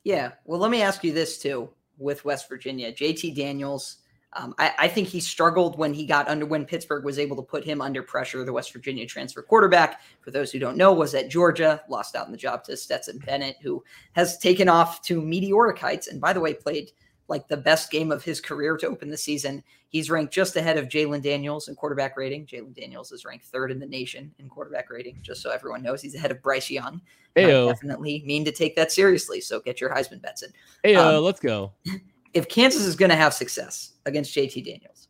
Yeah. 0.04 0.32
Well, 0.44 0.60
let 0.60 0.70
me 0.70 0.82
ask 0.82 1.04
you 1.04 1.12
this 1.12 1.38
too 1.38 1.68
with 1.98 2.24
West 2.24 2.48
Virginia. 2.48 2.92
JT 2.92 3.34
Daniels, 3.34 3.98
um, 4.32 4.54
I, 4.58 4.72
I, 4.78 4.88
think 4.88 5.08
he 5.08 5.18
struggled 5.18 5.78
when 5.78 5.94
he 5.94 6.04
got 6.04 6.28
under 6.28 6.44
when 6.44 6.66
Pittsburgh 6.66 7.04
was 7.04 7.18
able 7.18 7.36
to 7.36 7.42
put 7.42 7.64
him 7.64 7.80
under 7.80 8.02
pressure. 8.02 8.44
The 8.44 8.52
West 8.52 8.72
Virginia 8.72 9.06
transfer 9.06 9.42
quarterback, 9.42 10.02
for 10.20 10.30
those 10.30 10.52
who 10.52 10.58
don't 10.58 10.76
know, 10.76 10.92
was 10.92 11.14
at 11.14 11.30
Georgia, 11.30 11.82
lost 11.88 12.14
out 12.14 12.26
in 12.26 12.32
the 12.32 12.38
job 12.38 12.62
to 12.64 12.76
Stetson 12.76 13.18
Bennett, 13.18 13.56
who 13.62 13.82
has 14.12 14.36
taken 14.38 14.68
off 14.68 15.00
to 15.02 15.22
meteoric 15.22 15.78
heights. 15.78 16.08
And 16.08 16.20
by 16.20 16.32
the 16.32 16.40
way, 16.40 16.52
played 16.52 16.92
like 17.28 17.48
the 17.48 17.56
best 17.56 17.90
game 17.90 18.12
of 18.12 18.22
his 18.22 18.40
career 18.40 18.76
to 18.76 18.86
open 18.86 19.10
the 19.10 19.16
season. 19.16 19.62
He's 19.88 20.10
ranked 20.10 20.32
just 20.32 20.56
ahead 20.56 20.76
of 20.76 20.88
Jalon 20.88 21.22
Daniels 21.22 21.68
in 21.68 21.74
quarterback 21.74 22.16
rating. 22.16 22.46
Jalon 22.46 22.74
Daniels 22.74 23.12
is 23.12 23.24
ranked 23.24 23.46
third 23.46 23.70
in 23.70 23.78
the 23.78 23.86
nation 23.86 24.32
in 24.38 24.48
quarterback 24.48 24.90
rating, 24.90 25.18
just 25.22 25.42
so 25.42 25.50
everyone 25.50 25.82
knows. 25.82 26.02
He's 26.02 26.14
ahead 26.14 26.30
of 26.30 26.42
Bryce 26.42 26.70
Young. 26.70 27.00
I 27.36 27.42
definitely 27.42 28.22
mean 28.24 28.44
to 28.46 28.52
take 28.52 28.76
that 28.76 28.90
seriously. 28.90 29.40
So 29.40 29.60
get 29.60 29.80
your 29.80 29.90
Heisman 29.90 30.22
bets 30.22 30.42
in. 30.42 30.50
Hey, 30.82 30.94
um, 30.94 31.22
let's 31.22 31.40
go. 31.40 31.72
If 32.32 32.48
Kansas 32.48 32.82
is 32.82 32.96
going 32.96 33.10
to 33.10 33.16
have 33.16 33.34
success 33.34 33.92
against 34.06 34.34
JT 34.34 34.64
Daniels, 34.64 35.08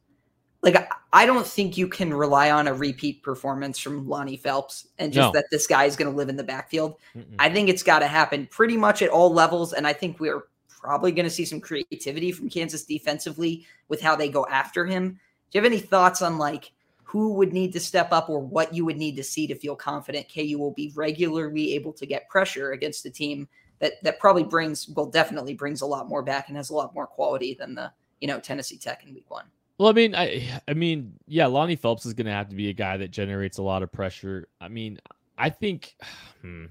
like 0.62 0.88
I 1.12 1.26
don't 1.26 1.46
think 1.46 1.76
you 1.76 1.86
can 1.86 2.12
rely 2.12 2.50
on 2.50 2.66
a 2.66 2.74
repeat 2.74 3.22
performance 3.22 3.78
from 3.78 4.08
Lonnie 4.08 4.36
Phelps 4.36 4.88
and 4.98 5.12
just 5.12 5.32
no. 5.32 5.40
that 5.40 5.46
this 5.50 5.66
guy 5.66 5.84
is 5.84 5.96
going 5.96 6.10
to 6.10 6.16
live 6.16 6.28
in 6.28 6.36
the 6.36 6.44
backfield. 6.44 6.96
Mm-mm. 7.16 7.36
I 7.38 7.48
think 7.48 7.68
it's 7.68 7.82
got 7.82 8.00
to 8.00 8.06
happen 8.06 8.48
pretty 8.50 8.76
much 8.76 9.02
at 9.02 9.10
all 9.10 9.32
levels, 9.32 9.72
and 9.72 9.86
I 9.86 9.92
think 9.92 10.18
we're 10.18 10.42
probably 10.86 11.10
going 11.10 11.24
to 11.26 11.30
see 11.30 11.44
some 11.44 11.60
creativity 11.60 12.30
from 12.30 12.48
Kansas 12.48 12.84
defensively 12.84 13.66
with 13.88 14.00
how 14.00 14.14
they 14.14 14.28
go 14.28 14.46
after 14.46 14.86
him. 14.86 15.18
Do 15.50 15.58
you 15.58 15.60
have 15.60 15.72
any 15.72 15.80
thoughts 15.80 16.22
on 16.22 16.38
like 16.38 16.70
who 17.02 17.32
would 17.34 17.52
need 17.52 17.72
to 17.72 17.80
step 17.80 18.12
up 18.12 18.28
or 18.30 18.38
what 18.38 18.72
you 18.72 18.84
would 18.84 18.96
need 18.96 19.16
to 19.16 19.24
see 19.24 19.48
to 19.48 19.56
feel 19.56 19.74
confident 19.74 20.32
KU 20.32 20.56
will 20.58 20.70
be 20.70 20.92
regularly 20.94 21.74
able 21.74 21.92
to 21.92 22.06
get 22.06 22.28
pressure 22.28 22.70
against 22.70 23.04
a 23.04 23.10
team 23.10 23.48
that 23.80 23.94
that 24.04 24.20
probably 24.20 24.44
brings 24.44 24.88
well 24.90 25.06
definitely 25.06 25.54
brings 25.54 25.80
a 25.80 25.86
lot 25.86 26.08
more 26.08 26.22
back 26.22 26.46
and 26.46 26.56
has 26.56 26.70
a 26.70 26.74
lot 26.74 26.94
more 26.94 27.06
quality 27.06 27.54
than 27.58 27.74
the 27.74 27.90
you 28.20 28.28
know 28.28 28.38
Tennessee 28.38 28.78
Tech 28.78 29.04
in 29.04 29.12
week 29.12 29.28
1. 29.28 29.44
Well, 29.78 29.88
I 29.88 29.92
mean, 29.92 30.14
I 30.14 30.60
I 30.68 30.74
mean, 30.74 31.14
yeah, 31.26 31.46
Lonnie 31.46 31.74
Phelps 31.74 32.06
is 32.06 32.14
going 32.14 32.26
to 32.26 32.32
have 32.32 32.48
to 32.50 32.56
be 32.56 32.68
a 32.68 32.72
guy 32.72 32.96
that 32.96 33.10
generates 33.10 33.58
a 33.58 33.62
lot 33.62 33.82
of 33.82 33.90
pressure. 33.90 34.46
I 34.60 34.68
mean, 34.68 35.00
I 35.36 35.50
think 35.50 35.96
hmm, 36.42 36.66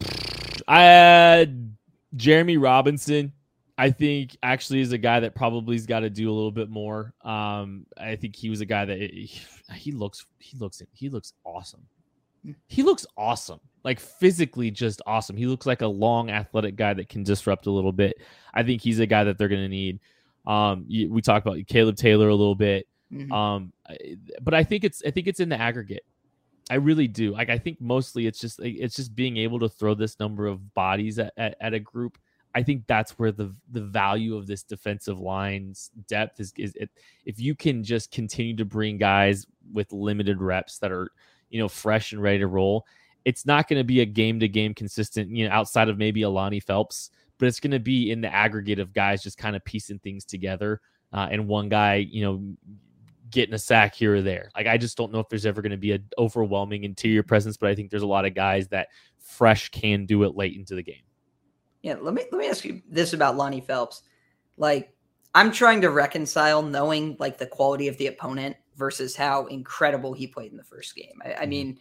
I 0.68 1.48
Jeremy 2.16 2.56
Robinson, 2.56 3.32
I 3.78 3.90
think 3.90 4.36
actually 4.42 4.80
is 4.80 4.92
a 4.92 4.98
guy 4.98 5.20
that 5.20 5.34
probably 5.34 5.76
has 5.76 5.86
got 5.86 6.00
to 6.00 6.10
do 6.10 6.30
a 6.30 6.34
little 6.34 6.50
bit 6.50 6.68
more. 6.68 7.14
Um, 7.24 7.86
I 7.96 8.16
think 8.16 8.36
he 8.36 8.50
was 8.50 8.60
a 8.60 8.66
guy 8.66 8.84
that 8.84 8.98
he, 8.98 9.40
he 9.74 9.92
looks 9.92 10.26
he 10.38 10.56
looks 10.58 10.82
he 10.92 11.08
looks 11.08 11.32
awesome. 11.44 11.86
He 12.66 12.82
looks 12.82 13.06
awesome, 13.16 13.60
like 13.84 14.00
physically 14.00 14.70
just 14.70 15.00
awesome. 15.06 15.36
He 15.36 15.46
looks 15.46 15.64
like 15.64 15.82
a 15.82 15.86
long 15.86 16.30
athletic 16.30 16.76
guy 16.76 16.92
that 16.92 17.08
can 17.08 17.22
disrupt 17.22 17.66
a 17.66 17.70
little 17.70 17.92
bit. 17.92 18.16
I 18.52 18.62
think 18.62 18.82
he's 18.82 18.98
a 18.98 19.06
guy 19.06 19.24
that 19.24 19.38
they're 19.38 19.48
going 19.48 19.62
to 19.62 19.68
need. 19.68 20.00
Um, 20.44 20.84
we 20.88 21.22
talked 21.22 21.46
about 21.46 21.58
Caleb 21.68 21.96
Taylor 21.96 22.28
a 22.28 22.34
little 22.34 22.56
bit. 22.56 22.88
Mm-hmm. 23.12 23.32
Um, 23.32 23.72
but 24.40 24.54
I 24.54 24.64
think 24.64 24.84
it's 24.84 25.02
I 25.06 25.10
think 25.10 25.28
it's 25.28 25.40
in 25.40 25.48
the 25.48 25.60
aggregate. 25.60 26.04
I 26.72 26.76
really 26.76 27.06
do. 27.06 27.32
Like 27.32 27.50
I 27.50 27.58
think 27.58 27.82
mostly 27.82 28.26
it's 28.26 28.38
just 28.38 28.58
it's 28.62 28.96
just 28.96 29.14
being 29.14 29.36
able 29.36 29.58
to 29.58 29.68
throw 29.68 29.92
this 29.92 30.18
number 30.18 30.46
of 30.46 30.72
bodies 30.72 31.18
at, 31.18 31.34
at, 31.36 31.54
at, 31.60 31.74
a 31.74 31.78
group. 31.78 32.16
I 32.54 32.62
think 32.62 32.86
that's 32.86 33.18
where 33.18 33.30
the 33.30 33.54
the 33.70 33.82
value 33.82 34.36
of 34.38 34.46
this 34.46 34.62
defensive 34.62 35.20
line's 35.20 35.90
depth 36.08 36.40
is 36.40 36.54
is 36.56 36.74
it, 36.76 36.88
if 37.26 37.38
you 37.38 37.54
can 37.54 37.84
just 37.84 38.10
continue 38.10 38.56
to 38.56 38.64
bring 38.64 38.96
guys 38.96 39.46
with 39.70 39.92
limited 39.92 40.40
reps 40.40 40.78
that 40.78 40.90
are, 40.90 41.10
you 41.50 41.60
know, 41.60 41.68
fresh 41.68 42.12
and 42.12 42.22
ready 42.22 42.38
to 42.38 42.46
roll. 42.46 42.86
It's 43.26 43.44
not 43.44 43.68
going 43.68 43.78
to 43.78 43.84
be 43.84 44.00
a 44.00 44.06
game 44.06 44.40
to 44.40 44.48
game 44.48 44.72
consistent, 44.72 45.30
you 45.30 45.46
know, 45.46 45.54
outside 45.54 45.90
of 45.90 45.98
maybe 45.98 46.22
Alani 46.22 46.58
Phelps, 46.58 47.10
but 47.36 47.48
it's 47.48 47.60
going 47.60 47.72
to 47.72 47.80
be 47.80 48.10
in 48.10 48.22
the 48.22 48.32
aggregate 48.32 48.78
of 48.78 48.94
guys 48.94 49.22
just 49.22 49.36
kind 49.36 49.56
of 49.56 49.64
piecing 49.66 49.98
things 49.98 50.24
together. 50.24 50.80
Uh, 51.12 51.28
and 51.30 51.46
one 51.46 51.68
guy, 51.68 51.96
you 51.96 52.22
know, 52.22 52.42
getting 53.32 53.54
a 53.54 53.58
sack 53.58 53.94
here 53.94 54.14
or 54.14 54.22
there. 54.22 54.50
Like 54.54 54.66
I 54.66 54.76
just 54.76 54.96
don't 54.96 55.12
know 55.12 55.18
if 55.18 55.28
there's 55.28 55.46
ever 55.46 55.62
going 55.62 55.72
to 55.72 55.78
be 55.78 55.92
an 55.92 56.04
overwhelming 56.18 56.84
interior 56.84 57.22
presence, 57.22 57.56
but 57.56 57.68
I 57.68 57.74
think 57.74 57.90
there's 57.90 58.02
a 58.02 58.06
lot 58.06 58.24
of 58.24 58.34
guys 58.34 58.68
that 58.68 58.88
fresh 59.18 59.70
can 59.70 60.06
do 60.06 60.22
it 60.22 60.36
late 60.36 60.56
into 60.56 60.74
the 60.74 60.82
game. 60.82 61.02
Yeah, 61.82 61.96
let 62.00 62.14
me 62.14 62.24
let 62.30 62.38
me 62.38 62.48
ask 62.48 62.64
you 62.64 62.80
this 62.88 63.12
about 63.12 63.36
Lonnie 63.36 63.60
Phelps. 63.60 64.02
Like 64.56 64.94
I'm 65.34 65.50
trying 65.50 65.80
to 65.80 65.90
reconcile 65.90 66.62
knowing 66.62 67.16
like 67.18 67.38
the 67.38 67.46
quality 67.46 67.88
of 67.88 67.96
the 67.96 68.06
opponent 68.06 68.56
versus 68.76 69.16
how 69.16 69.46
incredible 69.46 70.12
he 70.12 70.26
played 70.26 70.52
in 70.52 70.56
the 70.56 70.64
first 70.64 70.94
game. 70.94 71.20
I, 71.24 71.28
I 71.28 71.34
mm-hmm. 71.34 71.50
mean, 71.50 71.78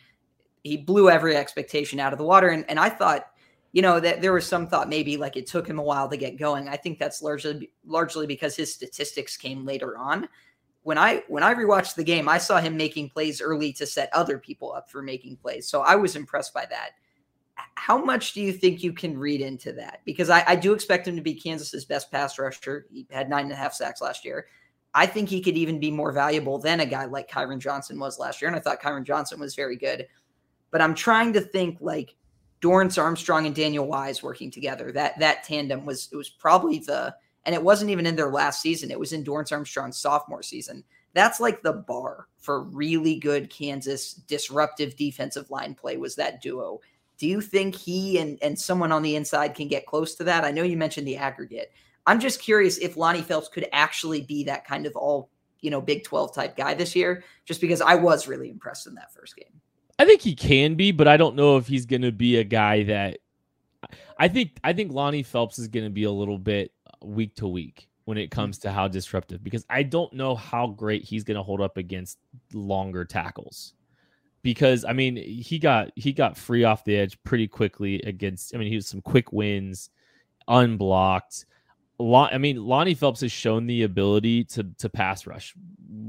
he 0.63 0.77
blew 0.77 1.09
every 1.09 1.35
expectation 1.35 1.99
out 1.99 2.13
of 2.13 2.19
the 2.19 2.25
water, 2.25 2.49
and, 2.49 2.65
and 2.69 2.79
I 2.79 2.89
thought, 2.89 3.27
you 3.73 3.81
know, 3.81 3.99
that 3.99 4.21
there 4.21 4.33
was 4.33 4.45
some 4.45 4.67
thought 4.67 4.89
maybe 4.89 5.17
like 5.17 5.37
it 5.37 5.47
took 5.47 5.67
him 5.67 5.79
a 5.79 5.83
while 5.83 6.09
to 6.09 6.17
get 6.17 6.37
going. 6.37 6.67
I 6.67 6.77
think 6.77 6.97
that's 6.97 7.21
largely 7.21 7.71
largely 7.85 8.25
because 8.25 8.55
his 8.55 8.73
statistics 8.73 9.37
came 9.37 9.65
later 9.65 9.97
on 9.97 10.27
when 10.83 10.97
I 10.97 11.23
when 11.27 11.43
I 11.43 11.53
rewatched 11.53 11.95
the 11.95 12.03
game, 12.03 12.27
I 12.27 12.37
saw 12.37 12.59
him 12.59 12.75
making 12.75 13.09
plays 13.09 13.41
early 13.41 13.71
to 13.73 13.85
set 13.85 14.09
other 14.13 14.37
people 14.37 14.73
up 14.73 14.89
for 14.89 15.01
making 15.01 15.37
plays. 15.37 15.67
So 15.67 15.81
I 15.81 15.95
was 15.95 16.15
impressed 16.15 16.53
by 16.53 16.65
that. 16.69 16.91
How 17.75 18.03
much 18.03 18.33
do 18.33 18.41
you 18.41 18.51
think 18.51 18.81
you 18.81 18.91
can 18.91 19.17
read 19.17 19.41
into 19.41 19.71
that? 19.73 20.01
Because 20.05 20.29
I, 20.29 20.43
I 20.47 20.55
do 20.55 20.73
expect 20.73 21.07
him 21.07 21.15
to 21.15 21.21
be 21.21 21.35
Kansas's 21.35 21.85
best 21.85 22.11
pass 22.11 22.39
rusher. 22.39 22.87
He 22.91 23.05
had 23.11 23.29
nine 23.29 23.43
and 23.43 23.53
a 23.53 23.55
half 23.55 23.73
sacks 23.73 24.01
last 24.01 24.25
year. 24.25 24.47
I 24.93 25.05
think 25.05 25.29
he 25.29 25.41
could 25.41 25.55
even 25.55 25.79
be 25.79 25.91
more 25.91 26.11
valuable 26.11 26.57
than 26.57 26.79
a 26.79 26.85
guy 26.85 27.05
like 27.05 27.29
Kyron 27.29 27.59
Johnson 27.59 27.99
was 27.99 28.19
last 28.19 28.41
year. 28.41 28.49
And 28.49 28.57
I 28.57 28.59
thought 28.59 28.81
Kyron 28.81 29.05
Johnson 29.05 29.39
was 29.39 29.55
very 29.55 29.77
good. 29.77 30.07
But 30.71 30.81
I'm 30.81 30.95
trying 30.95 31.33
to 31.33 31.41
think 31.41 31.77
like 31.79 32.15
Dorance 32.61 33.01
Armstrong 33.01 33.45
and 33.45 33.55
Daniel 33.55 33.87
Wise 33.87 34.23
working 34.23 34.51
together. 34.51 34.91
That 34.91 35.17
that 35.19 35.43
tandem 35.43 35.85
was 35.85 36.09
it 36.11 36.15
was 36.15 36.29
probably 36.29 36.79
the 36.79 37.15
and 37.45 37.55
it 37.55 37.63
wasn't 37.63 37.91
even 37.91 38.05
in 38.05 38.15
their 38.15 38.31
last 38.31 38.61
season. 38.61 38.91
It 38.91 38.99
was 38.99 39.13
in 39.13 39.23
Dorance 39.23 39.51
Armstrong's 39.51 39.97
sophomore 39.97 40.43
season. 40.43 40.83
That's 41.13 41.39
like 41.39 41.61
the 41.61 41.73
bar 41.73 42.27
for 42.37 42.63
really 42.63 43.19
good 43.19 43.49
Kansas 43.49 44.13
disruptive 44.13 44.95
defensive 44.95 45.49
line 45.49 45.75
play 45.75 45.97
was 45.97 46.15
that 46.15 46.41
duo. 46.41 46.79
Do 47.17 47.27
you 47.27 47.41
think 47.41 47.75
he 47.75 48.17
and, 48.19 48.39
and 48.41 48.57
someone 48.57 48.91
on 48.91 49.03
the 49.03 49.15
inside 49.15 49.55
can 49.55 49.67
get 49.67 49.85
close 49.85 50.15
to 50.15 50.23
that? 50.25 50.43
I 50.43 50.51
know 50.51 50.63
you 50.63 50.77
mentioned 50.77 51.07
the 51.07 51.17
aggregate. 51.17 51.71
I'm 52.07 52.19
just 52.19 52.41
curious 52.41 52.77
if 52.77 52.97
Lonnie 52.97 53.21
Phelps 53.21 53.47
could 53.47 53.67
actually 53.73 54.21
be 54.21 54.43
that 54.45 54.65
kind 54.65 54.85
of 54.85 54.95
all, 54.95 55.29
you 55.59 55.69
know, 55.69 55.81
Big 55.81 56.03
12 56.03 56.33
type 56.33 56.55
guy 56.55 56.73
this 56.73 56.95
year, 56.95 57.23
just 57.45 57.61
because 57.61 57.81
I 57.81 57.95
was 57.95 58.27
really 58.27 58.49
impressed 58.49 58.87
in 58.87 58.95
that 58.95 59.13
first 59.13 59.35
game. 59.35 59.61
I 59.99 60.05
think 60.05 60.21
he 60.21 60.33
can 60.33 60.73
be, 60.73 60.91
but 60.91 61.07
I 61.07 61.17
don't 61.17 61.35
know 61.35 61.57
if 61.57 61.67
he's 61.67 61.85
going 61.85 62.01
to 62.01 62.11
be 62.11 62.37
a 62.37 62.43
guy 62.43 62.83
that 62.83 63.19
I 64.17 64.27
think 64.27 64.57
I 64.63 64.73
think 64.73 64.91
Lonnie 64.91 65.23
Phelps 65.23 65.59
is 65.59 65.67
going 65.67 65.83
to 65.83 65.91
be 65.91 66.03
a 66.03 66.11
little 66.11 66.37
bit 66.37 66.71
week 67.03 67.35
to 67.35 67.47
week 67.47 67.89
when 68.05 68.17
it 68.17 68.33
hmm. 68.33 68.35
comes 68.35 68.57
to 68.59 68.71
how 68.71 68.87
disruptive 68.87 69.43
because 69.43 69.65
I 69.69 69.83
don't 69.83 70.13
know 70.13 70.35
how 70.35 70.67
great 70.67 71.03
he's 71.03 71.23
going 71.23 71.37
to 71.37 71.43
hold 71.43 71.61
up 71.61 71.77
against 71.77 72.19
longer 72.53 73.05
tackles. 73.05 73.73
Because 74.43 74.83
I 74.85 74.93
mean, 74.93 75.17
he 75.17 75.59
got 75.59 75.91
he 75.95 76.13
got 76.13 76.35
free 76.35 76.63
off 76.63 76.83
the 76.83 76.97
edge 76.97 77.15
pretty 77.23 77.47
quickly 77.47 78.01
against. 78.01 78.55
I 78.55 78.57
mean, 78.57 78.69
he 78.69 78.75
was 78.75 78.87
some 78.87 79.01
quick 79.01 79.31
wins, 79.31 79.91
unblocked. 80.47 81.45
I 81.99 82.39
mean, 82.39 82.57
Lonnie 82.57 82.95
Phelps 82.95 83.21
has 83.21 83.31
shown 83.31 83.67
the 83.67 83.83
ability 83.83 84.45
to 84.45 84.63
to 84.79 84.89
pass 84.89 85.27
rush 85.27 85.53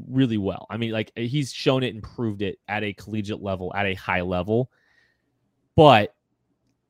really 0.09 0.39
well. 0.39 0.67
I 0.71 0.79
mean, 0.79 0.93
like 0.93 1.13
he's 1.15 1.53
shown 1.53 1.83
it 1.83 1.93
and 1.93 2.03
proved 2.03 2.41
it 2.41 2.59
at 2.69 2.83
a 2.83 2.95
collegiate 2.95 3.43
level, 3.43 3.71
at 3.75 3.85
a 3.85 3.95
high 3.95 4.23
level. 4.23 4.71
But 5.77 6.15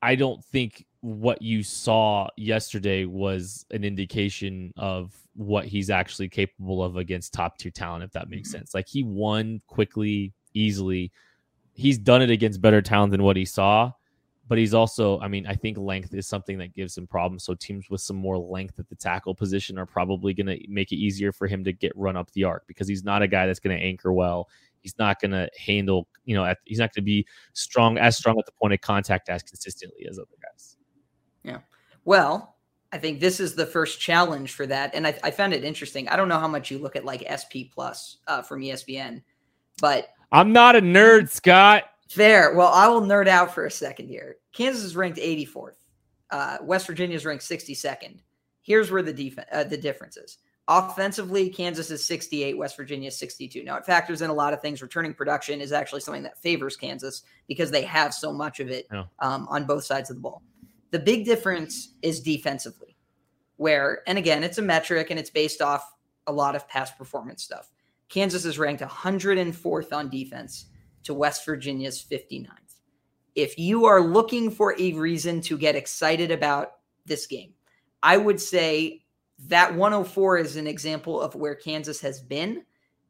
I 0.01 0.15
don't 0.15 0.45
think 0.45 0.87
what 1.03 1.43
you 1.43 1.65
saw 1.65 2.29
yesterday 2.37 3.05
was 3.05 3.67
an 3.73 3.83
indication 3.85 4.73
of 4.77 5.13
what 5.35 5.67
he's 5.67 5.91
actually 5.91 6.29
capable 6.29 6.83
of 6.83 6.97
against 6.97 7.35
top 7.35 7.59
tier 7.59 7.73
talent, 7.73 8.05
if 8.05 8.13
that 8.13 8.31
makes 8.31 8.49
mm-hmm. 8.49 8.59
sense. 8.59 8.73
Like 8.73 8.87
he 8.89 9.03
won 9.03 9.61
quickly, 9.67 10.33
easily. 10.55 11.11
He's 11.75 11.99
done 11.99 12.23
it 12.23 12.31
against 12.31 12.61
better 12.61 12.81
talent 12.81 13.11
than 13.11 13.25
what 13.25 13.37
he 13.37 13.45
saw, 13.45 13.91
but 14.47 14.59
he's 14.59 14.75
also, 14.75 15.19
I 15.19 15.27
mean, 15.27 15.45
I 15.45 15.55
think 15.55 15.77
length 15.77 16.15
is 16.15 16.29
something 16.29 16.57
that 16.59 16.73
gives 16.73 16.97
him 16.97 17.09
problems. 17.09 17.43
So 17.43 17.55
teams 17.55 17.91
with 17.91 18.01
some 18.01 18.17
more 18.17 18.39
length 18.39 18.79
at 18.79 18.89
the 18.89 18.95
tackle 18.95 19.35
position 19.35 19.79
are 19.79 19.87
probably 19.87 20.35
going 20.35 20.47
to 20.47 20.59
make 20.69 20.93
it 20.93 20.97
easier 20.97 21.33
for 21.33 21.49
him 21.49 21.65
to 21.65 21.73
get 21.73 21.97
run 21.97 22.17
up 22.17 22.31
the 22.31 22.45
arc 22.45 22.65
because 22.69 22.87
he's 22.87 23.03
not 23.03 23.23
a 23.23 23.27
guy 23.27 23.47
that's 23.47 23.61
going 23.61 23.77
to 23.77 23.83
anchor 23.83 24.13
well. 24.13 24.49
He's 24.83 24.97
not 24.99 25.21
going 25.21 25.33
to 25.33 25.49
handle, 25.59 26.07
you 26.27 26.37
know, 26.37 26.45
at, 26.45 26.59
he's 26.65 26.79
not 26.79 26.95
going 26.95 27.03
to 27.03 27.07
be 27.07 27.27
strong 27.55 27.99
as 27.99 28.17
strong 28.17 28.39
at 28.39 28.47
the 28.47 28.53
point 28.53 28.75
of 28.75 28.81
contact 28.81 29.29
as 29.29 29.43
consistently 29.43 30.07
as 30.09 30.19
other 30.19 30.29
guys. 30.41 30.72
Well, 32.05 32.57
I 32.93 32.99
think 32.99 33.21
this 33.21 33.41
is 33.41 33.55
the 33.55 33.67
first 33.67 34.01
challenge 34.01 34.53
for 34.53 34.67
that, 34.67 34.95
and 34.95 35.07
I, 35.07 35.19
I 35.23 35.31
found 35.31 35.55
it 35.55 35.65
interesting. 35.65 36.09
I 36.09 36.17
don't 36.17 36.29
know 36.29 36.39
how 36.39 36.49
much 36.49 36.71
you 36.71 36.79
look 36.79 36.97
at 36.97 37.05
like 37.05 37.25
SP 37.25 37.73
Plus 37.73 38.19
uh, 38.27 38.43
from 38.43 38.61
ESPN, 38.61 39.23
but 39.81 40.09
I'm 40.31 40.53
not 40.53 40.77
a 40.77 40.81
nerd, 40.81 41.31
Scott. 41.31 41.85
Fair. 42.09 42.55
Well, 42.55 42.69
I 42.69 42.89
will 42.89 43.01
nerd 43.01 43.29
out 43.29 43.55
for 43.55 43.65
a 43.65 43.71
second 43.71 44.09
here. 44.09 44.37
Kansas 44.53 44.85
is 44.85 44.97
ranked 44.97 45.19
84th. 45.19 45.77
Uh, 46.31 46.59
West 46.63 46.87
Virginia 46.87 47.17
is 47.17 47.25
ranked 47.25 47.45
62nd. 47.45 48.19
Here's 48.61 48.91
where 48.91 49.03
the 49.03 49.13
defense, 49.13 49.49
uh, 49.51 49.65
the 49.65 49.77
difference 49.77 50.17
is. 50.17 50.39
Offensively, 50.69 51.49
Kansas 51.49 51.91
is 51.91 52.05
68, 52.05 52.57
West 52.57 52.77
Virginia 52.77 53.09
is 53.09 53.19
62. 53.19 53.65
Now, 53.65 53.77
it 53.77 53.85
factors 53.85 54.23
in 54.23 54.31
a 54.31 54.35
lot 54.35 54.53
of 54.53 54.63
things. 54.63 54.81
Returning 54.81 55.13
production 55.13 55.61
is 55.61 55.73
actually 55.73 56.01
something 56.01 56.23
that 56.23 56.41
favors 56.41 56.77
Kansas 56.77 57.23
because 57.49 57.71
they 57.71 57.83
have 57.83 58.15
so 58.15 58.33
much 58.33 58.61
of 58.61 58.71
it 58.71 58.87
yeah. 58.93 59.05
um, 59.19 59.47
on 59.51 59.65
both 59.65 59.85
sides 59.85 60.09
of 60.09 60.17
the 60.17 60.23
ball. 60.23 60.43
The 60.93 60.99
big 60.99 61.25
difference 61.25 61.95
is 62.03 62.21
defensively, 62.21 62.97
where, 63.57 64.03
and 64.07 64.19
again, 64.19 64.45
it's 64.45 64.59
a 64.59 64.63
metric 64.63 65.09
and 65.11 65.19
it's 65.19 65.31
based 65.31 65.63
off 65.63 65.91
a 66.27 66.33
lot 66.33 66.55
of 66.55 66.69
past 66.69 66.99
performance 66.99 67.43
stuff. 67.43 67.73
Kansas 68.11 68.45
is 68.45 68.59
ranked 68.59 68.83
104th 68.83 69.93
on 69.93 70.11
defense 70.11 70.67
to 71.05 71.15
West 71.15 71.47
Virginia's 71.47 72.05
59th. 72.05 72.49
If 73.35 73.59
you 73.59 73.87
are 73.87 74.03
looking 74.03 74.51
for 74.51 74.79
a 74.79 74.93
reason 74.93 75.41
to 75.43 75.57
get 75.57 75.75
excited 75.75 76.31
about 76.31 76.73
this 77.07 77.27
game, 77.27 77.55
I 78.03 78.19
would 78.19 78.39
say 78.39 79.03
that 79.47 79.75
104 79.75 80.39
is 80.39 80.57
an 80.57 80.67
example 80.67 81.23
of 81.23 81.35
where 81.35 81.55
Kansas 81.55 82.03
has 82.03 82.21
been 82.21 82.65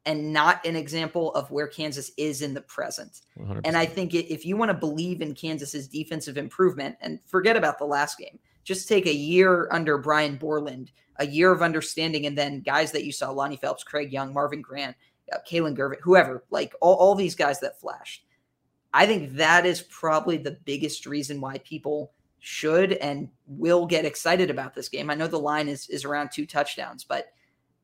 and 0.05 0.33
not 0.33 0.65
an 0.65 0.75
example 0.75 1.33
of 1.33 1.49
where 1.49 1.67
Kansas 1.67 2.11
is 2.17 2.41
in 2.41 2.53
the 2.53 2.61
present. 2.61 3.21
100%. 3.39 3.61
And 3.63 3.77
I 3.77 3.85
think 3.85 4.13
if 4.13 4.45
you 4.45 4.57
want 4.57 4.69
to 4.69 4.77
believe 4.77 5.21
in 5.21 5.33
Kansas's 5.33 5.87
defensive 5.87 6.37
improvement 6.37 6.97
and 7.01 7.19
forget 7.25 7.55
about 7.55 7.79
the 7.79 7.85
last 7.85 8.17
game, 8.17 8.39
just 8.63 8.87
take 8.87 9.05
a 9.05 9.13
year 9.13 9.69
under 9.71 9.97
Brian 9.97 10.37
Borland, 10.37 10.91
a 11.17 11.25
year 11.25 11.51
of 11.51 11.61
understanding, 11.61 12.25
and 12.25 12.37
then 12.37 12.61
guys 12.61 12.91
that 12.91 13.05
you 13.05 13.11
saw 13.11 13.29
Lonnie 13.31 13.57
Phelps, 13.57 13.83
Craig 13.83 14.11
Young, 14.11 14.33
Marvin 14.33 14.61
Grant, 14.61 14.95
uh, 15.31 15.37
Kalon 15.47 15.75
Gervin, 15.75 15.99
whoever, 16.01 16.43
like 16.49 16.73
all, 16.81 16.95
all 16.95 17.15
these 17.15 17.35
guys 17.35 17.59
that 17.61 17.79
flashed. 17.79 18.25
I 18.93 19.05
think 19.05 19.33
that 19.33 19.65
is 19.65 19.81
probably 19.81 20.37
the 20.37 20.59
biggest 20.65 21.05
reason 21.05 21.41
why 21.41 21.57
people 21.59 22.11
should 22.39 22.93
and 22.93 23.29
will 23.47 23.85
get 23.85 24.05
excited 24.05 24.49
about 24.49 24.75
this 24.75 24.89
game. 24.89 25.09
I 25.09 25.15
know 25.15 25.27
the 25.27 25.39
line 25.39 25.69
is 25.69 25.89
is 25.89 26.03
around 26.03 26.29
two 26.29 26.45
touchdowns, 26.45 27.03
but 27.03 27.27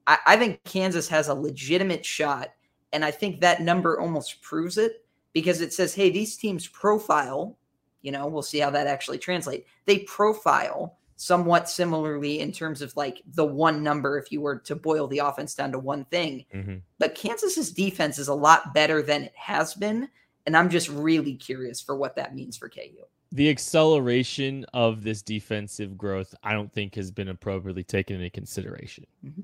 I, 0.10 0.18
I 0.26 0.38
think 0.38 0.64
Kansas 0.64 1.07
has 1.07 1.28
a 1.28 1.34
legitimate 1.34 2.05
shot. 2.05 2.49
And 2.91 3.05
I 3.05 3.12
think 3.12 3.39
that 3.39 3.62
number 3.62 3.99
almost 3.99 4.41
proves 4.41 4.78
it 4.78 5.05
because 5.32 5.62
it 5.62 5.72
says, 5.72 5.93
hey, 5.93 6.10
these 6.10 6.36
teams 6.36 6.68
profile, 6.68 7.55
you 8.01 8.12
know, 8.12 8.28
we'll 8.28 8.41
see 8.41 8.57
how 8.57 8.72
that 8.72 8.88
actually 8.88 9.20
translates. 9.20 9.70
They 9.86 9.99
profile 9.99 10.97
somewhat 11.16 11.70
similarly 11.70 12.39
in 12.39 12.51
terms 12.51 12.82
of 12.82 12.95
like 12.97 13.22
the 13.36 13.45
one 13.45 13.84
number 13.84 14.18
if 14.18 14.32
you 14.32 14.41
were 14.41 14.55
to 14.55 14.76
boil 14.76 15.05
the 15.05 15.20
offense 15.20 15.53
down 15.53 15.72
to 15.74 15.80
one 15.80 16.05
thing. 16.05 16.45
Mm-hmm. 16.53 16.78
But 16.97 17.14
Kansas's 17.14 17.72
defense 17.72 18.18
is 18.18 18.30
a 18.30 18.34
lot 18.34 18.74
better 18.74 19.03
than 19.03 19.24
it 19.24 19.36
has 19.36 19.76
been. 19.76 20.10
And 20.47 20.57
I'm 20.57 20.70
just 20.70 20.89
really 20.89 21.36
curious 21.36 21.80
for 21.80 21.95
what 21.95 22.16
that 22.16 22.34
means 22.34 22.57
for 22.57 22.70
KU. 22.70 23.03
The 23.32 23.49
acceleration 23.49 24.66
of 24.74 25.03
this 25.03 25.22
defensive 25.22 25.95
growth, 25.95 26.34
I 26.41 26.53
don't 26.53 26.74
think 26.74 26.95
has 26.95 27.12
been 27.12 27.28
appropriately 27.28 27.84
taken 27.84 28.16
into 28.16 28.32
consideration. 28.32 29.05
Mm-hmm 29.24 29.41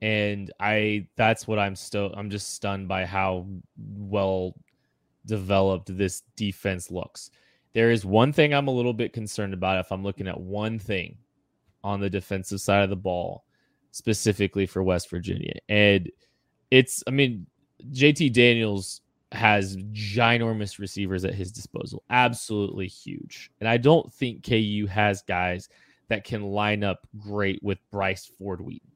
and 0.00 0.52
I 0.60 1.08
that's 1.16 1.46
what 1.46 1.58
I'm 1.58 1.74
still 1.74 2.12
I'm 2.16 2.30
just 2.30 2.54
stunned 2.54 2.88
by 2.88 3.04
how 3.04 3.46
well 3.76 4.54
developed 5.26 5.96
this 5.96 6.22
defense 6.36 6.90
looks. 6.90 7.30
There 7.74 7.90
is 7.90 8.04
one 8.04 8.32
thing 8.32 8.54
I'm 8.54 8.68
a 8.68 8.72
little 8.72 8.92
bit 8.92 9.12
concerned 9.12 9.54
about 9.54 9.78
if 9.78 9.92
I'm 9.92 10.02
looking 10.02 10.28
at 10.28 10.40
one 10.40 10.78
thing 10.78 11.18
on 11.84 12.00
the 12.00 12.10
defensive 12.10 12.60
side 12.60 12.82
of 12.82 12.90
the 12.90 12.96
ball 12.96 13.44
specifically 13.90 14.66
for 14.66 14.82
West 14.82 15.10
Virginia. 15.10 15.54
And 15.68 16.10
it's 16.70 17.02
I 17.06 17.10
mean 17.10 17.46
JT 17.92 18.32
Daniels 18.32 19.00
has 19.32 19.76
ginormous 19.92 20.78
receivers 20.78 21.24
at 21.24 21.34
his 21.34 21.52
disposal. 21.52 22.02
Absolutely 22.08 22.86
huge. 22.86 23.50
And 23.60 23.68
I 23.68 23.76
don't 23.76 24.12
think 24.12 24.44
KU 24.44 24.86
has 24.88 25.22
guys 25.22 25.68
that 26.08 26.24
can 26.24 26.42
line 26.42 26.82
up 26.82 27.06
great 27.18 27.62
with 27.62 27.78
Bryce 27.90 28.26
Ford 28.26 28.60
Wheaton. 28.60 28.90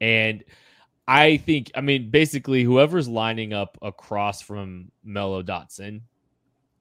And 0.00 0.44
I 1.06 1.38
think, 1.38 1.70
I 1.74 1.80
mean, 1.80 2.10
basically, 2.10 2.62
whoever's 2.62 3.08
lining 3.08 3.52
up 3.52 3.76
across 3.82 4.40
from 4.40 4.90
Mello 5.04 5.42
Dotson 5.42 6.02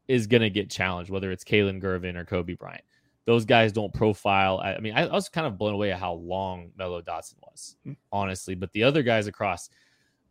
is 0.08 0.28
going 0.28 0.42
to 0.42 0.50
get 0.50 0.70
challenged, 0.70 1.12
whether 1.12 1.32
it's 1.32 1.44
Kalon 1.44 1.82
Gervin 1.82 2.16
or 2.16 2.26
Kobe 2.26 2.54
Bryant. 2.54 2.84
Those 3.26 3.46
guys 3.46 3.72
don't 3.72 3.94
profile. 3.94 4.60
I, 4.60 4.80
mean, 4.80 4.94
I, 4.94 5.06
I, 5.06 5.12
was 5.12 5.30
kind 5.30 5.46
of 5.46 5.58
blown 5.58 5.74
away 5.74 5.92
at 5.92 6.00
how 6.00 6.14
long 6.14 6.72
Mello 6.78 7.02
Dotson 7.02 7.36
was, 7.42 7.76
hmm. 7.84 7.94
honestly. 8.12 8.56
But 8.56 8.72
the 8.72 8.84
other 8.84 9.04
guys 9.04 9.28
across, 9.28 9.70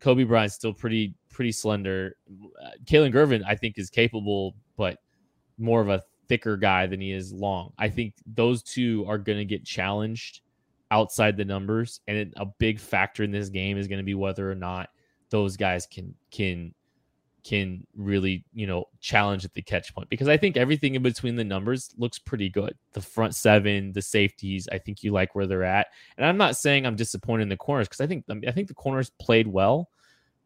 Kobe 0.00 0.24
Bryant's 0.24 0.54
still 0.54 0.72
pretty 0.72 1.14
pretty 1.30 1.52
slender. 1.52 2.16
Uh, 2.62 2.70
Kalon 2.86 3.12
Gervin, 3.12 3.42
I 3.46 3.54
think, 3.54 3.78
is 3.78 3.90
capable, 3.90 4.56
but 4.76 4.98
more 5.58 5.80
of 5.80 5.88
a 5.88 6.02
thicker 6.28 6.56
guy 6.56 6.86
than 6.86 7.00
he 7.00 7.12
is 7.12 7.32
long. 7.32 7.72
I 7.78 7.88
think 7.88 8.14
those 8.26 8.62
two 8.62 9.04
are 9.08 9.18
going 9.18 9.38
to 9.38 9.44
get 9.44 9.64
challenged 9.64 10.40
outside 10.90 11.36
the 11.36 11.44
numbers, 11.44 12.00
and 12.08 12.16
it, 12.16 12.32
a 12.36 12.46
big 12.46 12.80
factor 12.80 13.22
in 13.22 13.30
this 13.30 13.48
game 13.48 13.78
is 13.78 13.88
going 13.88 13.98
to 13.98 14.04
be 14.04 14.14
whether 14.14 14.50
or 14.50 14.54
not 14.54 14.88
those 15.30 15.56
guys 15.56 15.86
can 15.86 16.14
can 16.30 16.74
can 17.44 17.86
really 17.96 18.44
you 18.52 18.66
know 18.66 18.84
challenge 19.00 19.44
at 19.44 19.54
the 19.54 19.62
catch 19.62 19.94
point 19.94 20.08
because 20.10 20.28
I 20.28 20.36
think 20.36 20.56
everything 20.56 20.94
in 20.96 21.02
between 21.02 21.36
the 21.36 21.44
numbers 21.44 21.94
looks 21.96 22.18
pretty 22.18 22.48
good. 22.48 22.76
The 22.92 23.00
front 23.00 23.34
seven, 23.34 23.92
the 23.92 24.02
safeties, 24.02 24.68
I 24.70 24.78
think 24.78 25.02
you 25.02 25.12
like 25.12 25.34
where 25.34 25.46
they're 25.46 25.64
at. 25.64 25.86
And 26.16 26.26
I'm 26.26 26.36
not 26.36 26.56
saying 26.56 26.84
I'm 26.84 26.96
disappointed 26.96 27.44
in 27.44 27.48
the 27.48 27.56
corners 27.56 27.88
because 27.88 28.00
I 28.00 28.06
think 28.06 28.24
I 28.46 28.50
think 28.50 28.68
the 28.68 28.74
corners 28.74 29.10
played 29.20 29.46
well, 29.46 29.88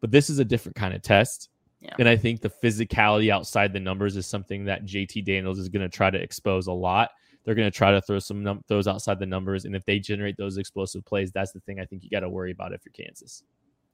but 0.01 0.11
this 0.11 0.29
is 0.29 0.39
a 0.39 0.45
different 0.45 0.75
kind 0.75 0.93
of 0.93 1.01
test. 1.01 1.49
Yeah. 1.81 1.95
And 1.99 2.07
I 2.07 2.15
think 2.15 2.39
the 2.39 2.49
physicality 2.49 3.29
outside 3.29 3.73
the 3.73 3.79
numbers 3.79 4.15
is 4.15 4.25
something 4.25 4.65
that 4.65 4.85
JT 4.85 5.25
Daniels 5.25 5.59
is 5.59 5.67
going 5.67 5.81
to 5.81 5.89
try 5.89 6.09
to 6.09 6.17
expose 6.17 6.67
a 6.67 6.71
lot. 6.71 7.09
They're 7.43 7.55
going 7.55 7.69
to 7.69 7.75
try 7.75 7.91
to 7.91 8.01
throw 8.01 8.19
some 8.19 8.43
num- 8.43 8.63
those 8.67 8.87
outside 8.87 9.19
the 9.19 9.25
numbers, 9.25 9.65
and 9.65 9.75
if 9.75 9.85
they 9.85 9.99
generate 9.99 10.37
those 10.37 10.57
explosive 10.57 11.05
plays, 11.05 11.31
that's 11.31 11.51
the 11.51 11.59
thing 11.61 11.79
I 11.79 11.85
think 11.85 12.03
you 12.03 12.09
got 12.09 12.21
to 12.21 12.29
worry 12.29 12.51
about 12.51 12.73
if 12.73 12.81
you're 12.85 12.93
Kansas. 12.93 13.43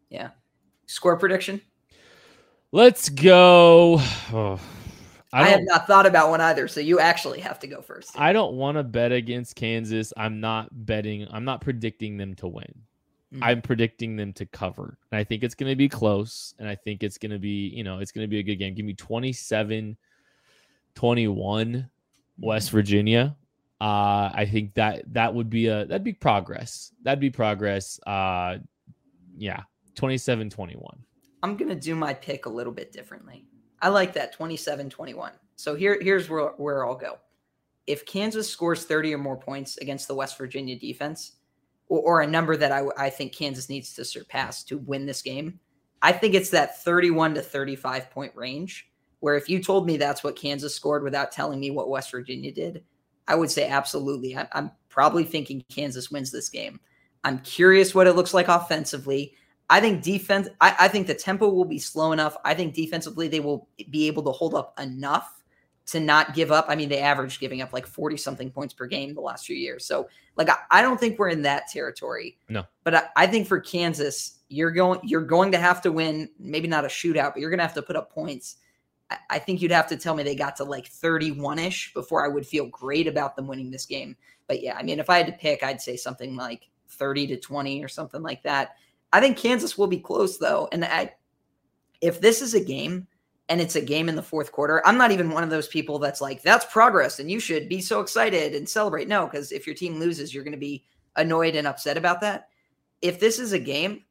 Yeah. 0.09 0.29
Score 0.85 1.17
prediction. 1.17 1.61
Let's 2.71 3.09
go. 3.09 4.01
Oh, 4.31 4.59
I, 5.33 5.43
I 5.43 5.47
have 5.49 5.61
not 5.63 5.85
thought 5.85 6.05
about 6.05 6.29
one 6.29 6.41
either, 6.41 6.67
so 6.67 6.79
you 6.79 6.99
actually 6.99 7.39
have 7.39 7.59
to 7.59 7.67
go 7.67 7.81
first. 7.81 8.19
I 8.19 8.33
don't 8.33 8.55
want 8.55 8.77
to 8.77 8.83
bet 8.83 9.11
against 9.11 9.55
Kansas. 9.55 10.11
I'm 10.17 10.39
not 10.39 10.69
betting. 10.85 11.27
I'm 11.31 11.45
not 11.45 11.61
predicting 11.61 12.17
them 12.17 12.35
to 12.35 12.47
win. 12.47 12.73
Mm-hmm. 13.33 13.43
I'm 13.43 13.61
predicting 13.61 14.15
them 14.15 14.33
to 14.33 14.45
cover. 14.47 14.97
And 15.11 15.19
I 15.19 15.23
think 15.23 15.43
it's 15.43 15.53
going 15.53 15.71
to 15.71 15.75
be 15.75 15.87
close. 15.87 16.55
And 16.57 16.67
I 16.67 16.73
think 16.73 17.03
it's 17.03 17.19
going 17.19 17.31
to 17.31 17.37
be, 17.37 17.69
you 17.69 17.83
know, 17.83 17.99
it's 17.99 18.11
going 18.11 18.23
to 18.23 18.27
be 18.29 18.39
a 18.39 18.43
good 18.43 18.55
game. 18.55 18.73
Give 18.73 18.85
me 18.85 18.93
27 18.93 19.97
21 20.95 21.89
West 22.39 22.71
Virginia. 22.71 23.35
Uh, 23.81 24.29
I 24.33 24.47
think 24.49 24.73
that 24.73 25.03
that 25.13 25.33
would 25.33 25.49
be 25.49 25.67
a 25.67 25.85
that'd 25.85 26.03
be 26.03 26.13
progress. 26.13 26.91
That'd 27.03 27.19
be 27.19 27.29
progress. 27.29 27.99
Uh, 28.05 28.57
yeah, 29.37 29.61
27 29.95 30.49
21. 30.49 31.03
I'm 31.41 31.57
to 31.57 31.75
do 31.75 31.95
my 31.95 32.13
pick 32.13 32.45
a 32.45 32.49
little 32.49 32.73
bit 32.73 32.91
differently. 32.91 33.45
I 33.81 33.89
like 33.89 34.13
that 34.13 34.33
27 34.33 34.89
21. 34.89 35.31
So 35.55 35.75
here, 35.75 35.97
here's 36.01 36.29
where, 36.29 36.49
where 36.57 36.85
I'll 36.85 36.95
go. 36.95 37.17
If 37.87 38.05
Kansas 38.05 38.49
scores 38.49 38.85
30 38.85 39.15
or 39.15 39.17
more 39.17 39.37
points 39.37 39.77
against 39.77 40.07
the 40.07 40.15
West 40.15 40.37
Virginia 40.37 40.77
defense, 40.77 41.33
or, 41.87 41.99
or 42.01 42.21
a 42.21 42.27
number 42.27 42.55
that 42.57 42.71
I, 42.71 42.83
I 42.97 43.09
think 43.09 43.33
Kansas 43.33 43.69
needs 43.69 43.93
to 43.95 44.05
surpass 44.05 44.63
to 44.65 44.77
win 44.77 45.05
this 45.05 45.21
game, 45.21 45.59
I 46.01 46.11
think 46.11 46.33
it's 46.33 46.49
that 46.51 46.81
31 46.83 47.35
to 47.35 47.41
35 47.41 48.11
point 48.11 48.35
range 48.35 48.88
where 49.19 49.35
if 49.35 49.49
you 49.49 49.61
told 49.61 49.85
me 49.85 49.97
that's 49.97 50.23
what 50.23 50.35
Kansas 50.35 50.75
scored 50.75 51.03
without 51.03 51.31
telling 51.31 51.59
me 51.59 51.71
what 51.71 51.89
West 51.89 52.11
Virginia 52.11 52.51
did, 52.51 52.83
I 53.27 53.35
would 53.35 53.51
say 53.51 53.67
absolutely. 53.67 54.35
I, 54.35 54.47
am 54.53 54.71
probably 54.89 55.23
thinking 55.23 55.63
Kansas 55.69 56.09
wins 56.09 56.31
this 56.31 56.49
game. 56.49 56.79
I'm 57.23 57.39
curious 57.39 57.93
what 57.93 58.07
it 58.07 58.15
looks 58.15 58.33
like 58.33 58.47
offensively. 58.47 59.33
I 59.69 59.81
think 59.81 60.01
defense, 60.01 60.47
I, 60.61 60.75
I 60.79 60.87
think 60.87 61.05
the 61.05 61.13
tempo 61.13 61.49
will 61.49 61.65
be 61.65 61.79
slow 61.79 62.11
enough. 62.11 62.35
I 62.43 62.53
think 62.53 62.73
defensively 62.73 63.27
they 63.27 63.39
will 63.39 63.67
be 63.89 64.07
able 64.07 64.23
to 64.23 64.31
hold 64.31 64.55
up 64.55 64.79
enough 64.79 65.43
to 65.87 65.99
not 65.99 66.33
give 66.33 66.51
up. 66.51 66.65
I 66.69 66.75
mean, 66.75 66.89
they 66.89 66.99
averaged 66.99 67.39
giving 67.39 67.61
up 67.61 67.73
like 67.73 67.85
40 67.85 68.17
something 68.17 68.51
points 68.51 68.73
per 68.73 68.87
game 68.87 69.13
the 69.13 69.21
last 69.21 69.45
few 69.45 69.55
years. 69.55 69.85
So, 69.85 70.07
like, 70.37 70.49
I, 70.49 70.57
I 70.71 70.81
don't 70.81 70.99
think 70.99 71.19
we're 71.19 71.29
in 71.29 71.41
that 71.43 71.67
territory. 71.67 72.37
No. 72.47 72.63
But 72.83 72.95
I, 72.95 73.03
I, 73.15 73.27
think 73.27 73.47
for 73.47 73.59
Kansas, 73.59 74.39
you're 74.49 74.71
going 74.71 74.99
you're 75.03 75.21
going 75.21 75.51
to 75.51 75.57
have 75.59 75.81
to 75.83 75.91
win, 75.91 76.29
maybe 76.39 76.67
not 76.67 76.85
a 76.85 76.87
shootout, 76.87 77.33
but 77.33 77.37
you're 77.37 77.49
going 77.49 77.59
to 77.59 77.65
have 77.65 77.73
to 77.75 77.81
put 77.81 77.95
up 77.95 78.11
points 78.11 78.57
I 79.29 79.39
think 79.39 79.61
you'd 79.61 79.71
have 79.71 79.87
to 79.87 79.97
tell 79.97 80.13
me 80.15 80.23
they 80.23 80.35
got 80.35 80.55
to 80.57 80.63
like 80.63 80.87
31 80.87 81.57
ish 81.59 81.93
before 81.93 82.23
I 82.23 82.27
would 82.27 82.45
feel 82.45 82.67
great 82.67 83.07
about 83.07 83.35
them 83.35 83.47
winning 83.47 83.71
this 83.71 83.85
game. 83.85 84.15
But 84.47 84.61
yeah, 84.61 84.75
I 84.77 84.83
mean, 84.83 84.99
if 84.99 85.09
I 85.09 85.17
had 85.17 85.27
to 85.27 85.33
pick, 85.33 85.63
I'd 85.63 85.81
say 85.81 85.95
something 85.95 86.35
like 86.35 86.69
30 86.89 87.27
to 87.27 87.37
20 87.37 87.83
or 87.83 87.87
something 87.87 88.21
like 88.21 88.43
that. 88.43 88.75
I 89.11 89.19
think 89.19 89.37
Kansas 89.37 89.77
will 89.77 89.87
be 89.87 89.99
close 89.99 90.37
though. 90.37 90.69
And 90.71 90.85
I, 90.85 91.13
if 92.01 92.21
this 92.21 92.41
is 92.41 92.53
a 92.53 92.63
game 92.63 93.07
and 93.47 93.59
it's 93.59 93.75
a 93.75 93.81
game 93.81 94.09
in 94.09 94.15
the 94.15 94.21
fourth 94.21 94.51
quarter, 94.51 94.85
I'm 94.85 94.97
not 94.97 95.11
even 95.11 95.31
one 95.31 95.43
of 95.43 95.49
those 95.49 95.67
people 95.67 95.97
that's 95.97 96.21
like, 96.21 96.43
that's 96.43 96.65
progress 96.65 97.19
and 97.19 97.31
you 97.31 97.39
should 97.39 97.67
be 97.67 97.81
so 97.81 98.01
excited 98.01 98.53
and 98.53 98.69
celebrate. 98.69 99.07
No, 99.07 99.25
because 99.25 99.51
if 99.51 99.65
your 99.65 99.75
team 99.75 99.99
loses, 99.99 100.33
you're 100.33 100.43
going 100.43 100.51
to 100.51 100.57
be 100.59 100.83
annoyed 101.15 101.55
and 101.55 101.65
upset 101.65 101.97
about 101.97 102.21
that. 102.21 102.49
If 103.01 103.19
this 103.19 103.39
is 103.39 103.53
a 103.53 103.59
game, 103.59 104.03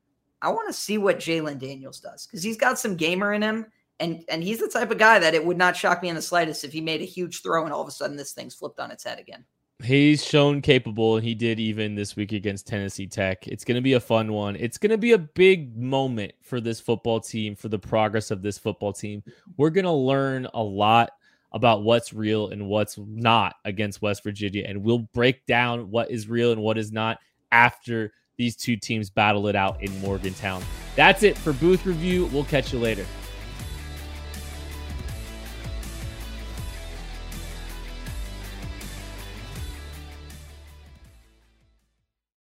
I 0.42 0.50
want 0.50 0.68
to 0.68 0.72
see 0.72 0.98
what 0.98 1.18
Jalon 1.18 1.58
Daniels 1.58 2.00
does 2.00 2.26
because 2.26 2.42
he's 2.42 2.56
got 2.56 2.78
some 2.78 2.96
gamer 2.96 3.32
in 3.32 3.42
him 3.42 3.66
and 4.00 4.24
and 4.28 4.42
he's 4.42 4.58
the 4.58 4.68
type 4.68 4.90
of 4.90 4.98
guy 4.98 5.18
that 5.18 5.34
it 5.34 5.44
would 5.44 5.58
not 5.58 5.76
shock 5.76 6.02
me 6.02 6.08
in 6.08 6.14
the 6.14 6.22
slightest 6.22 6.64
if 6.64 6.72
he 6.72 6.80
made 6.80 7.00
a 7.00 7.04
huge 7.04 7.42
throw 7.42 7.64
and 7.64 7.72
all 7.72 7.82
of 7.82 7.88
a 7.88 7.92
sudden 7.92 8.16
this 8.16 8.32
thing's 8.32 8.54
flipped 8.54 8.80
on 8.80 8.90
its 8.90 9.04
head 9.04 9.18
again. 9.18 9.44
He's 9.80 10.24
shown 10.24 10.60
capable, 10.60 11.16
and 11.16 11.24
he 11.24 11.36
did 11.36 11.60
even 11.60 11.94
this 11.94 12.16
week 12.16 12.32
against 12.32 12.66
Tennessee 12.66 13.06
Tech. 13.06 13.46
It's 13.46 13.64
going 13.64 13.76
to 13.76 13.80
be 13.80 13.92
a 13.92 14.00
fun 14.00 14.32
one. 14.32 14.56
It's 14.56 14.76
going 14.76 14.90
to 14.90 14.98
be 14.98 15.12
a 15.12 15.18
big 15.18 15.76
moment 15.76 16.32
for 16.42 16.60
this 16.60 16.80
football 16.80 17.20
team, 17.20 17.54
for 17.54 17.68
the 17.68 17.78
progress 17.78 18.32
of 18.32 18.42
this 18.42 18.58
football 18.58 18.92
team. 18.92 19.22
We're 19.56 19.70
going 19.70 19.84
to 19.84 19.92
learn 19.92 20.48
a 20.52 20.62
lot 20.62 21.10
about 21.52 21.84
what's 21.84 22.12
real 22.12 22.48
and 22.48 22.66
what's 22.66 22.98
not 22.98 23.54
against 23.64 24.02
West 24.02 24.24
Virginia, 24.24 24.64
and 24.66 24.82
we'll 24.82 25.08
break 25.14 25.46
down 25.46 25.92
what 25.92 26.10
is 26.10 26.28
real 26.28 26.50
and 26.50 26.60
what 26.60 26.76
is 26.76 26.90
not 26.90 27.18
after 27.52 28.12
these 28.36 28.56
two 28.56 28.76
teams 28.76 29.10
battle 29.10 29.46
it 29.46 29.54
out 29.54 29.80
in 29.80 29.96
Morgantown. 30.00 30.60
That's 30.96 31.22
it 31.22 31.38
for 31.38 31.52
Booth 31.52 31.86
Review. 31.86 32.26
We'll 32.26 32.44
catch 32.44 32.72
you 32.72 32.80
later. 32.80 33.06